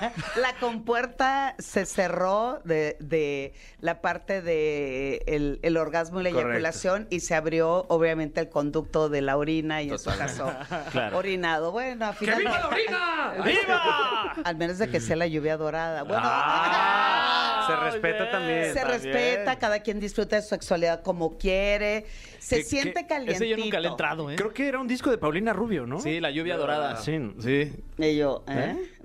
la 0.40 0.54
compuerta 0.58 1.54
se 1.58 1.84
cerró 1.84 2.60
de, 2.64 2.96
de 3.00 3.52
la 3.80 4.00
parte 4.00 4.40
de 4.40 5.22
el, 5.26 5.58
el 5.62 5.76
orgasmo 5.76 6.20
y 6.20 6.24
la 6.24 6.30
Correcto. 6.30 6.50
eyaculación 6.52 7.06
y 7.10 7.20
se 7.20 7.34
abrió 7.34 7.84
obviamente 7.88 8.40
el 8.40 8.48
conducto 8.48 9.10
de 9.10 9.20
la 9.20 9.36
orina 9.36 9.82
y 9.82 9.90
en 9.90 9.98
su 9.98 10.08
caso 10.16 10.50
Claro. 10.92 11.18
orinado. 11.18 11.72
Bueno, 11.72 12.06
al 12.06 12.14
final 12.14 12.38
viva 12.38 12.50
no- 12.50 12.58
la 12.58 12.68
orina! 12.68 13.34
¡Viva! 13.44 14.32
al 14.44 14.56
menos 14.56 14.78
de 14.78 14.88
que 14.88 15.00
sea 15.00 15.16
la 15.16 15.26
lluvia 15.26 15.58
dorada. 15.58 16.02
Bueno, 16.04 16.22
Ah, 16.24 17.49
se 17.66 17.76
respeta 17.76 18.30
también. 18.30 18.72
se 18.72 18.84
respeta, 18.84 19.58
cada 19.58 19.80
quien 19.80 20.00
disfruta 20.00 20.36
de 20.36 20.42
su 20.42 20.48
sexualidad 20.48 21.02
como 21.02 21.38
quiere, 21.38 22.06
se 22.50 22.56
¿Qué- 22.58 22.64
siente 22.64 23.06
calientito. 23.06 23.36
Ese 23.44 23.48
yo 23.48 23.56
nunca 23.56 23.80
le 23.80 23.88
he 23.88 23.90
entrado, 23.90 24.30
¿eh? 24.30 24.36
Creo 24.36 24.52
que 24.52 24.66
era 24.68 24.78
un 24.80 24.88
disco 24.88 25.10
de 25.10 25.18
Paulina 25.18 25.52
Rubio, 25.52 25.86
¿no? 25.86 26.00
Sí, 26.00 26.20
la 26.20 26.30
lluvia 26.30 26.56
dorada. 26.56 26.96
Sí, 26.96 27.18
sí. 27.40 27.72
Y 27.98 28.16
yo, 28.16 28.44
¿eh? 28.48 28.76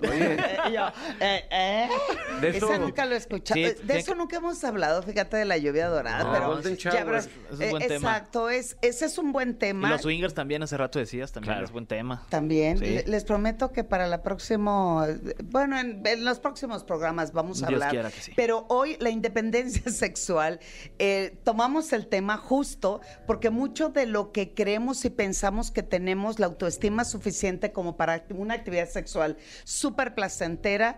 Y 0.68 0.72
yo, 0.72 0.86
¿eh? 1.20 1.44
¿eh? 1.50 1.88
De 2.40 2.48
Ese 2.48 2.58
eso- 2.58 2.78
nunca 2.78 3.06
lo 3.06 3.14
he 3.14 3.18
escuchado. 3.18 3.54
Sí, 3.60 3.74
de 3.82 3.98
eso 3.98 4.12
que- 4.12 4.18
nunca 4.18 4.36
hemos 4.36 4.62
hablado, 4.64 5.02
fíjate, 5.02 5.36
de 5.36 5.44
la 5.44 5.56
lluvia 5.58 5.88
dorada. 5.88 6.24
No, 6.24 6.32
pero 6.32 6.48
Golden 6.48 6.76
ya 6.76 6.90
habrás- 7.02 7.28
es 7.52 7.70
buen 7.70 7.82
eh, 7.82 7.86
tema. 7.88 8.10
Exacto, 8.10 8.50
es, 8.50 8.76
ese 8.82 9.04
es 9.06 9.18
un 9.18 9.32
buen 9.32 9.50
Y 9.50 9.54
tema. 9.54 9.88
los 9.90 10.02
swingers 10.02 10.34
también, 10.34 10.62
hace 10.62 10.76
rato 10.76 10.98
decías, 10.98 11.32
también 11.32 11.52
Claro. 11.54 11.64
es 11.66 11.72
buen 11.72 11.86
tema. 11.86 12.24
También, 12.28 12.78
Sí. 12.78 13.00
Les 13.06 13.24
prometo 13.24 13.72
que 13.72 13.84
para 13.84 14.06
la 14.08 14.22
próxima, 14.22 15.06
bueno, 15.44 15.78
en, 15.78 16.02
en 16.06 16.24
los 16.24 16.40
próximos 16.40 16.82
programas 16.84 17.32
vamos 17.32 17.62
a 17.62 17.66
Dios 17.68 17.76
hablar. 17.80 17.90
quiera 17.90 18.10
que 18.10 18.20
sí. 18.20 18.32
Pero 18.34 18.66
hoy 18.68 18.96
la 19.00 19.10
independencia 19.10 19.82
sexual, 19.92 20.58
eh, 20.98 21.36
tomamos 21.44 21.92
el 21.92 22.06
tema 22.08 22.36
justo 22.38 23.00
porque 23.26 23.35
mucho 23.50 23.88
de 23.90 24.06
lo 24.06 24.32
que 24.32 24.54
creemos 24.54 25.04
y 25.04 25.10
pensamos 25.10 25.70
que 25.70 25.82
tenemos 25.82 26.38
la 26.38 26.46
autoestima 26.46 27.04
suficiente 27.04 27.72
como 27.72 27.96
para 27.96 28.24
una 28.30 28.54
actividad 28.54 28.88
sexual 28.88 29.36
súper 29.64 30.14
placentera, 30.14 30.96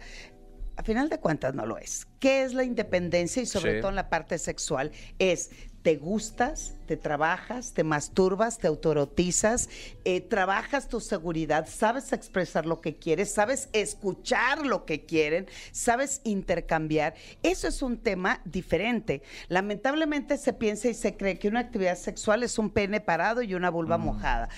a 0.77 0.83
final 0.85 1.09
de 1.09 1.19
cuentas 1.19 1.55
no 1.55 1.67
lo 1.67 1.77
es. 1.77 2.07
¿Qué 2.21 2.45
es 2.45 2.55
la 2.55 2.63
independencia 2.65 3.43
y 3.43 3.47
sobre 3.47 3.75
Sí. 3.75 3.81
todo 3.81 3.91
en 3.91 3.97
la 3.97 4.09
parte 4.09 4.39
sexual? 4.39 4.93
Es 5.19 5.51
te 5.83 5.97
gustas, 5.97 6.75
te 6.87 6.97
trabajas, 6.97 7.73
te 7.73 7.85
masturbas, 7.85 8.59
te 8.59 8.67
autoerotizas, 8.67 9.69
eh, 10.05 10.21
trabajas 10.21 10.89
tu 10.89 11.01
seguridad, 11.01 11.67
sabes 11.69 12.13
expresar 12.13 12.67
lo 12.67 12.81
que 12.81 12.97
quieres, 12.97 13.33
sabes 13.33 13.69
escuchar 13.73 14.67
lo 14.67 14.85
que 14.85 15.07
quieren, 15.07 15.47
sabes 15.71 16.21
intercambiar. 16.25 17.15
Eso 17.43 17.69
es 17.69 17.81
un 17.83 17.99
tema 17.99 18.41
diferente. 18.45 19.23
Lamentablemente 19.49 20.37
se 20.37 20.53
piensa 20.53 20.89
y 20.89 20.95
se 20.95 21.17
cree 21.17 21.39
que 21.39 21.49
una 21.49 21.61
actividad 21.61 21.97
sexual 21.97 22.43
es 22.43 22.59
un 22.59 22.71
pene 22.71 23.01
parado 23.01 23.41
y 23.43 23.55
una 23.55 23.71
vulva 23.71 23.99
mojada. 23.99 24.49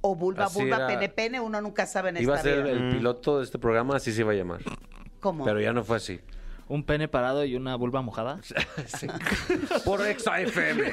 O 0.00 0.16
vulva, 0.16 0.46
Así 0.46 0.58
vulva, 0.58 0.76
era. 0.76 0.86
pene, 0.88 1.08
pene, 1.08 1.40
uno 1.40 1.60
nunca 1.60 1.86
sabe 1.86 2.08
en 2.10 2.16
Iba 2.20 2.34
a 2.34 2.36
esta 2.38 2.48
ser 2.50 2.64
vida. 2.64 2.72
el 2.72 2.96
piloto 2.96 3.38
de 3.38 3.44
este 3.44 3.58
programa, 3.58 3.96
así 3.96 4.12
se 4.12 4.22
iba 4.22 4.32
a 4.32 4.34
llamar. 4.34 4.60
¿Cómo? 5.20 5.44
Pero 5.44 5.60
ya 5.60 5.72
no 5.72 5.84
fue 5.84 5.98
así. 5.98 6.20
Un 6.68 6.84
pene 6.84 7.08
parado 7.08 7.44
y 7.44 7.56
una 7.56 7.76
vulva 7.76 8.02
mojada. 8.02 8.40
Por 9.84 10.06
Exa 10.06 10.40
FM. 10.40 10.92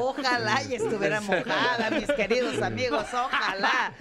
Ojalá 0.00 0.62
y 0.68 0.74
estuviera 0.74 1.20
mojada, 1.20 1.90
mis 1.90 2.06
queridos 2.12 2.60
amigos, 2.62 3.06
ojalá. 3.12 3.94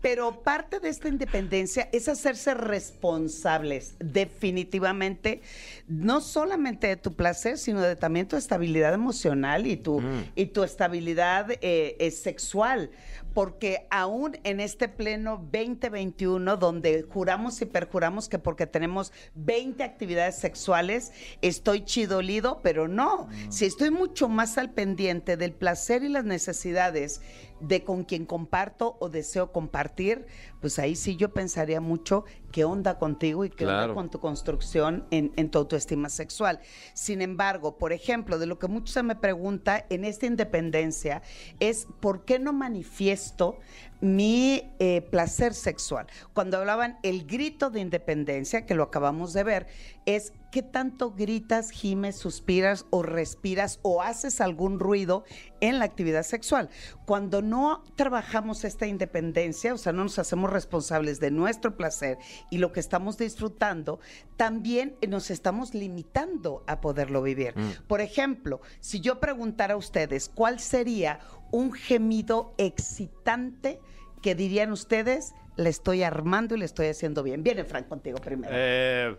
Pero 0.00 0.42
parte 0.42 0.80
de 0.80 0.88
esta 0.88 1.08
independencia 1.08 1.88
es 1.92 2.08
hacerse 2.08 2.54
responsables, 2.54 3.94
definitivamente, 3.98 5.42
no 5.88 6.20
solamente 6.20 6.86
de 6.86 6.96
tu 6.96 7.14
placer, 7.14 7.58
sino 7.58 7.80
de 7.80 7.96
también 7.96 8.28
tu 8.28 8.36
estabilidad 8.36 8.94
emocional 8.94 9.66
y 9.66 9.76
tu, 9.76 10.02
y 10.34 10.46
tu 10.46 10.62
estabilidad 10.62 11.50
eh, 11.50 11.96
eh, 11.98 12.10
sexual. 12.10 12.90
Porque 13.34 13.86
aún 13.90 14.38
en 14.44 14.60
este 14.60 14.88
pleno 14.88 15.36
2021, 15.36 16.56
donde 16.56 17.02
juramos 17.02 17.60
y 17.62 17.66
perjuramos 17.66 18.28
que 18.28 18.38
porque 18.38 18.66
tenemos 18.66 19.12
20 19.34 19.82
actividades 19.82 20.36
sexuales, 20.36 21.12
estoy 21.42 21.84
chidolido, 21.84 22.60
pero 22.62 22.88
no. 22.88 23.28
Si 23.48 23.66
estoy 23.66 23.90
mucho 23.90 24.28
más 24.28 24.58
al 24.58 24.70
pendiente 24.70 25.36
del 25.36 25.52
placer 25.52 26.02
y 26.02 26.08
las 26.08 26.24
necesidades 26.24 27.20
de 27.60 27.84
con 27.84 28.04
quien 28.04 28.26
comparto 28.26 28.96
o 29.00 29.08
deseo 29.08 29.52
compartir, 29.52 30.26
pues 30.60 30.78
ahí 30.78 30.96
sí 30.96 31.16
yo 31.16 31.32
pensaría 31.32 31.80
mucho 31.80 32.24
qué 32.52 32.64
onda 32.64 32.98
contigo 32.98 33.44
y 33.44 33.50
qué 33.50 33.66
onda 33.66 33.94
con 33.94 34.10
tu 34.10 34.20
construcción 34.20 35.06
en, 35.10 35.32
en 35.36 35.50
tu 35.50 35.58
autoestima 35.58 36.08
sexual. 36.08 36.60
Sin 36.94 37.22
embargo, 37.22 37.78
por 37.78 37.92
ejemplo, 37.92 38.38
de 38.38 38.46
lo 38.46 38.58
que 38.58 38.68
mucho 38.68 38.92
se 38.92 39.02
me 39.02 39.16
pregunta 39.16 39.86
en 39.90 40.04
esta 40.04 40.26
independencia 40.26 41.22
es 41.60 41.86
por 42.00 42.24
qué 42.24 42.38
no 42.38 42.52
manifiesto 42.52 43.58
mi 44.00 44.70
eh, 44.78 45.02
placer 45.10 45.54
sexual. 45.54 46.06
Cuando 46.32 46.56
hablaban 46.56 46.98
el 47.02 47.26
grito 47.26 47.70
de 47.70 47.80
independencia, 47.80 48.66
que 48.66 48.74
lo 48.74 48.84
acabamos 48.84 49.32
de 49.32 49.44
ver, 49.44 49.66
es 50.06 50.32
qué 50.50 50.62
tanto 50.62 51.12
gritas, 51.12 51.70
gimes, 51.70 52.16
suspiras 52.16 52.86
o 52.90 53.02
respiras 53.02 53.78
o 53.82 54.02
haces 54.02 54.40
algún 54.40 54.80
ruido 54.80 55.24
en 55.60 55.78
la 55.78 55.84
actividad 55.84 56.22
sexual. 56.22 56.70
Cuando 57.06 57.42
no 57.42 57.84
trabajamos 57.96 58.64
esta 58.64 58.86
independencia, 58.86 59.74
o 59.74 59.78
sea, 59.78 59.92
no 59.92 60.02
nos 60.04 60.18
hacemos 60.18 60.50
responsables 60.50 61.20
de 61.20 61.30
nuestro 61.30 61.76
placer 61.76 62.18
y 62.50 62.58
lo 62.58 62.72
que 62.72 62.80
estamos 62.80 63.18
disfrutando, 63.18 64.00
también 64.36 64.96
nos 65.06 65.30
estamos 65.30 65.74
limitando 65.74 66.64
a 66.66 66.80
poderlo 66.80 67.22
vivir. 67.22 67.54
Por 67.86 68.00
ejemplo, 68.00 68.60
si 68.80 69.00
yo 69.00 69.20
preguntara 69.20 69.74
a 69.74 69.76
ustedes 69.76 70.28
cuál 70.28 70.58
sería 70.58 71.20
un 71.50 71.72
gemido 71.72 72.54
excitante 72.58 73.80
que 74.22 74.34
dirían 74.34 74.72
ustedes, 74.72 75.34
le 75.56 75.70
estoy 75.70 76.02
armando 76.02 76.54
y 76.54 76.58
le 76.58 76.64
estoy 76.64 76.86
haciendo 76.86 77.22
bien. 77.22 77.42
Viene 77.42 77.64
Frank 77.64 77.88
contigo 77.88 78.18
primero. 78.18 78.52
Eh, 78.54 79.16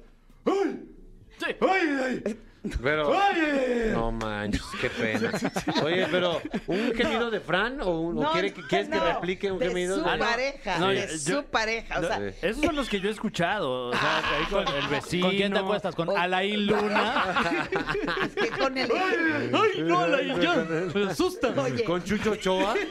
Pero. 2.84 3.12
No 3.92 4.12
manches, 4.12 4.62
qué 4.80 4.90
pena. 4.92 5.32
Oye, 5.84 6.06
pero, 6.12 6.40
¿un 6.68 6.94
gemido 6.94 7.32
de 7.32 7.40
Fran 7.40 7.82
o, 7.82 8.00
un- 8.02 8.18
o 8.20 8.22
No, 8.22 8.32
quiere 8.34 8.54
que- 8.54 8.62
quieres 8.68 8.88
que 8.88 8.96
no, 8.98 9.04
replique 9.06 9.52
un 9.52 9.58
de 9.58 9.68
gemido 9.70 9.96
su 9.98 10.04
de 10.08 10.18
pareja, 10.18 10.78
No, 10.78 10.90
de 10.90 11.08
yo- 11.08 11.38
su 11.38 11.44
pareja. 11.46 12.00
O 12.00 12.04
sea, 12.04 12.18
Sí. 12.20 12.36
esos 12.44 12.64
son 12.64 12.76
los 12.76 12.88
que 12.88 13.00
yo 13.00 13.10
he 13.10 13.12
escuchado. 13.12 13.88
O 13.90 13.94
sea, 13.94 14.18
ahí 14.38 14.46
con 14.46 14.68
el 14.76 14.88
vecino. 14.90 15.26
¿Con 15.28 15.36
quién 15.36 15.54
te 15.54 15.60
acuestas? 15.60 15.96
¿Con 15.96 16.16
Alain 16.16 16.68
Luna? 16.68 17.26
es 18.26 18.36
que 18.36 18.50
con 18.50 18.78
el... 18.78 18.92
¡Ay, 18.92 19.82
no, 19.82 20.06
la 20.08 20.22
ya! 20.22 20.56
Me 20.94 21.10
asusta. 21.12 21.48
Oye, 21.60 21.84
¿Con 21.84 22.04
Chucho 22.04 22.32
Ochoa? 22.34 22.76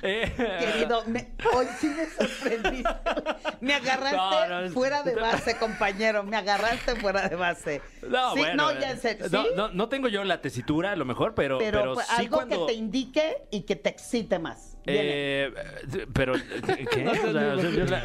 Querido, 0.00 1.04
me- 1.06 1.28
hoy 1.54 1.66
sí 1.78 1.88
me 1.88 2.06
sorprendiste. 2.06 2.90
Me 3.60 3.74
agarraste 3.74 4.16
No, 4.16 4.46
no, 4.48 4.60
es- 4.66 4.72
fuera 4.72 5.02
de 5.02 5.14
base, 5.14 5.56
compañero. 5.58 6.22
Me 6.22 6.36
agarraste 6.36 6.96
fuera 6.96 7.28
de 7.28 7.36
base. 7.36 7.82
No, 8.08 8.32
sí, 8.34 8.40
bueno, 8.40 8.72
no, 8.72 8.80
ya 8.80 8.90
en 8.92 9.00
serio, 9.00 9.26
no, 9.30 9.42
¿sí? 9.42 9.48
no, 9.56 9.68
no 9.68 9.88
tengo 9.88 10.08
yo 10.08 10.24
la 10.24 10.40
tesitura, 10.40 10.92
a 10.92 10.96
lo 10.96 11.04
mejor, 11.04 11.34
pero, 11.34 11.58
pero, 11.58 11.78
pero, 11.80 11.94
pues, 11.94 12.06
sí 12.06 12.14
algo 12.22 12.36
cuando... 12.36 12.66
que 12.66 12.72
te 12.72 12.78
indique 12.78 13.36
y 13.50 13.62
que 13.62 13.76
te 13.76 13.90
excite 13.90 14.38
más. 14.38 14.76
Eh, 14.86 15.52
pero, 16.12 16.32
¿qué? 16.90 17.06
O 17.08 17.14
sea, 17.14 17.26
o 17.28 17.32
sea, 17.32 17.70
yo 17.70 17.84
la- 17.84 18.02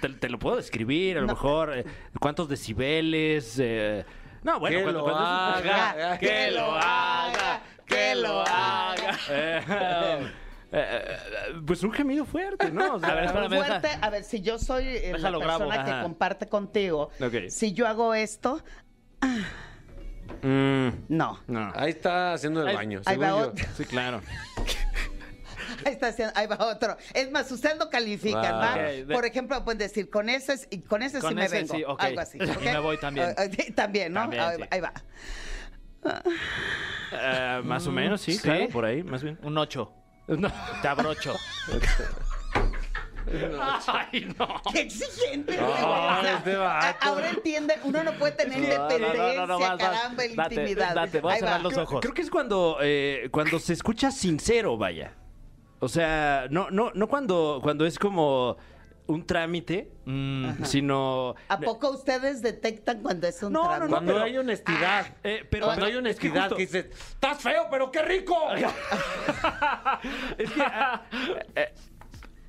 te, 0.00 0.08
te 0.08 0.28
lo 0.28 0.38
puedo 0.38 0.56
describir, 0.56 1.18
a 1.18 1.20
lo 1.20 1.26
No. 1.26 1.34
mejor, 1.34 1.76
eh, 1.78 1.84
cuántos 2.20 2.48
decibeles. 2.48 3.56
eh, 3.58 4.04
no, 4.42 4.58
bueno, 4.60 4.76
Que 4.78 4.82
cuando, 4.82 5.00
lo 5.00 5.04
cuando 5.04 5.58
es 5.58 5.64
un- 5.64 5.70
haga, 5.70 6.18
que 6.20 6.50
lo 6.52 6.72
haga, 6.74 7.60
que 7.86 8.14
lo 8.14 8.40
haga. 8.42 10.32
Eh, 10.72 10.84
eh, 11.08 11.16
pues 11.66 11.82
un 11.84 11.92
gemido 11.92 12.24
fuerte, 12.24 12.70
¿no? 12.72 12.94
O 12.96 12.98
sea, 13.00 13.08
A 13.12 13.14
ver, 13.14 13.24
espérame, 13.26 13.50
deja- 13.50 13.64
Fuerte, 13.80 13.88
a 14.00 14.10
ver, 14.10 14.24
si 14.24 14.40
yo 14.40 14.58
soy 14.58 14.84
eh, 14.86 15.08
la 15.12 15.16
Déjalo 15.18 15.38
grabo, 15.38 15.58
persona 15.60 15.84
que 15.84 15.90
ajá. 15.92 16.02
comparte 16.02 16.46
contigo, 16.48 17.10
Ok. 17.20 17.48
si 17.50 17.72
yo 17.72 17.86
hago 17.86 18.14
esto, 18.14 18.62
mm, 20.42 20.88
no. 21.08 21.38
no. 21.46 21.72
Ahí 21.74 21.90
está 21.90 22.32
haciendo 22.34 22.62
el 22.62 22.68
Ahí- 22.68 22.74
baño. 22.76 23.00
ahí 23.06 23.16
va 23.16 23.34
otro. 23.36 23.64
Sí, 23.76 23.84
claro. 23.84 24.20
Ahí 25.84 25.92
está 25.92 26.08
haciendo, 26.08 26.32
ahí 26.36 26.46
va 26.48 26.56
otro. 26.66 26.96
Es 27.14 27.30
más, 27.30 27.50
ustedes 27.52 27.76
lo 27.78 27.90
califican, 27.90 28.40
Wow. 28.54 28.60
¿va? 28.60 28.72
Ok, 28.72 28.80
de- 29.06 29.14
Por 29.14 29.24
ejemplo, 29.24 29.62
pueden 29.64 29.78
decir, 29.78 30.10
con 30.10 30.28
ese, 30.28 30.54
con 30.88 31.02
ese 31.02 31.20
Con 31.20 31.28
sí 31.30 31.34
me 31.36 31.44
ese 31.44 31.56
vengo. 31.58 31.74
sí, 31.74 31.84
ok. 31.86 32.02
Algo 32.02 32.20
así. 32.20 32.38
Y 32.60 32.64
me 32.64 32.78
voy 32.80 32.98
también. 32.98 33.34
Ah, 33.36 33.42
ah, 33.42 33.72
también, 33.74 34.12
¿no? 34.12 34.20
También, 34.22 34.42
ahí, 34.42 34.56
sí. 34.56 34.62
va, 34.62 34.68
ahí 34.70 34.80
va. 34.80 34.92
Eh, 37.12 37.60
más 37.64 37.86
o 37.86 37.92
menos, 37.92 38.20
sí, 38.20 38.32
Sí. 38.32 38.38
claro, 38.40 38.68
por 38.68 38.84
ahí, 38.84 39.02
más 39.04 39.22
bien. 39.22 39.38
Un 39.42 39.56
8. 39.58 39.92
No. 40.28 40.50
Te 40.82 40.88
abrocho. 40.88 41.34
Ay, 43.88 44.32
no. 44.38 44.62
¡Qué 44.72 44.82
exigente! 44.82 45.56
No, 45.56 46.20
este 46.26 46.56
vato. 46.56 46.98
Ahora 47.08 47.30
entiende, 47.30 47.74
uno 47.82 48.04
no 48.04 48.12
puede 48.12 48.32
tener 48.32 48.58
independencia, 48.58 49.46
vas, 49.46 49.58
vas. 49.58 49.76
caramba, 49.78 50.22
Date, 50.36 50.54
intimidad. 50.54 50.94
date, 50.94 51.20
voy 51.20 51.30
a 51.32 51.34
Ahí 51.34 51.40
cerrar 51.40 51.58
va. 51.58 51.62
los 51.62 51.76
ojos. 51.76 52.00
Creo 52.00 52.14
que 52.14 52.22
es 52.22 52.30
cuando, 52.30 52.78
eh, 52.82 53.28
cuando 53.32 53.58
se 53.58 53.72
escucha 53.72 54.10
sincero, 54.12 54.76
vaya. 54.76 55.14
O 55.80 55.88
sea, 55.88 56.46
no, 56.50 56.70
no, 56.70 56.92
no 56.94 57.08
cuando, 57.08 57.58
cuando 57.62 57.84
es 57.84 57.98
como 57.98 58.56
un 59.08 59.26
trámite, 59.26 59.90
Mm, 60.08 60.62
sino... 60.64 61.34
¿A 61.48 61.58
poco 61.58 61.90
ustedes 61.90 62.40
detectan 62.40 63.02
cuando 63.02 63.26
es 63.26 63.42
un 63.42 63.52
No, 63.52 63.62
no, 63.64 63.68
trámite? 63.70 63.90
Cuando 63.90 64.12
pero- 64.12 64.24
hay 64.24 64.38
honestidad. 64.38 65.06
eh, 65.24 65.44
pero- 65.50 65.66
cuando 65.66 65.84
pero- 65.86 65.86
hay 65.86 65.90
es 66.10 66.16
que 66.18 66.28
honestidad 66.28 66.42
justo- 66.42 66.56
que 66.56 66.62
dices, 66.62 66.86
¡estás 66.92 67.42
feo, 67.42 67.66
pero 67.70 67.90
qué 67.90 68.02
rico! 68.02 68.36
Es 70.38 70.50
que, 70.52 70.62
ah, 70.62 71.02
eh, 71.56 71.74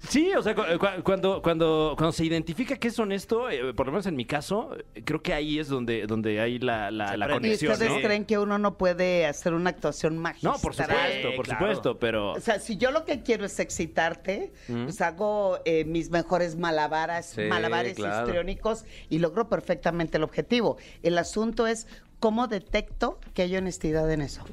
sí, 0.10 0.32
o 0.34 0.42
sea, 0.42 0.56
cu- 0.56 0.64
cu- 0.80 1.04
cuando, 1.04 1.42
cuando, 1.42 1.94
cuando 1.98 2.12
se 2.12 2.26
identifica 2.26 2.76
que 2.78 2.88
es 2.90 2.98
honesto, 3.00 3.50
eh, 3.50 3.74
por 3.74 3.86
lo 3.86 3.92
menos 3.92 4.06
en 4.06 4.16
mi 4.16 4.26
caso, 4.26 4.76
eh, 4.96 5.02
creo 5.04 5.22
que 5.22 5.34
ahí 5.34 5.60
es 5.60 5.68
donde, 5.68 6.06
donde 6.08 6.40
hay 6.40 6.60
la, 6.60 6.92
la, 6.92 7.18
la 7.18 7.26
prende. 7.28 7.48
¿Y 7.48 7.52
conexión. 7.52 7.72
ustedes 7.74 7.92
¿no? 7.94 8.02
creen 8.02 8.26
que 8.26 8.38
uno 8.38 8.58
no 8.58 8.78
puede 8.78 9.26
hacer 9.26 9.54
una 9.54 9.70
actuación 9.70 10.18
magistral? 10.18 10.54
No, 10.54 10.60
por 10.60 10.74
supuesto, 10.76 11.30
Sí, 11.32 11.36
por 11.36 11.46
claro. 11.46 11.60
supuesto, 11.60 12.00
pero... 12.00 12.32
O 12.34 12.40
sea, 12.42 12.60
si 12.60 12.78
yo 12.78 12.92
lo 12.92 13.06
que 13.06 13.22
quiero 13.24 13.46
es 13.46 13.60
excitarte, 13.60 14.52
pues 14.68 15.02
hago 15.02 15.60
eh, 15.66 15.86
mis 15.86 16.10
mejores 16.10 16.56
malabaras, 16.58 17.28
Sí, 17.36 17.42
malabares 17.44 17.96
claro. 17.96 18.26
histriónicos 18.26 18.86
y 19.10 19.20
logro 19.20 19.50
perfectamente 19.50 20.18
el 20.18 20.24
objetivo. 20.24 20.78
El 21.04 21.18
asunto 21.18 21.68
es 21.68 21.88
cómo 22.20 22.48
detecto 22.48 23.20
que 23.34 23.44
hay 23.44 23.56
honestidad 23.56 24.12
en 24.12 24.22
eso. 24.22 24.44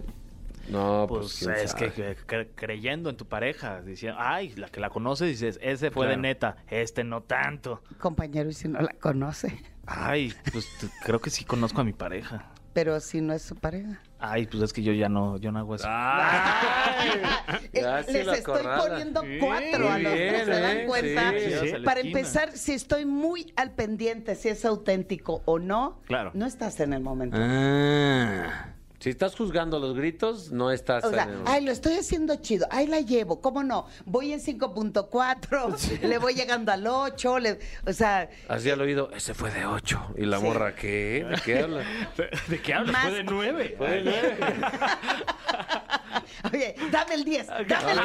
No, 0.69 1.07
Pues 1.09 1.41
pues, 1.45 1.63
es 1.65 1.75
que, 1.75 1.93
que- 1.93 2.17
cre- 2.27 2.49
creyendo 2.55 3.11
en 3.11 3.17
tu 3.17 3.27
pareja, 3.27 3.83
diciendo, 3.83 4.19
ay, 4.21 4.55
la 4.57 4.69
que 4.69 4.81
la 4.81 4.89
conoces, 4.91 5.29
dices, 5.29 5.59
ese 5.63 5.91
fue 5.91 6.07
de 6.07 6.17
neta, 6.17 6.57
este 6.69 7.05
no 7.05 7.23
tanto. 7.23 7.83
Compañero, 7.99 8.49
y 8.49 8.55
si 8.55 8.69
no 8.69 8.81
la 8.81 8.93
conoce, 9.01 9.63
Ay, 9.87 10.33
pues 10.53 10.67
creo 11.05 11.21
que 11.21 11.29
sí 11.31 11.45
conozco 11.45 11.83
a 11.83 11.85
mi 11.85 11.93
pareja. 11.93 12.51
pero 12.73 12.99
si 13.01 13.21
no 13.21 13.35
es 13.35 13.43
su 13.43 13.55
pareja. 13.55 14.01
Ay, 14.19 14.47
pues 14.47 14.63
es 14.63 14.73
que 14.73 14.83
yo 14.83 14.93
ya 14.95 15.09
no, 15.11 15.37
yo 15.37 15.53
no 15.53 15.59
hago 15.59 15.75
eso. 15.75 15.85
Ay, 15.87 17.11
ya 17.75 18.01
Eh, 18.01 18.05
sí 18.07 18.13
Les 18.15 18.27
estoy 18.39 18.43
corrala. 18.43 18.83
poniendo 18.83 19.21
Sí, 19.21 19.39
cuatro 19.39 19.89
a 19.89 19.93
muy 19.95 20.03
los 20.03 20.13
que 20.15 20.19
bien, 20.31 20.45
se 20.47 20.61
dan 20.61 20.77
¿eh? 20.79 20.85
cuenta. 20.87 21.31
Sí, 21.33 21.39
sí, 21.61 21.69
sí. 21.77 21.83
Para 21.85 22.01
empezar, 22.01 22.53
si 22.57 22.73
estoy 22.73 23.05
muy 23.05 23.53
al 23.57 23.73
pendiente 23.73 24.35
si 24.35 24.49
es 24.49 24.65
auténtico 24.65 25.43
o 25.45 25.59
no, 25.59 26.01
Claro. 26.07 26.31
no 26.35 26.47
estás 26.47 26.81
en 26.81 26.95
el 26.95 27.03
momento. 27.03 27.37
Ah. 27.39 28.74
Si 29.01 29.11
estás 29.11 29.37
juzgando 29.37 29.79
los 29.79 29.95
gritos, 29.95 30.51
no 30.51 30.71
estás 30.71 31.05
O 31.05 31.11
sea, 31.11 31.25
en 31.25 31.29
el- 31.31 31.43
ay, 31.47 31.63
lo 31.65 31.73
estoy 31.73 31.95
haciendo 31.95 32.37
chido, 32.37 32.67
ay, 32.71 32.87
la 32.87 33.01
llevo, 33.01 33.41
¿cómo 33.43 33.63
no? 33.63 33.87
Voy 34.07 34.33
en 34.33 34.41
5.4, 34.41 36.01
le 36.03 36.19
voy 36.19 36.35
llegando 36.35 36.73
al 36.73 36.87
8, 36.87 37.39
le- 37.39 37.59
o 37.87 37.93
sea, 37.93 38.31
Así 38.49 38.71
al 38.71 38.81
oído, 38.81 39.11
ese 39.13 39.35
fue 39.35 39.51
de 39.51 39.67
8. 39.67 40.15
¿Y 40.17 40.25
la 40.25 40.39
Sí. 40.39 40.45
morra 40.45 40.75
qué? 40.75 41.27
¿De 41.29 41.37
qué 41.45 41.59
habla? 41.61 41.85
¿De 42.49 42.63
qué 42.63 42.75
hablas? 42.75 42.93
Más- 42.93 43.03
Fue 43.09 43.13
de 43.13 43.25
nueve. 43.25 43.75
Fue 43.77 43.91
de 43.91 44.03
nueve. 44.05 44.39
oye, 46.53 46.75
dame 46.91 47.15
el 47.15 47.25
10, 47.25 47.47
dame 47.47 47.93
el 47.93 47.99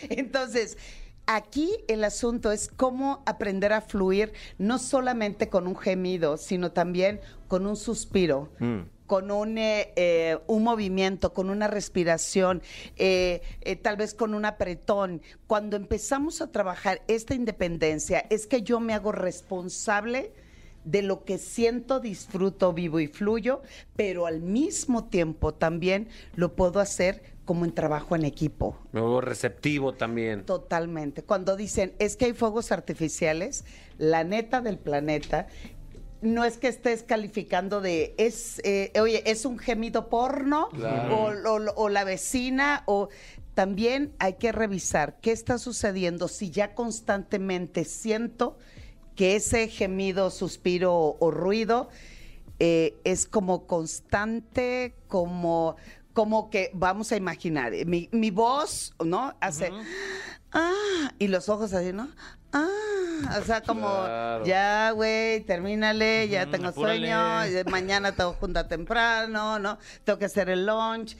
10. 0.00 0.10
Entonces, 0.10 0.76
aquí 1.26 1.70
el 1.88 2.04
asunto 2.04 2.52
es 2.52 2.68
cómo 2.68 3.22
aprender 3.26 3.72
a 3.72 3.80
fluir, 3.80 4.32
no 4.58 4.78
solamente 4.78 5.48
con 5.48 5.66
un 5.66 5.76
gemido, 5.76 6.36
sino 6.36 6.72
también 6.72 7.20
con 7.48 7.66
un 7.66 7.76
suspiro. 7.76 8.50
con 9.06 9.30
un, 9.30 9.58
eh, 9.58 9.92
eh, 9.96 10.38
un 10.46 10.62
movimiento, 10.64 11.34
con 11.34 11.50
una 11.50 11.68
respiración, 11.68 12.62
eh, 12.96 13.42
tal 13.82 13.96
vez 13.96 14.14
con 14.14 14.32
un 14.32 14.46
apretón. 14.46 15.20
Cuando 15.46 15.76
empezamos 15.76 16.40
a 16.40 16.50
trabajar 16.50 17.02
esta 17.06 17.34
independencia, 17.34 18.24
es 18.30 18.46
que 18.46 18.62
yo 18.62 18.80
me 18.80 18.94
hago 18.94 19.12
responsable 19.12 20.32
de 20.84 21.02
lo 21.02 21.24
que 21.24 21.38
siento, 21.38 22.00
disfruto, 22.00 22.72
vivo 22.72 23.00
y 23.00 23.06
fluyo, 23.06 23.62
pero 23.96 24.26
al 24.26 24.40
mismo 24.40 25.04
tiempo 25.04 25.52
también 25.54 26.08
lo 26.34 26.54
puedo 26.54 26.80
hacer 26.80 27.33
como 27.44 27.64
en 27.64 27.72
trabajo 27.72 28.16
en 28.16 28.24
equipo. 28.24 28.76
Me 28.92 29.00
vuelvo 29.00 29.20
receptivo 29.20 29.92
también. 29.94 30.44
Totalmente. 30.46 31.22
Cuando 31.22 31.56
dicen, 31.56 31.94
es 31.98 32.16
que 32.16 32.24
hay 32.26 32.32
fuegos 32.32 32.72
artificiales, 32.72 33.64
la 33.98 34.24
neta 34.24 34.60
del 34.60 34.78
planeta, 34.78 35.46
no 36.22 36.44
es 36.46 36.56
que 36.56 36.68
estés 36.68 37.02
calificando 37.02 37.82
de, 37.82 38.14
es, 38.16 38.60
eh, 38.64 38.92
oye, 38.98 39.22
es 39.30 39.44
un 39.44 39.58
gemido 39.58 40.08
porno, 40.08 40.70
Claro. 40.70 41.16
o, 41.16 41.50
o- 41.50 41.74
o 41.76 41.88
la 41.90 42.04
vecina, 42.04 42.82
o 42.86 43.08
también 43.54 44.14
hay 44.18 44.32
que 44.34 44.50
revisar 44.50 45.18
qué 45.20 45.30
está 45.32 45.58
sucediendo 45.58 46.28
si 46.28 46.50
ya 46.50 46.74
constantemente 46.74 47.84
siento 47.84 48.56
que 49.16 49.36
ese 49.36 49.68
gemido, 49.68 50.30
suspiro 50.30 50.94
o, 50.94 51.16
o 51.20 51.30
ruido 51.30 51.88
eh, 52.58 52.94
es 53.04 53.26
como 53.26 53.66
constante, 53.66 54.94
como, 55.08 55.76
como 56.14 56.48
que, 56.48 56.70
vamos 56.72 57.12
a 57.12 57.16
imaginar, 57.16 57.74
eh, 57.74 57.84
mi, 57.84 58.08
mi 58.12 58.30
voz, 58.30 58.94
¿no? 59.04 59.34
Hace, 59.40 59.70
ah, 60.52 61.12
y 61.18 61.28
los 61.28 61.48
ojos 61.50 61.72
así, 61.74 61.92
¿no? 61.92 62.08
Ah, 62.52 62.68
o 63.40 63.44
sea, 63.44 63.60
como, 63.62 63.80
Claro. 63.88 64.46
ya, 64.46 64.92
güey, 64.92 65.40
termínale, 65.40 66.28
ya 66.28 66.46
tengo 66.50 66.68
apúrale. 66.68 67.00
sueño, 67.08 67.60
y 67.60 67.64
mañana 67.70 68.12
tengo 68.12 68.32
junta 68.34 68.68
temprano, 68.68 69.58
¿no? 69.58 69.78
Tengo 70.04 70.18
que 70.18 70.26
hacer 70.26 70.48
el 70.48 70.64
lunch. 70.64 71.16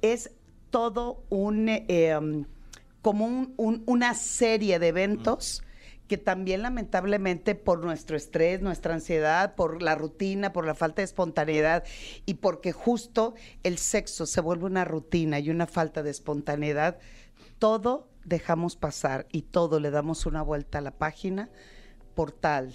Es 0.00 0.30
todo 0.70 1.24
un, 1.28 1.68
eh, 1.68 2.16
um, 2.16 2.44
como 3.02 3.26
un- 3.26 3.54
un- 3.56 3.82
una 3.86 4.14
serie 4.14 4.78
de 4.78 4.88
eventos 4.88 5.62
que 6.10 6.18
también 6.18 6.62
lamentablemente 6.62 7.54
por 7.54 7.84
nuestro 7.84 8.16
estrés, 8.16 8.60
nuestra 8.60 8.94
ansiedad, 8.94 9.54
por 9.54 9.80
la 9.80 9.94
rutina, 9.94 10.52
por 10.52 10.66
la 10.66 10.74
falta 10.74 11.02
de 11.02 11.04
espontaneidad 11.04 11.84
y 12.26 12.34
porque 12.34 12.72
justo 12.72 13.34
el 13.62 13.78
sexo 13.78 14.26
se 14.26 14.40
vuelve 14.40 14.64
una 14.64 14.84
rutina 14.84 15.38
y 15.38 15.50
una 15.50 15.68
falta 15.68 16.02
de 16.02 16.10
espontaneidad, 16.10 16.98
todo 17.60 18.08
dejamos 18.24 18.74
pasar 18.74 19.28
y 19.30 19.42
todo 19.42 19.78
le 19.78 19.92
damos 19.92 20.26
una 20.26 20.42
vuelta 20.42 20.78
a 20.78 20.80
la 20.80 20.90
página 20.90 21.48
por 22.16 22.32
tal 22.32 22.74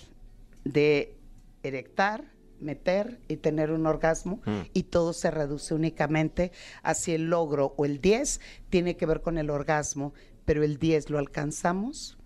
de 0.64 1.18
erectar, 1.62 2.24
meter 2.62 3.20
y 3.28 3.36
tener 3.36 3.72
un 3.72 3.86
orgasmo 3.86 4.40
y 4.72 4.84
todo 4.84 5.12
se 5.12 5.30
reduce 5.30 5.74
únicamente 5.74 6.54
hacia 6.84 7.16
el 7.16 7.26
logro 7.30 7.74
o 7.76 7.84
el 7.84 8.00
10 8.00 8.40
tiene 8.70 8.96
que 8.96 9.06
ver 9.06 9.20
con 9.20 9.38
el 9.38 9.50
orgasmo, 9.50 10.14
pero 10.46 10.64
el 10.64 10.78
10 10.78 11.10
lo 11.10 11.20
alcanzamos 11.20 12.18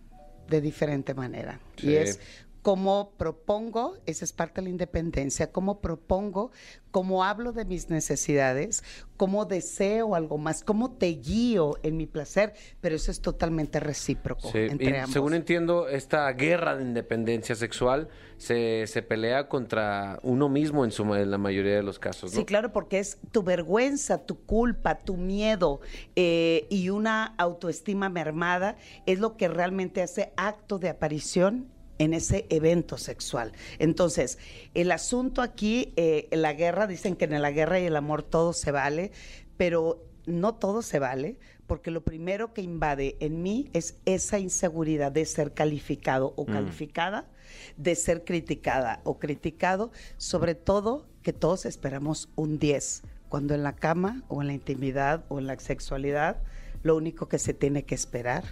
de 0.50 0.62
diferente 0.62 1.14
manera. 1.14 1.60
Y 1.78 1.94
es 1.94 2.20
cómo 2.62 3.14
propongo, 3.18 3.98
esa 4.06 4.26
es 4.26 4.34
parte 4.34 4.62
de 4.62 4.66
la 4.66 4.70
independencia, 4.70 5.52
cómo 5.52 5.80
propongo, 5.80 6.52
cómo 6.92 7.24
hablo 7.24 7.54
de 7.54 7.66
mis 7.66 7.90
necesidades, 7.90 8.84
cómo 9.16 9.46
deseo 9.46 10.16
algo 10.16 10.38
más, 10.38 10.64
cómo 10.64 10.92
te 10.92 11.08
guío 11.08 11.76
en 11.84 11.98
mi 11.98 12.06
placer, 12.06 12.54
pero 12.82 12.96
eso 12.96 13.12
es 13.12 13.22
totalmente 13.22 13.80
recíproco 13.80 14.52
Sí, 14.52 14.58
entre 14.60 14.90
y 14.92 14.96
ambos. 14.96 15.12
según 15.12 15.34
entiendo, 15.34 15.88
esta 15.88 16.32
guerra 16.34 16.76
de 16.76 16.84
independencia 16.84 17.56
sexual 17.56 18.10
se, 18.38 18.88
se 18.88 19.02
pelea 19.02 19.48
contra 19.48 20.20
uno 20.24 20.50
mismo 20.50 20.84
en, 20.86 20.92
su, 20.92 21.04
en 21.16 21.32
la 21.32 21.38
mayoría 21.38 21.76
de 21.76 21.84
los 21.84 22.00
casos, 22.00 22.32
¿no? 22.34 22.40
Sí, 22.40 22.46
claro, 22.46 22.72
porque 22.72 23.00
es 23.00 23.20
tu 23.32 23.44
vergüenza, 23.44 24.26
tu 24.26 24.40
culpa, 24.46 25.00
tu 25.00 25.18
miedo 25.18 25.82
eh, 26.16 26.66
y 26.70 26.90
una 26.90 27.36
autoestima 27.38 28.10
mermada 28.10 28.78
es 29.06 29.20
lo 29.20 29.38
que 29.38 29.48
realmente 29.48 30.02
hace 30.02 30.34
acto 30.38 30.80
de 30.80 30.90
aparición 30.90 31.68
en 32.00 32.14
ese 32.14 32.48
evento 32.50 32.98
sexual. 32.98 33.52
Entonces, 33.78 34.40
el 34.74 34.92
asunto 34.92 35.42
aquí, 35.44 35.94
eh, 35.96 36.28
en 36.32 36.42
la 36.42 36.54
guerra, 36.54 36.88
dicen 36.88 37.16
que 37.16 37.26
en 37.26 37.42
la 37.42 37.52
guerra 37.52 37.80
y 37.80 37.86
el 37.86 37.96
amor 37.96 38.24
todo 38.24 38.54
se 38.54 38.72
vale, 38.72 39.12
pero 39.58 40.04
no 40.26 40.56
todo 40.56 40.82
se 40.82 41.00
vale, 41.00 41.38
porque 41.68 41.92
lo 41.92 42.02
primero 42.02 42.54
que 42.54 42.62
invade 42.62 43.16
en 43.20 43.44
mí 43.44 43.70
es 43.74 43.98
esa 44.06 44.40
inseguridad 44.40 45.12
de 45.12 45.26
ser 45.26 45.54
calificado 45.54 46.34
o 46.36 46.46
calificada, 46.46 47.28
de 47.78 47.96
ser 47.96 48.24
criticada 48.24 49.02
o 49.04 49.20
criticado, 49.20 49.92
sobre 50.18 50.56
todo 50.56 51.06
que 51.22 51.34
todos 51.34 51.66
esperamos 51.66 52.30
un 52.36 52.58
10, 52.58 53.04
cuando 53.28 53.54
en 53.54 53.64
la 53.64 53.76
cama 53.76 54.24
o 54.30 54.42
en 54.42 54.48
la 54.48 54.54
intimidad 54.54 55.26
o 55.30 55.38
en 55.38 55.48
la 55.48 55.60
sexualidad, 55.60 56.42
lo 56.82 56.96
único 56.96 57.28
que 57.28 57.38
se 57.38 57.54
tiene 57.54 57.84
que 57.84 57.96
esperar 57.96 58.46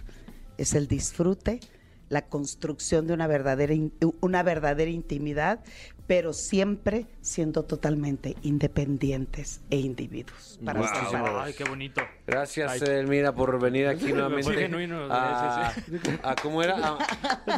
es 0.58 0.74
el 0.74 0.86
disfrute, 0.86 1.60
la 2.08 2.22
construcción 2.22 3.06
de 3.06 3.14
una 3.14 3.26
verdadera, 3.26 3.74
una 4.20 4.42
verdadera 4.42 4.90
intimidad, 4.90 5.60
pero 6.08 6.32
siempre 6.32 7.06
siendo 7.20 7.64
totalmente 7.64 8.34
independientes 8.42 9.60
e 9.70 9.76
individuos. 9.76 10.58
Para 10.64 10.80
Wow. 10.80 11.40
Ay, 11.40 11.52
qué 11.52 11.64
bonito. 11.64 12.00
Gracias, 12.26 12.70
Ay. 12.72 12.80
Elmira, 12.88 13.32
por 13.34 13.60
venir 13.60 13.86
aquí 13.88 14.06
nuevamente. 14.14 14.54
Genuino, 14.54 15.06
a, 15.12 15.74
¿cómo 16.42 16.62
era? 16.62 16.76
A, 16.78 16.98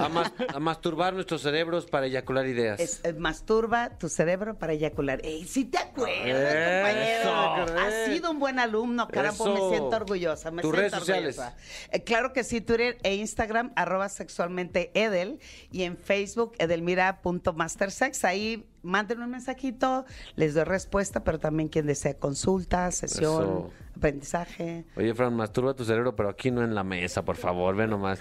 a 0.05 0.09
mas- 0.09 0.33
a 0.53 0.59
masturbar 0.59 1.15
nuestros 1.15 1.43
cerebros 1.43 1.87
para 1.87 2.07
eyacular 2.07 2.47
ideas. 2.47 2.81
Es, 2.81 3.01
eh, 3.05 3.13
masturba 3.13 3.97
tu 3.99 4.09
cerebro 4.09 4.59
para 4.59 4.73
eyacular. 4.73 5.21
¡Ey, 5.25 5.45
sí 5.45 5.67
te 5.67 5.79
acuerdas, 5.79 6.95
Eso, 6.95 7.31
compañero! 7.31 7.81
Has 7.81 8.07
sido 8.13 8.31
un 8.33 8.41
buen 8.41 8.59
alumno, 8.59 9.07
caramba, 9.07 9.45
me 9.47 9.69
siento 9.69 9.97
orgullosa. 9.97 10.51
Me 10.51 10.63
Tus 10.63 10.71
siento 10.73 10.77
redes 10.81 10.93
sociales. 10.99 11.39
orgullosa. 11.39 11.57
Eh, 11.93 12.03
claro 12.03 12.33
que 12.33 12.43
sí, 12.43 12.61
Twitter 12.61 12.99
e 13.05 13.15
Instagram, 13.15 13.73
arroba 13.77 14.09
sexualmente 14.09 14.91
Edel, 14.95 15.39
y 15.71 15.85
en 15.85 15.97
Facebook, 15.97 16.55
edelmira.mastersex. 16.59 18.25
Ahí 18.25 18.40
manden 18.83 19.23
un 19.23 19.31
mensajito, 19.31 20.05
les 20.37 20.55
doy 20.55 20.65
respuesta, 20.65 21.23
pero 21.23 21.39
también 21.39 21.69
quien 21.69 21.87
desea 21.87 22.15
consulta, 22.15 22.91
sesión, 22.91 23.43
Eso. 23.43 23.71
aprendizaje. 23.97 24.85
Oye, 24.97 25.15
Fran, 25.15 25.35
masturba 25.35 25.75
tu 25.75 25.85
cerebro, 25.85 26.17
pero 26.17 26.31
aquí 26.31 26.51
no 26.51 26.63
en 26.63 26.75
la 26.75 26.83
mesa, 26.83 27.23
por 27.25 27.37
favor, 27.37 27.77
ve 27.77 27.87
nomás. 27.87 28.21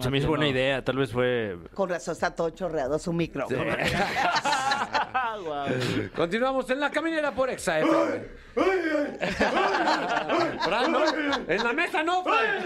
Se 0.00 0.10
me 0.10 0.18
hizo 0.18 0.28
buena 0.28 0.48
idea, 0.48 0.84
tal 0.84 0.96
vez 0.98 1.12
fue... 1.12 1.56
Con 1.74 1.88
razón 1.88 2.12
está 2.12 2.34
todo 2.34 2.50
chorreado 2.50 2.98
su 2.98 3.12
micrófono. 3.12 3.64
Continuamos 6.14 6.68
en 6.70 6.80
la 6.80 6.90
caminera 6.90 7.32
por 7.32 7.50
Exa. 7.50 7.78
Fran, 10.64 10.92
no, 10.92 11.00
en 11.48 11.64
la 11.64 11.72
mesa 11.72 12.02
no, 12.02 12.24
Fran. 12.24 12.64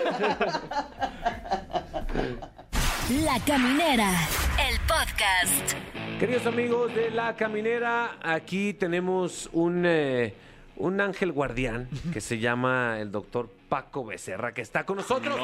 La 3.11 3.38
Caminera, 3.44 4.11
el 4.66 4.80
podcast. 4.80 5.74
Queridos 6.18 6.46
amigos 6.46 6.94
de 6.94 7.11
La 7.11 7.36
Caminera, 7.36 8.16
aquí 8.22 8.72
tenemos 8.72 9.50
un, 9.52 9.84
eh, 9.84 10.32
un 10.76 11.02
ángel 11.02 11.30
guardián 11.30 11.86
que 12.14 12.22
se 12.22 12.38
llama 12.38 12.98
el 13.00 13.12
doctor 13.12 13.50
Paco 13.68 14.07
Becerra, 14.07 14.55
que 14.55 14.62
está 14.62 14.86
con 14.86 14.96
nosotros. 14.96 15.38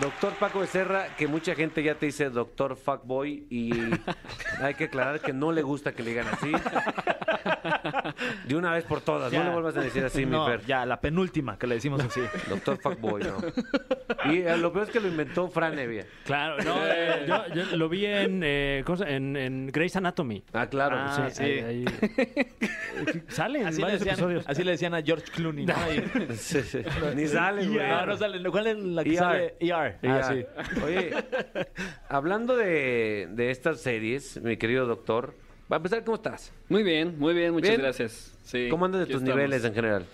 Doctor 0.00 0.32
Paco 0.36 0.60
Becerra, 0.60 1.14
que 1.14 1.26
mucha 1.26 1.54
gente 1.54 1.82
ya 1.82 1.94
te 1.94 2.06
dice 2.06 2.30
doctor 2.30 2.76
fuckboy 2.76 3.46
y 3.50 3.70
hay 4.62 4.72
que 4.74 4.84
aclarar 4.84 5.20
que 5.20 5.34
no 5.34 5.52
le 5.52 5.60
gusta 5.60 5.92
que 5.92 6.02
le 6.02 6.10
digan 6.10 6.28
así. 6.28 6.52
De 8.46 8.54
una 8.56 8.72
vez 8.72 8.84
por 8.84 9.00
todas, 9.00 9.32
no 9.32 9.38
Ya. 9.38 9.44
le 9.44 9.50
vuelvas 9.50 9.76
a 9.76 9.80
decir 9.80 10.04
así, 10.04 10.24
No, 10.26 10.44
mi 10.46 10.50
Fer. 10.52 10.64
ya, 10.66 10.84
la 10.86 11.00
penúltima 11.00 11.58
que 11.58 11.66
le 11.66 11.76
decimos 11.76 12.00
así. 12.02 12.20
Doctor 12.48 12.78
fuckboy, 12.78 13.22
no. 13.24 13.36
Y 14.32 14.38
eh, 14.42 14.56
lo 14.56 14.72
peor 14.72 14.86
es 14.86 14.90
que 14.90 15.00
lo 15.00 15.08
inventó 15.08 15.48
Fran 15.48 15.78
Evia. 15.78 16.06
Claro, 16.24 16.62
no, 16.64 16.76
eh, 16.86 17.24
yo, 17.26 17.46
yo 17.54 17.76
lo 17.76 17.88
vi 17.88 18.06
en, 18.06 18.40
eh, 18.44 18.82
¿cómo 18.84 18.96
se- 18.98 19.14
en, 19.14 19.36
en 19.36 19.66
Grey's 19.68 19.96
Anatomy. 19.96 20.42
Ah, 20.52 20.66
claro. 20.68 20.96
Ah, 20.98 21.28
sí. 21.30 21.36
sí. 21.36 21.42
Ahí- 21.42 21.84
ahí- 21.86 21.86
Sale 23.28 23.60
en 23.60 23.66
Así 23.66 23.76
le, 23.78 23.82
varios 23.84 24.00
decían, 24.00 24.14
episodios. 24.14 24.44
así 24.48 24.64
le 24.64 24.70
decían 24.72 24.94
a 24.94 25.02
George 25.02 25.26
Clooney. 25.32 25.66
¿no? 25.66 25.74
Y- 25.92 26.34
Sí, 26.36 26.62
sí. 26.62 26.78
Ni 27.14 27.26
sale, 27.28 27.66
güey. 27.66 27.86
No, 27.88 28.06
no 28.06 28.16
sale. 28.16 28.42
¿Cuál 28.50 28.66
es 28.68 28.78
la 28.78 29.04
que 29.04 29.10
ER. 29.10 29.16
sale? 29.18 29.54
ER. 29.60 29.98
Ah, 30.02 30.20
Ah, 30.20 30.22
sí. 30.32 30.44
Oye, 30.84 31.12
hablando 32.08 32.56
de, 32.56 33.28
de 33.30 33.50
estas 33.50 33.80
series, 33.80 34.40
mi 34.42 34.56
querido 34.56 34.86
doctor, 34.86 35.34
va 35.70 35.76
a 35.76 35.78
empezar, 35.78 36.04
¿cómo 36.04 36.16
estás? 36.16 36.52
Muy 36.68 36.82
bien, 36.82 37.18
muy 37.18 37.34
bien, 37.34 37.52
muchas 37.52 37.70
¿Bien? 37.70 37.80
gracias. 37.80 38.32
Sí, 38.44 38.68
¿Cómo 38.70 38.84
andas 38.84 39.00
de 39.00 39.06
tus 39.06 39.16
estamos. 39.22 39.34
niveles 39.36 39.64
en 39.64 39.74
general? 39.74 40.06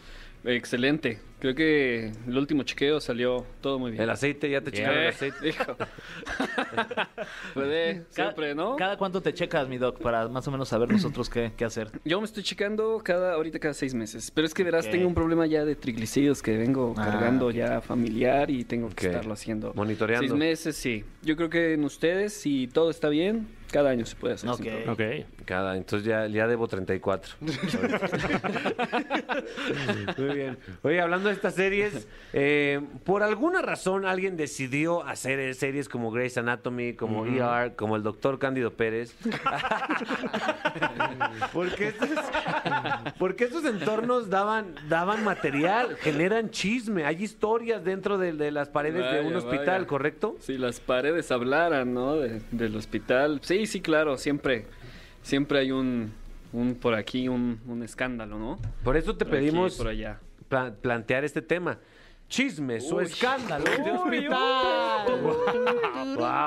Excelente. 0.45 1.21
Creo 1.39 1.55
que 1.55 2.11
el 2.27 2.37
último 2.37 2.65
chequeo 2.65 3.01
salió 3.01 3.47
todo 3.61 3.79
muy 3.79 3.93
bien. 3.93 4.03
¿El 4.03 4.11
aceite? 4.11 4.51
¿Ya 4.51 4.61
te 4.61 4.73
checaron 4.73 4.99
el 4.99 5.09
aceite? 5.09 5.49
Hijo. 5.49 5.77
Puede, 7.55 7.95
Cada- 7.95 8.29
siempre, 8.31 8.55
¿no? 8.55 8.75
¿Cada 8.77 8.97
cuánto 8.97 9.21
te 9.21 9.33
checas, 9.35 9.69
mi 9.69 9.79
doc, 9.79 10.01
para 10.01 10.29
más 10.29 10.47
o 10.49 10.51
menos 10.51 10.69
saber 10.69 10.91
nosotros 10.91 11.29
qué, 11.29 11.53
qué 11.57 11.65
hacer? 11.65 11.91
Yo 12.05 12.21
me 12.21 12.25
estoy 12.27 12.43
checando 12.43 13.01
cada, 13.05 13.35
ahorita 13.35 13.59
cada 13.61 13.75
seis 13.75 13.95
meses. 13.95 14.31
Pero 14.33 14.47
es 14.47 14.55
que 14.55 14.65
verás, 14.65 14.91
tengo 14.91 15.07
un 15.07 15.15
problema 15.15 15.47
ya 15.47 15.65
de 15.65 15.77
triglicéridos 15.77 16.43
que 16.43 16.57
vengo 16.57 16.95
Ah, 16.97 17.05
cargando 17.05 17.51
ya 17.53 17.81
familiar 17.81 18.51
y 18.51 18.65
tengo 18.65 18.89
que 18.91 19.07
estarlo 19.07 19.33
haciendo. 19.35 19.73
Monitoreando. 19.75 20.27
Seis 20.27 20.37
meses, 20.39 20.77
sí. 20.77 21.05
Yo 21.23 21.37
creo 21.37 21.51
que 21.51 21.75
en 21.75 21.85
ustedes, 21.85 22.33
si 22.33 22.67
todo 22.67 22.91
está 22.91 23.09
bien, 23.09 23.47
cada 23.73 23.91
año 23.91 24.07
se 24.07 24.15
puede 24.15 24.35
hacer. 24.35 24.49
sin 24.55 24.55
Ok. 24.55 24.61
problema. 24.87 24.93
Ok. 24.93 25.03
Cada, 25.45 25.77
entonces 25.77 26.07
ya, 26.07 26.29
ya 26.29 26.47
debo 26.47 26.69
34. 26.69 27.33
Muy 30.19 30.35
bien. 30.35 30.59
Oye, 30.83 31.01
hablando 31.01 31.29
de 31.29 31.35
estas 31.35 31.55
series, 31.55 32.07
eh, 32.33 32.81
por 33.05 33.23
alguna 33.23 33.63
razón 33.63 34.07
alguien 34.07 34.37
decidió 34.37 35.03
hacer 35.05 35.55
series 35.55 35.89
como 35.89 36.11
Grey's 36.11 36.37
Anatomy, 36.39 36.95
como 36.95 37.27
ER, 37.27 37.75
como 37.75 37.97
el 37.97 38.03
doctor 38.03 38.39
Cándido 38.39 38.73
Pérez. 38.73 39.15
porque, 41.53 41.89
estos, 41.89 42.09
porque 43.19 43.45
estos 43.45 43.65
entornos 43.65 44.31
daban, 44.31 44.75
daban 44.89 45.25
material, 45.25 45.97
generan 46.01 46.51
chisme, 46.51 47.05
hay 47.05 47.23
historias 47.23 47.85
dentro 47.85 48.19
de, 48.19 48.33
de 48.33 48.51
las 48.51 48.69
paredes 48.69 49.03
de 49.13 49.21
un 49.21 49.35
Vaya, 49.35 49.39
hospital, 49.39 49.67
vaya. 49.67 49.87
¿correcto? 49.87 50.37
Si 50.41 50.59
las 50.59 50.81
paredes 50.81 51.31
hablaran, 51.31 51.93
¿no? 51.95 52.17
De- 52.17 52.43
del 52.51 52.77
hospital. 52.77 53.41
Sí, 53.43 53.62
sí, 53.67 53.81
claro, 53.81 54.17
siempre, 54.17 54.67
siempre 55.23 55.59
hay 55.61 55.71
un, 55.73 56.13
un 56.53 56.75
por 56.75 56.95
aquí, 56.95 57.29
un, 57.29 57.61
un 57.67 57.83
escándalo, 57.83 58.39
¿no? 58.39 58.59
Por 58.85 58.97
eso 58.97 59.17
te 59.17 59.25
Por 59.25 59.35
aquí, 59.37 59.47
pedimos 59.47 59.77
por 59.77 59.89
allá. 59.89 60.21
pla- 60.49 60.75
plantear 60.81 61.25
este 61.25 61.43
tema. 61.43 61.79
Chismes 62.29 62.91
o 62.91 62.97
Uy. 62.97 63.05
escándalos 63.05 63.69
de 63.85 63.91
hospital. 63.91 65.07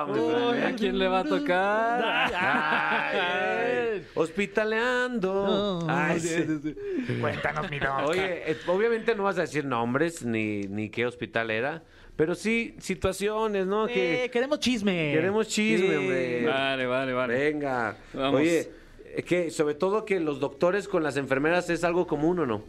Uy, 0.09 0.57
¿eh? 0.57 0.63
¿A 0.65 0.73
quién 0.75 0.97
le 0.97 1.07
va 1.07 1.19
a 1.19 1.23
tocar? 1.23 2.03
Ay, 2.33 3.19
ay. 3.19 4.07
Hospitaleando. 4.15 5.85
Ay, 5.87 6.19
sí. 6.19 6.75
Cuéntanos, 7.21 7.69
mi. 7.69 7.77
Oye, 8.07 8.51
eh, 8.51 8.57
obviamente 8.67 9.13
no 9.15 9.23
vas 9.23 9.37
a 9.37 9.41
decir 9.41 9.63
nombres 9.65 10.25
ni, 10.25 10.61
ni 10.61 10.89
qué 10.89 11.05
hospital 11.05 11.51
era, 11.51 11.83
pero 12.15 12.35
sí 12.35 12.75
situaciones, 12.79 13.65
¿no? 13.65 13.87
Eh, 13.87 13.91
Que 14.23 14.29
queremos 14.31 14.59
chisme. 14.59 15.11
queremos 15.13 15.47
chisme, 15.47 15.89
Sí. 15.89 15.95
hombre. 15.95 16.45
Vale, 16.45 16.85
vale, 16.85 17.13
vale. 17.13 17.33
Venga. 17.51 17.97
Vamos. 18.13 18.41
Oye, 18.41 18.69
eh, 19.15 19.23
que 19.23 19.51
sobre 19.51 19.75
todo 19.75 20.05
que 20.05 20.19
los 20.19 20.39
doctores 20.39 20.87
con 20.87 21.03
las 21.03 21.17
enfermeras 21.17 21.69
es 21.69 21.83
algo 21.83 22.07
común 22.07 22.39
o 22.39 22.45
no? 22.45 22.63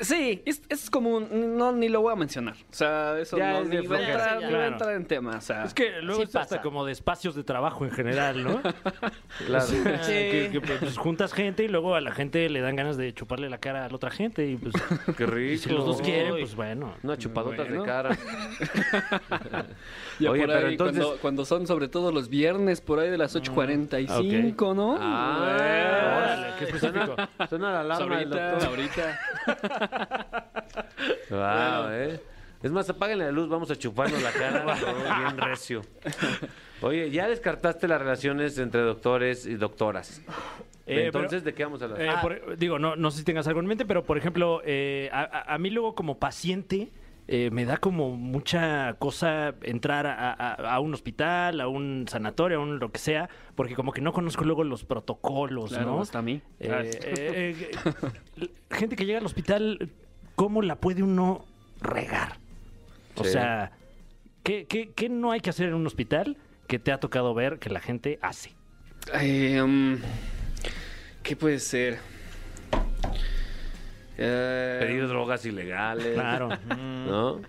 Sí, 0.00 0.42
es, 0.44 0.62
es 0.68 0.90
común, 0.90 1.28
no, 1.56 1.70
ni 1.72 1.88
lo 1.88 2.00
voy 2.00 2.12
a 2.12 2.16
mencionar. 2.16 2.54
O 2.54 2.74
sea, 2.74 3.18
eso 3.20 3.36
Ya 3.38 3.52
no, 3.52 3.58
es 3.60 3.70
de 3.70 3.80
ni, 3.82 3.86
voy 3.86 3.96
a 3.96 4.00
flojera. 4.00 4.12
entrar, 4.12 4.40
Ya, 4.40 4.46
ni 4.48 4.52
voy 4.52 4.54
a 4.54 4.58
claro. 4.58 4.72
entrar 4.72 4.94
en 4.96 5.04
tema. 5.06 5.36
O 5.36 5.40
sea, 5.40 5.64
Es 5.64 5.74
que 5.74 6.00
luego 6.02 6.22
Sí 6.22 6.28
es 6.28 6.36
hasta 6.36 6.56
pasa. 6.56 6.62
como 6.62 6.84
de 6.84 6.92
espacios 6.92 7.34
de 7.36 7.44
trabajo 7.44 7.84
en 7.84 7.90
general, 7.92 8.42
¿no? 8.42 8.60
Claro. 9.46 9.66
que, 10.06 10.48
que, 10.52 10.60
pues, 10.60 10.96
juntas 10.98 11.32
gente 11.32 11.62
y 11.64 11.68
luego 11.68 11.94
a 11.94 12.00
la 12.00 12.10
gente 12.12 12.48
le 12.48 12.60
dan 12.60 12.74
ganas 12.76 12.96
de 12.96 13.12
chuparle 13.14 13.48
la 13.48 13.58
cara 13.58 13.84
a 13.84 13.88
la 13.88 13.94
otra 13.94 14.10
gente 14.10 14.46
y 14.46 14.56
pues 14.56 14.74
Qué 15.16 15.26
rico. 15.26 15.62
si 15.62 15.68
los 15.70 15.84
dos 15.86 16.00
quieren, 16.02 16.30
pues 16.38 16.54
bueno. 16.56 16.94
Unas 17.02 17.18
chupadotas 17.18 17.66
Bueno. 17.68 17.82
de 17.82 17.86
cara. 17.86 18.10
ya 20.18 20.30
Oye, 20.30 20.40
por 20.46 20.54
pero 20.54 20.66
ahí, 20.66 20.72
entonces- 20.72 21.02
cuando, 21.04 21.20
cuando 21.20 21.44
son 21.44 21.66
sobre 21.66 21.88
todo 21.88 22.12
los 22.12 22.28
viernes, 22.28 22.80
por 22.80 22.98
ahí 22.98 23.10
de 23.10 23.18
las 23.18 23.36
8.45, 23.36 24.74
¿no? 24.74 24.96
Ah, 25.00 26.16
Órale, 26.18 26.46
qué 26.58 26.64
específico. 26.64 27.14
Suena 27.48 27.82
la 27.82 27.96
Pues 27.96 27.98
alarma 28.00 28.18
del 28.18 28.32
ahorita, 28.32 28.50
doctor. 28.50 28.68
ahorita. 28.68 29.20
Wow, 31.30 31.90
eh. 31.90 32.20
Es 32.62 32.72
más, 32.72 32.88
apáguenle 32.88 33.26
la 33.26 33.32
luz, 33.32 33.48
vamos 33.48 33.70
a 33.70 33.76
chuparnos 33.76 34.20
la 34.22 34.32
cara 34.32 34.64
bien 35.18 35.38
recio. 35.38 35.82
Oye, 36.80 37.10
ya 37.10 37.28
descartaste 37.28 37.86
las 37.86 38.00
relaciones 38.00 38.58
entre 38.58 38.80
doctores 38.80 39.46
y 39.46 39.54
doctoras. 39.56 40.20
Eh, 40.86 41.06
Entonces, 41.06 41.44
¿de 41.44 41.52
qué 41.54 41.64
vamos 41.64 41.82
a 41.82 41.86
hablar? 41.86 42.00
Eh, 42.00 42.10
por- 42.22 42.56
digo, 42.56 42.78
no, 42.78 42.96
no 42.96 43.10
sé 43.10 43.18
si 43.18 43.24
tengas 43.24 43.46
algo 43.48 43.60
en 43.60 43.66
mente, 43.66 43.84
pero 43.84 44.04
por 44.04 44.16
ejemplo, 44.18 44.62
eh, 44.64 45.10
a, 45.12 45.20
a- 45.22 45.54
a 45.54 45.58
mí 45.58 45.70
luego 45.70 45.94
como 45.94 46.18
paciente 46.18 46.90
eh, 47.28 47.50
me 47.50 47.64
da 47.64 47.76
como 47.78 48.16
mucha 48.16 48.94
cosa 48.98 49.54
entrar 49.62 50.06
a, 50.06 50.32
a- 50.32 50.74
a 50.74 50.80
un 50.80 50.94
hospital, 50.94 51.60
a 51.60 51.68
un 51.68 52.06
sanatorio, 52.08 52.58
a 52.58 52.62
un 52.62 52.78
lo 52.78 52.92
que 52.92 52.98
sea, 52.98 53.28
porque 53.54 53.74
como 53.74 53.92
que 53.92 54.00
no 54.00 54.12
conozco 54.12 54.44
luego 54.44 54.62
los 54.64 54.84
protocolos, 54.84 55.70
Claro, 55.70 55.94
¿no? 55.96 56.00
hasta 56.02 56.18
a 56.20 56.22
mí. 56.22 56.40
Eh, 56.60 56.70
Ah, 56.70 56.82
eh, 56.84 57.56
eh, 57.60 57.70
gente 58.70 58.96
que 58.96 59.04
llega 59.06 59.18
al 59.18 59.26
hospital, 59.26 59.90
¿cómo 60.36 60.62
la 60.62 60.76
puede 60.76 61.02
uno 61.02 61.44
regar? 61.80 62.38
O 63.16 63.24
Sí. 63.24 63.30
sea, 63.30 63.72
¿qué, 64.42 64.66
qué, 64.66 64.90
qué 64.94 65.08
no 65.08 65.32
hay 65.32 65.40
que 65.40 65.50
hacer 65.50 65.68
en 65.68 65.74
un 65.74 65.86
hospital 65.86 66.36
que 66.68 66.78
te 66.78 66.92
ha 66.92 66.98
tocado 67.00 67.34
ver 67.34 67.58
que 67.58 67.70
la 67.70 67.80
gente 67.80 68.18
hace? 68.22 68.52
Eh, 69.20 69.60
um, 69.62 69.96
¿Qué 71.22 71.34
puede 71.36 71.58
ser? 71.58 71.98
Eh, 74.18 74.78
Pedir 74.80 75.06
drogas 75.08 75.44
ilegales. 75.44 76.14
Claro. 76.14 76.48
¿No? 76.76 77.40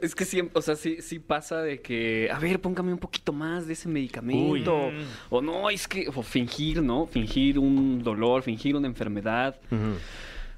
Es 0.00 0.14
que 0.14 0.24
siempre, 0.24 0.58
o 0.58 0.62
sea, 0.62 0.76
sí, 0.76 0.98
sí 1.00 1.18
pasa 1.18 1.62
de 1.62 1.80
que, 1.80 2.28
a 2.32 2.38
ver, 2.38 2.60
póngame 2.60 2.92
un 2.92 2.98
poquito 2.98 3.32
más 3.32 3.66
de 3.66 3.74
ese 3.74 3.88
medicamento. 3.88 4.90
O 5.30 5.40
no, 5.40 5.70
es 5.70 5.86
que, 5.86 6.08
o 6.08 6.22
fingir, 6.22 6.82
¿no? 6.82 7.06
Fingir 7.06 7.58
un 7.58 8.02
dolor, 8.02 8.42
fingir 8.42 8.76
una 8.76 8.86
enfermedad. 8.86 9.56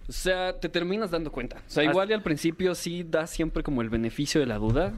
O 0.06 0.12
sea, 0.12 0.58
te 0.58 0.68
terminas 0.68 1.10
dando 1.10 1.32
cuenta. 1.32 1.56
O 1.56 1.70
sea, 1.70 1.84
igual 1.84 2.10
y 2.10 2.12
al 2.12 2.22
principio 2.22 2.74
sí 2.74 3.04
da 3.08 3.26
siempre 3.26 3.62
como 3.62 3.82
el 3.82 3.88
beneficio 3.88 4.40
de 4.40 4.46
la 4.46 4.58
duda. 4.58 4.92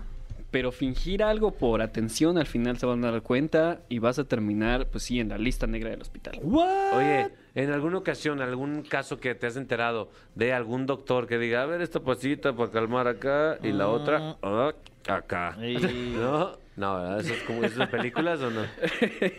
Pero 0.56 0.72
fingir 0.72 1.22
algo 1.22 1.50
por 1.50 1.82
atención, 1.82 2.38
al 2.38 2.46
final 2.46 2.78
se 2.78 2.86
van 2.86 3.04
a 3.04 3.10
dar 3.10 3.20
cuenta 3.20 3.80
y 3.90 3.98
vas 3.98 4.18
a 4.18 4.24
terminar, 4.24 4.86
pues 4.86 5.04
sí, 5.04 5.20
en 5.20 5.28
la 5.28 5.36
lista 5.36 5.66
negra 5.66 5.90
del 5.90 6.00
hospital. 6.00 6.40
Oye, 6.42 7.28
en 7.54 7.72
alguna 7.72 7.98
ocasión, 7.98 8.40
algún 8.40 8.80
caso 8.80 9.20
que 9.20 9.34
te 9.34 9.46
has 9.46 9.58
enterado 9.58 10.10
de 10.34 10.54
algún 10.54 10.86
doctor 10.86 11.26
que 11.26 11.36
diga, 11.36 11.60
a 11.60 11.66
ver, 11.66 11.82
esta 11.82 12.00
pasita 12.00 12.56
para 12.56 12.70
calmar 12.70 13.06
acá 13.06 13.58
y 13.62 13.70
la 13.72 13.88
otra 13.88 14.38
ah, 14.42 14.72
acá. 15.06 15.58
Y- 15.62 15.76
¿No? 16.16 16.56
No, 16.74 16.96
¿verdad? 17.02 17.20
¿Eso 17.20 17.34
es 17.34 17.42
como 17.42 17.62
eso 17.62 17.80
de 17.80 17.86
películas 17.88 18.40
o 18.40 18.50
no? 18.50 18.62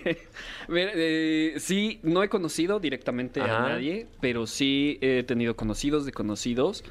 Mira, 0.68 0.91
eh, 0.93 1.55
sí, 1.57 1.99
no 2.03 2.22
he 2.22 2.30
conocido 2.30 2.80
directamente 2.80 3.41
Ajá. 3.41 3.57
a 3.57 3.70
nadie, 3.70 4.05
pero 4.22 4.45
sí 4.45 4.99
he 5.01 5.24
tenido 5.24 5.55
conocidos 5.55 6.05
de 6.05 6.11
conocidos. 6.11 6.84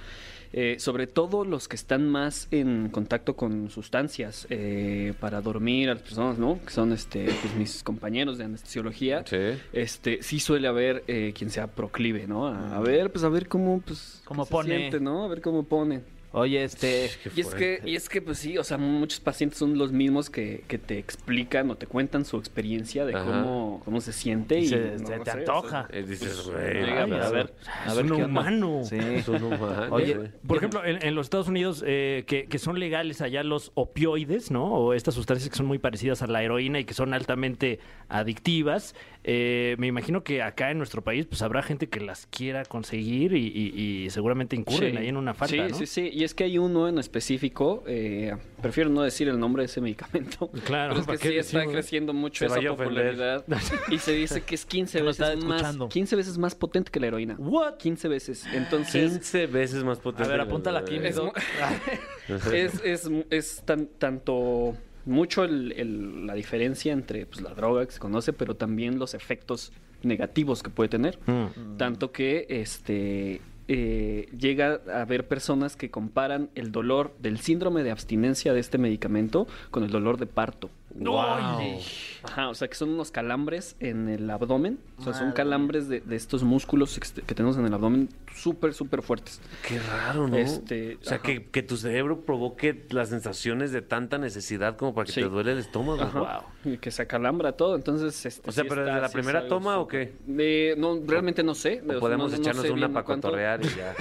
Eh, 0.52 0.76
sobre 0.78 1.06
todo 1.06 1.44
los 1.44 1.68
que 1.68 1.76
están 1.76 2.08
más 2.08 2.48
en 2.50 2.88
contacto 2.90 3.36
con 3.36 3.70
sustancias 3.70 4.46
eh, 4.50 5.14
para 5.20 5.40
dormir 5.40 5.90
a 5.90 5.94
las 5.94 6.02
personas, 6.02 6.38
¿no? 6.38 6.58
Que 6.64 6.70
son 6.70 6.92
este, 6.92 7.24
pues, 7.24 7.54
mis 7.56 7.82
compañeros 7.82 8.38
de 8.38 8.44
anestesiología. 8.44 9.24
Sí. 9.26 9.36
Este, 9.72 10.22
sí 10.22 10.40
suele 10.40 10.68
haber 10.68 11.04
eh, 11.06 11.32
quien 11.36 11.50
sea 11.50 11.66
proclive, 11.68 12.26
¿no? 12.26 12.46
A, 12.46 12.76
a 12.76 12.80
ver, 12.80 13.10
pues 13.12 13.24
a 13.24 13.28
ver 13.28 13.48
cómo, 13.48 13.80
pues, 13.80 14.22
Cómo 14.24 14.44
se 14.44 14.50
pone. 14.50 14.76
siente, 14.76 15.00
¿no? 15.00 15.24
A 15.24 15.28
ver 15.28 15.40
cómo 15.40 15.62
pone. 15.64 16.02
Oye, 16.32 16.64
este... 16.64 17.10
Y 17.34 17.40
es 17.40 17.54
que, 17.54 17.80
y 17.84 17.96
es 17.96 18.08
que, 18.08 18.20
pues 18.20 18.38
sí, 18.38 18.58
o 18.58 18.64
sea, 18.64 18.76
muchos 18.76 19.20
pacientes 19.20 19.58
son 19.58 19.78
los 19.78 19.92
mismos 19.92 20.28
que, 20.28 20.64
que 20.68 20.76
te 20.76 20.98
explican 20.98 21.70
o 21.70 21.76
te 21.76 21.86
cuentan 21.86 22.24
su 22.26 22.36
experiencia 22.36 23.06
de 23.06 23.14
Ajá. 23.14 23.24
cómo, 23.24 23.80
cómo 23.84 24.00
se 24.02 24.12
siente 24.12 24.58
y 24.58 24.66
Se- 24.66 24.96
no 24.98 25.06
se 25.06 25.16
lo 25.16 25.24
te 25.24 25.30
sé, 25.30 25.38
antoja. 25.38 25.88
Eh, 25.90 26.04
dices, 26.06 26.42
Pues, 26.44 26.56
güey, 26.56 26.90
a 26.90 27.06
ver, 27.30 27.52
a 27.84 27.88
Es 27.90 27.96
ver 27.96 28.04
un 28.04 28.08
qué 28.18 28.24
onda. 28.24 28.26
humano. 28.26 28.80
Sí. 28.84 28.96
es 29.00 29.28
un 29.28 29.42
humano, 29.44 29.86
Oye, 29.94 30.14
güey. 30.14 30.28
Por 30.46 30.58
ejemplo, 30.58 30.84
en, 30.84 31.02
en 31.06 31.14
los 31.14 31.26
Estados 31.26 31.48
Unidos, 31.48 31.82
eh, 31.86 32.24
que, 32.26 32.46
que 32.46 32.58
son 32.58 32.78
legales 32.78 33.22
allá 33.22 33.42
los 33.42 33.72
opioides, 33.74 34.50
¿no? 34.50 34.66
O 34.74 34.92
estas 34.92 35.14
sustancias 35.14 35.48
que 35.48 35.56
son 35.56 35.66
muy 35.66 35.78
parecidas 35.78 36.20
a 36.22 36.26
la 36.26 36.42
heroína 36.42 36.80
y 36.80 36.84
que 36.84 36.92
son 36.94 37.14
altamente 37.14 37.78
adictivas. 38.08 38.94
eh, 39.28 39.74
me 39.78 39.88
imagino 39.88 40.22
que 40.22 40.40
acá 40.42 40.70
en 40.70 40.78
nuestro 40.78 41.02
país, 41.02 41.26
pues 41.26 41.42
habrá 41.42 41.60
gente 41.62 41.88
que 41.88 41.98
las 42.00 42.26
quiera 42.26 42.64
conseguir 42.64 43.32
y, 43.32 43.46
y- 43.48 44.04
y 44.04 44.10
seguramente 44.10 44.54
incurren 44.54 44.92
Sí. 44.92 44.96
ahí 44.98 45.08
en 45.08 45.16
una 45.16 45.34
falta, 45.34 45.54
Sí, 45.66 45.72
¿no? 45.72 45.76
sí, 45.78 45.86
sí. 45.86 46.10
Y 46.16 46.24
es 46.24 46.32
que 46.32 46.44
hay 46.44 46.56
uno 46.56 46.88
en 46.88 46.98
específico, 46.98 47.84
eh, 47.86 48.34
prefiero 48.62 48.88
no 48.88 49.02
decir 49.02 49.28
el 49.28 49.38
nombre 49.38 49.62
de 49.62 49.66
ese 49.66 49.82
medicamento. 49.82 50.50
Claro, 50.64 50.94
Pero 50.94 51.00
es 51.00 51.06
¿para 51.06 51.18
que 51.18 51.28
sí 51.28 51.36
está 51.36 51.66
creciendo 51.66 52.14
mucho 52.14 52.38
Se 52.48 52.58
esa 52.58 52.68
popularidad. 52.74 53.44
y 53.90 53.98
se 53.98 54.12
dice 54.12 54.40
que 54.40 54.54
es 54.54 54.64
15 54.64 54.96
Que 54.96 55.04
lo 55.04 55.08
veces 55.10 55.44
más, 55.44 55.56
escuchando. 55.60 55.88
15 55.90 56.16
veces 56.16 56.38
más 56.38 56.54
potente 56.54 56.90
que 56.90 57.00
la 57.00 57.08
heroína. 57.08 57.34
What? 57.38 57.74
15 57.76 58.08
veces. 58.08 58.46
Entonces, 58.54 59.12
15 59.12 59.46
veces 59.46 59.84
más 59.84 59.98
potente. 59.98 60.24
A 60.24 60.28
ver, 60.28 60.40
apúntala 60.40 60.78
aquí, 60.78 60.96
es, 60.96 61.20
es, 62.52 62.80
es, 62.82 63.10
es 63.28 63.62
tan, 63.66 63.86
tanto 63.98 64.74
mucho 65.04 65.44
el- 65.44 65.72
el- 65.72 66.26
la 66.26 66.32
diferencia 66.32 66.94
entre 66.94 67.26
pues, 67.26 67.42
la 67.42 67.52
droga 67.52 67.84
que 67.84 67.92
se 67.92 67.98
conoce, 67.98 68.32
pero 68.32 68.56
también 68.56 68.98
los 68.98 69.12
efectos 69.12 69.70
negativos 70.02 70.62
que 70.62 70.70
puede 70.70 70.88
tener. 70.88 71.18
Mm. 71.26 71.76
Tanto 71.76 72.10
que 72.10 72.46
este 72.48 73.42
eh, 73.68 74.28
llega 74.36 74.80
a 74.92 75.00
haber 75.02 75.26
personas 75.26 75.76
que 75.76 75.90
comparan 75.90 76.50
el 76.54 76.70
dolor 76.72 77.14
del 77.18 77.38
síndrome 77.38 77.82
de 77.82 77.90
abstinencia 77.90 78.52
de 78.52 78.60
este 78.60 78.78
medicamento 78.78 79.46
con 79.70 79.82
el 79.82 79.90
dolor 79.90 80.18
de 80.18 80.26
parto. 80.26 80.70
Wow. 80.94 81.80
Ajá, 82.26 82.48
o 82.48 82.54
sea 82.54 82.68
que 82.68 82.74
son 82.74 82.90
unos 82.90 83.10
calambres 83.10 83.76
en 83.80 84.08
el 84.08 84.28
abdomen. 84.30 84.78
O 84.98 85.02
sea, 85.02 85.14
son 85.14 85.32
calambres 85.32 85.88
de, 85.88 86.00
de 86.00 86.16
estos 86.16 86.42
músculos 86.42 86.98
que 87.26 87.34
tenemos 87.34 87.56
en 87.56 87.66
el 87.66 87.74
abdomen 87.74 88.08
súper, 88.34 88.74
súper 88.74 89.02
fuertes. 89.02 89.40
Qué 89.66 89.78
raro, 89.78 90.28
¿no? 90.28 90.36
Este, 90.36 90.96
o 91.00 91.04
sea, 91.04 91.18
que, 91.18 91.44
que 91.46 91.62
tu 91.62 91.76
cerebro 91.76 92.20
provoque 92.20 92.86
las 92.90 93.08
sensaciones 93.10 93.72
de 93.72 93.82
tanta 93.82 94.18
necesidad 94.18 94.76
como 94.76 94.94
para 94.94 95.06
que 95.06 95.12
Sí. 95.12 95.20
te 95.22 95.28
duele 95.28 95.52
el 95.52 95.58
estómago. 95.58 96.02
Ajá. 96.02 96.44
Y 96.64 96.78
que 96.78 96.90
se 96.90 97.02
acalambra 97.02 97.52
todo, 97.52 97.76
entonces... 97.76 98.26
Este, 98.26 98.48
O 98.48 98.52
sea, 98.52 98.64
sí 98.64 98.68
pero 98.68 98.84
desde 98.84 99.00
la 99.00 99.08
primera 99.08 99.46
toma, 99.48 99.78
¿o 99.78 99.86
qué? 99.86 100.14
Eh, 100.38 100.74
no, 100.76 101.00
realmente 101.06 101.42
no 101.42 101.54
sé. 101.54 101.82
O 101.88 101.98
podemos 102.00 102.30
no- 102.32 102.36
no 102.36 102.42
echarnos 102.42 102.64
sé 102.66 102.70
una 102.72 102.88
para 102.92 103.04
cuánto- 103.04 103.28
cotorrear 103.28 103.60
y 103.64 103.68
ya. 103.68 103.94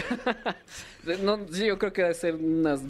No, 1.23 1.39
sí, 1.51 1.65
yo 1.67 1.77
creo 1.77 1.93
que 1.93 2.01
debe 2.01 2.13
ser 2.13 2.35
unas 2.35 2.81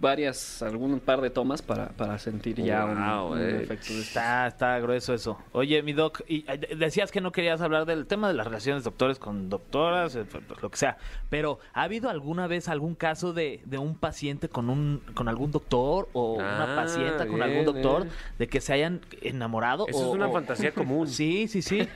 varias, 0.00 0.62
algún 0.62 0.98
par 1.00 1.20
de 1.20 1.30
tomas 1.30 1.62
para, 1.62 1.90
para 1.90 2.18
sentir 2.18 2.56
ya 2.62 2.84
un- 2.86 2.98
Wow, 3.04 3.32
un, 3.32 3.40
eh. 3.40 3.62
efecto 3.62 3.92
de. 3.92 4.00
Está, 4.00 4.46
está 4.46 4.78
grueso 4.80 5.12
eso. 5.14 5.38
Oye, 5.52 5.82
mi 5.82 5.92
doc, 5.92 6.22
y 6.26 6.44
eh, 6.50 6.58
de- 6.58 6.74
decías 6.76 7.10
que 7.10 7.20
no 7.20 7.32
querías 7.32 7.60
hablar 7.60 7.84
del 7.86 8.06
tema 8.06 8.28
de 8.28 8.34
las 8.34 8.46
relaciones 8.46 8.82
doctores 8.84 9.18
con 9.18 9.48
doctoras, 9.50 10.16
eh, 10.16 10.24
pues, 10.30 10.42
lo 10.62 10.70
que 10.70 10.76
sea, 10.78 10.96
pero 11.28 11.58
¿ha 11.74 11.82
habido 11.82 12.08
alguna 12.08 12.46
vez 12.46 12.68
algún 12.68 12.94
caso 12.94 13.32
de, 13.32 13.60
de 13.66 13.78
un 13.78 13.94
paciente 13.94 14.48
con 14.48 14.70
un 14.70 15.02
con 15.14 15.28
algún 15.28 15.50
doctor 15.52 16.08
o 16.14 16.34
una 16.34 16.72
Ah, 16.72 16.76
pacienta 16.76 17.26
con 17.26 17.36
bien, 17.36 17.42
algún 17.50 17.64
doctor 17.66 18.06
eh. 18.06 18.10
de 18.38 18.48
que 18.48 18.60
se 18.60 18.72
hayan 18.72 19.00
enamorado? 19.20 19.86
Eso 19.86 19.98
o- 19.98 20.02
es 20.10 20.14
una 20.14 20.28
o- 20.28 20.32
fantasía 20.32 20.72
común. 20.72 21.06
Sí, 21.20 21.48
sí, 21.48 21.60
sí. 21.60 21.86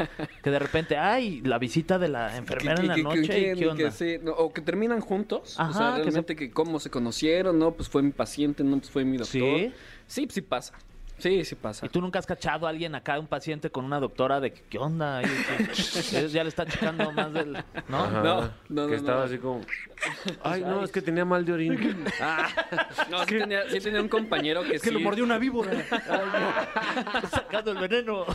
que 0.42 0.50
de 0.50 0.58
repente, 0.58 0.96
ay, 0.98 1.40
la 1.42 1.58
visita 1.58 1.98
de 1.98 2.08
la 2.08 2.36
enfermera 2.36 2.80
en 2.80 2.88
la 2.88 2.96
noche, 2.98 3.26
que- 3.28 3.52
¿y 3.52 3.58
¿qué 3.58 3.68
onda? 3.68 3.84
que 3.84 3.90
sí, 3.90 4.16
no, 4.22 4.32
o 4.32 4.52
que 4.52 4.60
terminan 4.60 5.00
juntos. 5.00 5.58
Ajá, 5.58 5.70
o 5.70 5.72
sea, 5.72 5.88
que 5.92 5.96
se- 5.96 6.02
realmente 6.04 6.36
que, 6.36 6.50
cómo 6.50 6.78
se 6.80 6.90
conocieron, 6.90 7.58
no, 7.58 7.70
pues 7.72 7.88
fue 7.94 8.02
mi 8.02 8.10
paciente, 8.10 8.64
no, 8.64 8.76
pues 8.78 8.90
fue 8.90 9.04
mi 9.04 9.16
doctor. 9.18 9.28
¿Sí? 9.40 9.72
Sí, 10.08 10.26
sí 10.28 10.40
pasa. 10.42 10.74
Sí, 11.16 11.44
sí 11.44 11.54
pasa. 11.54 11.86
¿Y 11.86 11.88
tú 11.90 12.00
nunca 12.00 12.18
has 12.18 12.26
cachado 12.26 12.66
a 12.66 12.70
alguien 12.70 12.92
acá, 12.96 13.20
un 13.20 13.28
paciente 13.28 13.70
con 13.70 13.84
una 13.84 14.00
doctora 14.00 14.40
de 14.40 14.52
que, 14.52 14.62
qué 14.68 14.78
onda? 14.78 15.22
Ya 16.32 16.42
le 16.42 16.48
están 16.48 16.66
checando 16.66 17.12
más 17.12 17.32
del... 17.32 17.52
¿No? 17.88 17.98
Ajá. 18.02 18.20
No, 18.20 18.40
no, 18.40 18.50
no, 18.68 18.86
Que 18.86 18.90
no. 18.90 18.96
estaba 18.96 19.24
así 19.26 19.38
como. 19.38 19.60
Ay, 20.42 20.62
no, 20.62 20.82
es 20.82 20.90
que 20.90 21.00
tenía 21.02 21.24
mal 21.24 21.44
de 21.44 21.52
orina. 21.52 21.78
Ah, 22.20 22.48
No, 23.12 23.20
sí 23.26 23.38
tenía, 23.38 23.70
sí 23.70 23.78
tenía 23.78 24.00
un 24.02 24.08
compañero 24.08 24.64
que 24.64 24.74
Es 24.74 24.82
que 24.82 24.88
sí. 24.88 24.94
lo 24.94 24.98
mordió 24.98 25.22
una 25.22 25.38
víbora. 25.38 25.70
Sacando 27.30 27.70
el 27.70 27.78
veneno. 27.78 28.26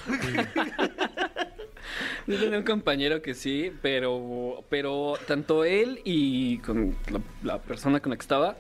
Sí 2.28 2.38
tenía 2.38 2.60
un 2.60 2.64
compañero 2.64 3.22
que 3.22 3.34
sí, 3.34 3.74
pero, 3.82 4.64
pero 4.70 5.16
tanto 5.28 5.66
él 5.66 6.00
y 6.06 6.60
con 6.60 6.96
la, 7.12 7.20
la 7.44 7.60
persona 7.60 8.00
con 8.00 8.12
la 8.12 8.16
que 8.16 8.22
estaba, 8.22 8.56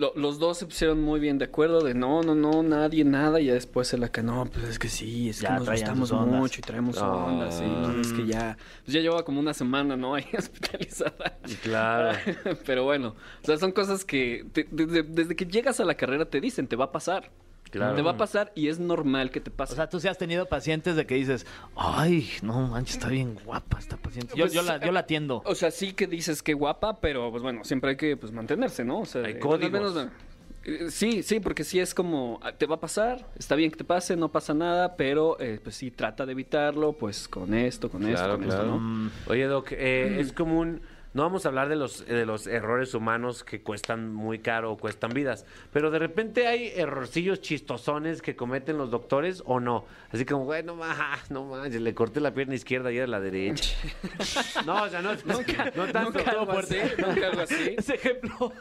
lo- 0.00 0.12
los 0.16 0.38
dos 0.38 0.56
se 0.58 0.66
pusieron 0.66 1.00
muy 1.02 1.20
bien 1.20 1.36
de 1.38 1.44
acuerdo 1.44 1.80
de 1.82 1.94
no, 1.94 2.22
no, 2.22 2.34
no, 2.34 2.62
nadie, 2.62 3.04
nada, 3.04 3.38
y 3.40 3.44
ya 3.46 3.54
después 3.54 3.92
él 3.92 4.02
acá, 4.02 4.22
no, 4.22 4.46
pues 4.46 4.64
es 4.64 4.78
que 4.78 4.88
sí, 4.88 5.28
es 5.28 5.40
Ya 5.40 5.48
que 5.50 5.54
nos 5.60 5.68
gustamos 5.70 6.12
mucho 6.12 6.58
y 6.60 6.62
traemos 6.62 6.96
Ah. 6.98 7.08
ondas, 7.26 7.58
sí, 7.58 7.64
pues 7.84 8.06
es 8.08 8.12
que 8.14 8.26
ya, 8.26 8.56
pues 8.84 8.94
ya 8.94 9.00
lleva 9.00 9.24
como 9.24 9.38
una 9.40 9.52
semana, 9.54 9.96
¿no? 9.96 10.14
Ahí 10.16 10.24
hospitalizada. 10.36 11.38
claro. 11.62 12.18
Pero 12.66 12.84
bueno, 12.84 13.14
o 13.42 13.46
sea, 13.46 13.58
son 13.58 13.72
cosas 13.72 14.04
que 14.04 14.46
te- 14.52 14.66
desde, 14.70 15.02
desde 15.02 15.36
que 15.36 15.44
llegas 15.46 15.78
a 15.80 15.84
la 15.84 15.94
carrera 15.94 16.24
te 16.24 16.40
dicen, 16.40 16.66
te 16.66 16.76
va 16.76 16.86
a 16.86 16.92
pasar. 16.92 17.30
Claro. 17.70 17.94
Te 17.94 18.02
va 18.02 18.12
a 18.12 18.16
pasar 18.16 18.52
y 18.54 18.68
es 18.68 18.78
normal 18.78 19.30
que 19.30 19.40
te 19.40 19.50
pase. 19.50 19.72
O 19.74 19.76
sea, 19.76 19.88
tú 19.88 20.00
sí 20.00 20.08
has 20.08 20.18
tenido 20.18 20.46
pacientes 20.46 20.96
de 20.96 21.06
que 21.06 21.14
dices, 21.14 21.46
ay, 21.76 22.28
no 22.42 22.66
manches, 22.66 22.96
está 22.96 23.08
bien 23.08 23.36
guapa 23.44 23.78
esta 23.78 23.96
paciente. 23.96 24.34
Yo, 24.36 24.44
Pues, 24.44 24.52
yo, 24.52 24.62
la, 24.62 24.78
yo 24.78 24.90
la 24.92 25.00
atiendo. 25.00 25.42
O 25.44 25.54
sea, 25.54 25.70
sí 25.70 25.92
que 25.92 26.06
dices 26.06 26.42
que 26.42 26.54
guapa, 26.54 27.00
pero 27.00 27.30
pues 27.30 27.42
bueno, 27.42 27.64
siempre 27.64 27.90
hay 27.90 27.96
que 27.96 28.16
pues 28.16 28.32
mantenerse, 28.32 28.84
¿no? 28.84 29.00
O 29.00 29.06
sea, 29.06 29.22
Hay 29.24 29.34
eh, 29.34 29.38
códigos. 29.38 29.96
al 29.96 30.10
eh, 30.64 30.90
sí, 30.90 31.22
sí, 31.22 31.40
porque 31.40 31.64
sí 31.64 31.80
es 31.80 31.94
como, 31.94 32.38
ah, 32.42 32.52
te 32.52 32.66
va 32.66 32.74
a 32.76 32.80
pasar, 32.80 33.26
está 33.38 33.54
bien 33.54 33.70
que 33.70 33.78
te 33.78 33.84
pase, 33.84 34.14
no 34.16 34.30
pasa 34.30 34.52
nada, 34.52 34.96
pero 34.96 35.40
eh, 35.40 35.58
pues 35.62 35.76
sí, 35.76 35.90
trata 35.90 36.26
de 36.26 36.32
evitarlo, 36.32 36.92
pues 36.92 37.28
con 37.28 37.54
esto, 37.54 37.90
con 37.90 38.06
esto, 38.06 38.28
con 38.28 38.42
claro. 38.44 38.62
esto, 38.64 38.78
¿no? 38.78 39.10
Oye, 39.26 39.46
Doc, 39.46 39.72
eh, 39.72 40.18
es 40.20 40.32
común. 40.32 40.82
No 41.12 41.24
vamos 41.24 41.44
a 41.44 41.48
hablar 41.48 41.68
de 41.68 41.74
los, 41.74 42.06
de 42.06 42.24
los 42.24 42.46
errores 42.46 42.94
humanos 42.94 43.42
que 43.42 43.62
cuestan 43.62 44.14
muy 44.14 44.38
caro 44.38 44.70
o 44.70 44.76
cuestan 44.76 45.12
vidas, 45.12 45.44
pero 45.72 45.90
de 45.90 45.98
repente 45.98 46.46
hay 46.46 46.68
errorcillos 46.76 47.40
chistosones 47.40 48.22
que 48.22 48.36
cometen 48.36 48.78
los 48.78 48.92
doctores 48.92 49.42
o 49.44 49.58
no. 49.58 49.86
Así 50.12 50.24
como, 50.24 50.44
güey, 50.44 50.62
no 50.62 50.76
más, 50.76 51.28
no 51.28 51.46
manches, 51.46 51.80
le 51.80 51.94
corté 51.94 52.20
la 52.20 52.32
pierna 52.32 52.54
izquierda 52.54 52.92
y 52.92 52.98
era 52.98 53.08
la 53.08 53.18
derecha. 53.18 53.76
no, 54.66 54.84
o 54.84 54.88
sea, 54.88 55.02
no, 55.02 55.14
no 55.14 55.86
tanto. 55.92 56.18
Nunca 56.18 56.30
algo 56.30 56.52
así, 56.52 56.76
nunca 56.96 57.26
algo 57.26 57.42
así. 57.42 57.74
Ese 57.78 57.94
ejemplo. 57.96 58.52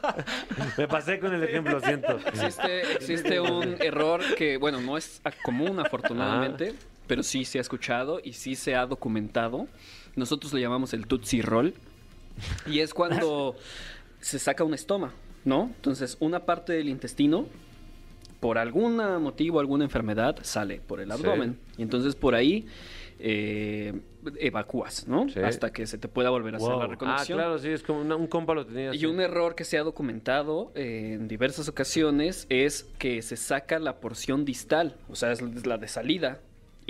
Me 0.76 0.88
pasé 0.88 1.20
con 1.20 1.32
el 1.32 1.44
ejemplo, 1.44 1.80
siento. 1.82 2.18
Existe, 2.26 2.94
existe 2.94 3.40
un 3.40 3.76
error 3.80 4.22
que, 4.36 4.58
bueno, 4.58 4.82
no 4.82 4.98
es 4.98 5.22
común 5.44 5.80
afortunadamente, 5.80 6.74
pero 7.06 7.22
sí 7.22 7.46
se 7.46 7.60
ha 7.60 7.62
escuchado 7.62 8.20
y 8.24 8.34
sí 8.34 8.56
se 8.56 8.76
ha 8.76 8.88
documentado. 8.88 9.68
Nosotros 10.16 10.52
le 10.54 10.62
llamamos 10.62 10.94
el 10.94 11.06
Tutsi 11.06 11.44
Roll. 11.44 11.76
Y 12.68 12.80
es 12.80 12.94
cuando 12.94 13.56
se 14.20 14.40
saca 14.40 14.64
un 14.64 14.74
estoma, 14.74 15.14
¿no? 15.46 15.72
Entonces, 15.76 16.18
una 16.20 16.46
parte 16.46 16.74
del 16.74 16.90
intestino, 16.90 17.48
por 18.40 18.58
algún 18.58 18.96
motivo, 19.22 19.60
alguna 19.60 19.84
enfermedad, 19.84 20.38
sale 20.44 20.80
por 20.80 21.02
el 21.02 21.12
abdomen. 21.12 21.58
Y 21.78 21.82
entonces 21.82 22.16
por 22.16 22.36
ahí 22.36 22.66
eh, 23.22 23.94
evacúas, 24.40 25.06
¿no? 25.08 25.28
Sí. 25.28 25.40
Hasta 25.42 25.72
que 25.74 25.86
se 25.88 25.98
te 25.98 26.08
pueda 26.08 26.30
volver 26.30 26.54
a 26.54 26.58
hacer 26.58 26.70
la 26.70 26.84
Ah, 26.86 26.88
reconexión. 26.88 27.38
claro, 27.38 27.60
sí, 27.60 27.68
es 27.68 27.84
como 27.84 28.00
una- 28.00 28.16
un 28.16 28.28
compa 28.28 28.54
lo 28.54 28.66
tenía. 28.66 28.96
Y 28.96 29.06
un 29.06 29.20
error 29.20 29.56
que 29.56 29.66
se 29.66 29.78
ha 29.78 29.84
documentado 29.84 30.72
eh, 30.76 31.16
en 31.20 31.28
diversas 31.28 31.68
ocasiones 31.68 32.46
es 32.50 32.84
que 32.98 33.22
se 33.22 33.36
saca 33.36 33.78
la 33.80 34.00
porción 34.00 34.46
distal, 34.46 34.96
o 35.10 35.16
sea, 35.18 35.34
es 35.34 35.42
la 35.66 35.78
de 35.78 35.88
salida, 35.90 36.40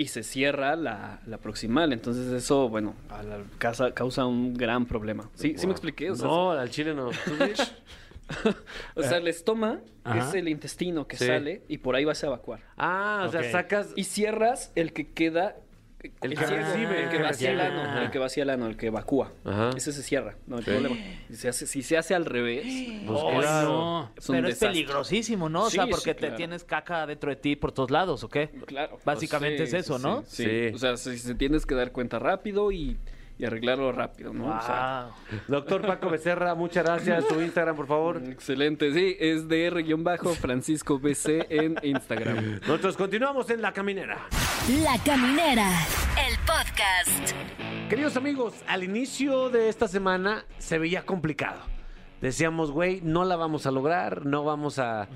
y 0.00 0.06
se 0.06 0.22
cierra 0.22 0.76
la, 0.76 1.20
la 1.26 1.36
proximal. 1.36 1.92
Entonces 1.92 2.32
eso, 2.32 2.70
bueno, 2.70 2.94
a 3.10 3.22
la 3.22 3.38
casa 3.58 3.92
causa 3.92 4.24
un 4.24 4.54
gran 4.54 4.86
problema. 4.86 5.28
¿Sí, 5.34 5.54
¿sí 5.58 5.66
me 5.66 5.72
expliqué? 5.72 6.10
O 6.10 6.14
sea, 6.16 6.26
No, 6.26 6.52
al 6.52 6.70
chile 6.70 6.94
no. 6.94 7.10
O 8.94 9.02
sea 9.02 9.18
el 9.18 9.28
estoma 9.28 9.80
Ajá. 10.04 10.28
es 10.28 10.34
el 10.34 10.48
intestino 10.48 11.06
que 11.06 11.16
Sí. 11.16 11.26
sale 11.26 11.62
y 11.68 11.78
por 11.78 11.96
ahí 11.96 12.04
vas 12.04 12.22
a 12.24 12.28
evacuar. 12.28 12.60
Ah, 12.78 13.24
o 13.28 13.30
sea, 13.30 13.42
sacas. 13.50 13.88
Y 13.96 14.04
cierras 14.04 14.72
el 14.74 14.92
que 14.92 15.12
queda 15.12 15.56
El 16.02 16.12
El 16.32 16.38
que 16.38 16.46
recibe, 16.46 17.02
el 17.04 17.08
que 17.10 17.16
el 17.16 17.22
vacía 17.22 17.50
el 17.52 17.60
ano, 17.60 18.02
el 18.02 18.10
que 18.10 18.18
vacía 18.18 18.42
el 18.44 18.50
ano, 18.50 18.66
el 18.66 18.76
que 18.76 18.86
evacúa. 18.86 19.32
Ajá. 19.44 19.70
Ese 19.76 19.92
se 19.92 20.02
cierra, 20.02 20.36
no 20.46 20.56
hay 20.56 20.62
problema. 20.62 20.96
Si 21.28 21.36
se 21.36 21.48
hace, 21.50 21.66
si 21.66 21.82
se 21.82 21.98
hace 21.98 22.14
al 22.14 22.24
revés, 22.24 22.64
Pues 23.06 23.20
claro. 23.44 23.68
no. 23.68 24.12
es 24.16 24.26
Pero 24.26 24.48
es 24.48 24.58
peligrosísimo, 24.58 25.48
¿no? 25.50 25.64
O 25.64 25.70
sea, 25.70 25.84
Sí, 25.84 25.90
porque 25.90 26.14
sí, 26.14 26.20
te 26.20 26.30
tienes 26.30 26.64
caca 26.64 27.06
dentro 27.06 27.28
de 27.30 27.36
ti 27.36 27.54
por 27.54 27.72
todos 27.72 27.90
lados, 27.90 28.24
¿o 28.24 28.28
qué? 28.30 28.48
Claro. 28.66 28.98
Básicamente 29.04 29.66
Sí, 29.66 29.76
es 29.76 29.84
eso, 29.84 29.98
sí, 29.98 30.02
¿no? 30.02 30.22
Sí, 30.26 30.44
Sí. 30.44 30.74
O 30.74 30.78
sea, 30.78 30.96
si 30.96 31.18
se 31.18 31.34
tienes 31.34 31.66
que 31.66 31.74
dar 31.74 31.92
cuenta 31.92 32.18
rápido 32.18 32.72
y, 32.72 32.96
y 33.40 33.44
arreglarlo 33.46 33.90
rápido, 33.92 34.32
¿no? 34.34 34.56
O 34.56 34.62
sea, 34.62 35.08
Wow. 35.30 35.40
Doctor 35.48 35.86
Paco 35.86 36.10
Becerra, 36.10 36.54
muchas 36.54 36.84
gracias. 36.84 37.24
Su 37.26 37.40
Instagram, 37.40 37.74
por 37.76 37.86
favor. 37.86 38.22
excelente. 38.26 38.92
Sí, 38.92 39.16
es 39.18 39.48
DR-Francisco 39.48 40.98
BC 40.98 41.46
en 41.48 41.76
Instagram. 41.82 42.60
Nosotros 42.60 42.96
continuamos 42.96 43.48
en 43.50 43.62
La 43.62 43.72
Caminera. 43.72 44.18
La 44.82 44.98
Caminera, 45.04 45.70
el 46.28 46.36
podcast. 46.40 47.32
Queridos 47.88 48.16
amigos, 48.16 48.54
al 48.68 48.84
inicio 48.84 49.48
de 49.50 49.68
esta 49.68 49.88
semana 49.88 50.44
se 50.58 50.78
veía 50.78 51.02
complicado. 51.02 51.60
Decíamos, 52.20 52.70
güey, 52.70 53.00
no 53.02 53.24
la 53.24 53.36
vamos 53.36 53.64
a 53.66 53.70
lograr, 53.70 54.26
no 54.26 54.44
vamos 54.44 54.78
a, 54.78 55.08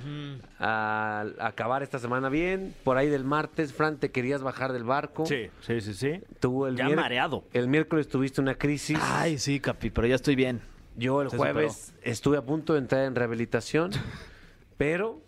a- 0.58 1.24
a 1.38 1.46
acabar 1.46 1.82
esta 1.82 1.98
semana 1.98 2.28
bien. 2.28 2.74
Por 2.84 2.96
ahí 2.96 3.08
del 3.08 3.24
martes, 3.24 3.72
Fran, 3.74 3.98
te 3.98 4.10
querías 4.10 4.42
bajar 4.42 4.72
del 4.72 4.84
barco. 4.84 5.26
Sí, 5.26 5.50
sí, 5.60 5.80
sí, 5.82 5.94
sí. 5.94 6.20
Tú 6.40 6.66
el 6.66 6.76
Ya 6.76 6.88
mareado. 6.88 7.44
El 7.52 7.68
miércoles 7.68 8.08
tuviste 8.08 8.40
una 8.40 8.54
crisis. 8.54 8.98
Ay, 9.02 9.38
sí, 9.38 9.60
Capi, 9.60 9.90
pero 9.90 10.06
ya 10.06 10.14
estoy 10.14 10.34
bien. 10.34 10.62
Yo 10.96 11.20
el 11.22 11.30
se 11.30 11.36
jueves 11.36 11.92
estuve 12.02 12.38
a 12.38 12.42
punto 12.42 12.72
de 12.72 12.78
entrar 12.78 13.04
en 13.04 13.14
rehabilitación, 13.14 13.90
pero 14.78 15.20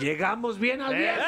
llegamos 0.00 0.58
bien 0.58 0.80
al 0.82 0.94
viernes. 0.96 1.24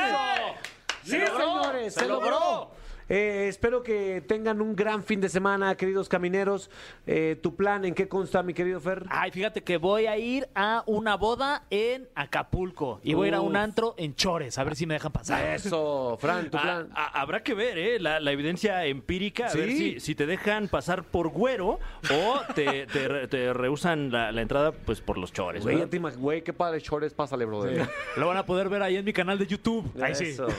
Sí, 1.05 1.13
señores, 1.13 1.95
se, 1.95 2.07
logró. 2.07 2.73
Eh, 3.09 3.47
espero 3.49 3.83
que 3.83 4.23
tengan 4.27 4.61
un 4.61 4.77
gran 4.77 5.03
fin 5.03 5.21
de 5.21 5.29
semana, 5.29 5.75
queridos 5.77 6.09
camineros. 6.09 6.71
Eh, 7.07 7.39
¿Tu 7.43 7.57
plan 7.57 7.85
en 7.85 7.95
qué 7.95 8.07
consta, 8.09 8.43
mi 8.43 8.53
querido 8.55 8.81
Fer? 8.81 9.05
Ay, 9.09 9.31
fíjate 9.31 9.63
que 9.63 9.79
voy 9.79 10.07
a 10.07 10.19
ir 10.19 10.49
a 10.55 10.83
una 10.87 11.17
boda 11.17 11.65
en 11.71 12.09
Acapulco 12.15 13.01
y 13.03 13.15
voy 13.15 13.27
a 13.27 13.29
ir 13.29 13.35
a 13.35 13.41
un 13.41 13.57
antro 13.57 13.95
en 13.97 14.15
Chores, 14.15 14.59
a 14.59 14.65
ver 14.65 14.77
si 14.77 14.87
me 14.87 14.95
dejan 14.95 15.13
pasar. 15.13 15.45
Eso, 15.55 16.19
Fran, 16.21 16.51
tu 16.51 16.59
plan. 16.59 16.91
habrá 16.95 17.43
que 17.43 17.55
ver, 17.55 17.79
¿eh? 17.79 17.99
La, 17.99 18.21
la 18.21 18.33
evidencia 18.33 18.85
empírica, 18.85 19.47
a 19.47 19.51
Sí. 19.51 19.59
ver 19.59 19.71
si, 19.71 20.01
si 20.01 20.15
te 20.15 20.27
dejan 20.27 20.69
pasar 20.69 21.05
por 21.05 21.29
güero 21.29 21.79
o 22.13 22.41
te, 22.55 22.87
te, 22.87 23.09
re- 23.09 23.29
te 23.29 23.53
rehusan 23.53 24.11
la, 24.13 24.33
la 24.33 24.43
entrada 24.43 24.73
pues 24.73 25.01
por 25.01 25.17
los 25.19 25.33
chores. 25.33 25.63
Güey, 25.63 25.77
ya 25.77 25.85
¿verdad? 25.87 25.91
te 25.91 26.01
imag- 26.01 26.17
güey, 26.19 26.43
qué 26.43 26.53
padre 26.53 26.81
chores, 26.83 27.15
pásale, 27.15 27.45
brother. 27.47 27.89
Lo 28.17 28.29
van 28.29 28.37
a 28.37 28.45
poder 28.45 28.69
ver 28.69 28.83
ahí 28.83 28.97
en 28.97 29.05
mi 29.05 29.13
canal 29.13 29.39
de 29.39 29.47
YouTube. 29.47 29.91
Ahí 30.03 30.15
sí. 30.15 30.25
Eso. 30.25 30.47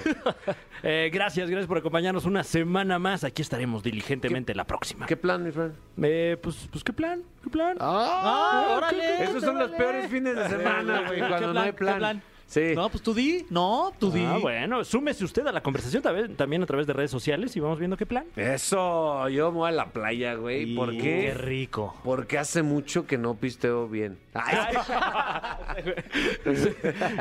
Eh, 0.81 1.09
gracias, 1.11 1.49
gracias 1.49 1.67
por 1.67 1.77
acompañarnos 1.77 2.23
una 2.23 2.38
semana 2.43 2.99
más. 2.99 3.23
Aquí 3.23 3.41
estaremos 3.41 3.83
diligentemente 3.83 4.53
la 4.55 4.65
próxima. 4.65 5.05
¿Qué 5.05 5.17
plan, 5.17 5.43
mi 5.43 5.51
Fran? 5.51 5.73
Eh, 6.01 6.37
pues, 6.41 6.67
pues, 6.71 6.83
¿qué 6.83 6.93
plan? 6.93 7.23
¿Qué 7.43 7.49
plan? 7.49 7.77
Ah, 7.79 8.75
órale. 8.77 9.23
Esos 9.23 9.43
son 9.43 9.59
los 9.59 9.71
peores 9.71 10.09
fines 10.09 10.35
de 10.35 10.49
semana, 10.49 11.03
güey, 11.07 11.21
¿Qué 11.21 11.27
cuando 11.27 11.53
no 11.53 11.59
hay 11.59 11.71
¿Qué 11.71 11.77
plan. 11.77 12.21
Sí. 12.49 12.73
No, 12.75 12.89
pues 12.89 13.03
tú 13.03 13.13
di. 13.13 13.45
No, 13.51 13.93
tú 13.99 14.11
di. 14.11 14.25
Ah, 14.25 14.37
bueno, 14.41 14.83
súmese 14.83 15.23
usted 15.23 15.45
a 15.45 15.51
la 15.51 15.61
conversación 15.61 16.01
también, 16.01 16.35
también 16.35 16.63
a 16.63 16.65
través 16.65 16.87
de 16.87 16.93
redes 16.93 17.11
sociales 17.11 17.55
y 17.55 17.59
vamos 17.59 17.77
viendo 17.77 17.95
qué 17.95 18.07
plan. 18.07 18.25
Eso, 18.35 19.29
yo 19.29 19.51
me 19.51 19.57
voy 19.59 19.69
a 19.69 19.71
la 19.71 19.85
playa, 19.91 20.33
güey. 20.33 20.75
¿Por 20.75 20.91
qué? 20.93 20.99
Qué 21.01 21.33
rico. 21.35 21.95
Porque 22.03 22.39
hace 22.39 22.63
mucho 22.63 23.05
que 23.05 23.19
no 23.19 23.35
pisteo 23.35 23.87
bien. 23.87 24.17
Ay, 24.33 24.75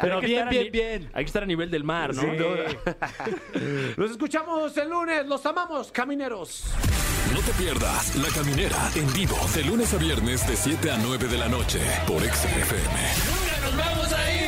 Pero 0.00 0.14
Hay 0.16 0.20
que 0.20 0.26
bien, 0.26 0.38
estar 0.38 0.46
a 0.46 0.50
bien, 0.50 0.64
ni- 0.64 0.70
bien. 0.70 1.10
Hay 1.12 1.24
que 1.24 1.28
estar 1.28 1.42
a 1.42 1.46
nivel 1.46 1.70
del 1.70 1.84
mar, 1.84 2.14
¿no? 2.14 2.22
Sin 2.22 2.36
duda. 2.36 2.64
Los 3.96 4.10
escuchamos 4.12 4.76
el 4.76 4.88
lunes. 4.88 5.26
Los 5.26 5.44
amamos, 5.46 5.92
camineros. 5.92 6.64
No 7.34 7.40
te 7.40 7.52
pierdas 7.62 8.16
La 8.16 8.28
Caminera 8.28 8.90
en 8.94 9.12
vivo 9.12 9.36
de 9.54 9.62
lunes 9.64 9.92
a 9.92 9.98
viernes 9.98 10.48
de 10.48 10.56
7 10.56 10.90
a 10.90 10.96
9 10.96 11.28
de 11.28 11.36
la 11.36 11.48
noche 11.48 11.78
por 12.06 12.22
XFM. 12.22 12.98
¡Nunca 13.28 13.60
nos 13.66 13.76
vamos 13.76 14.12
a 14.14 14.32
ir! 14.32 14.47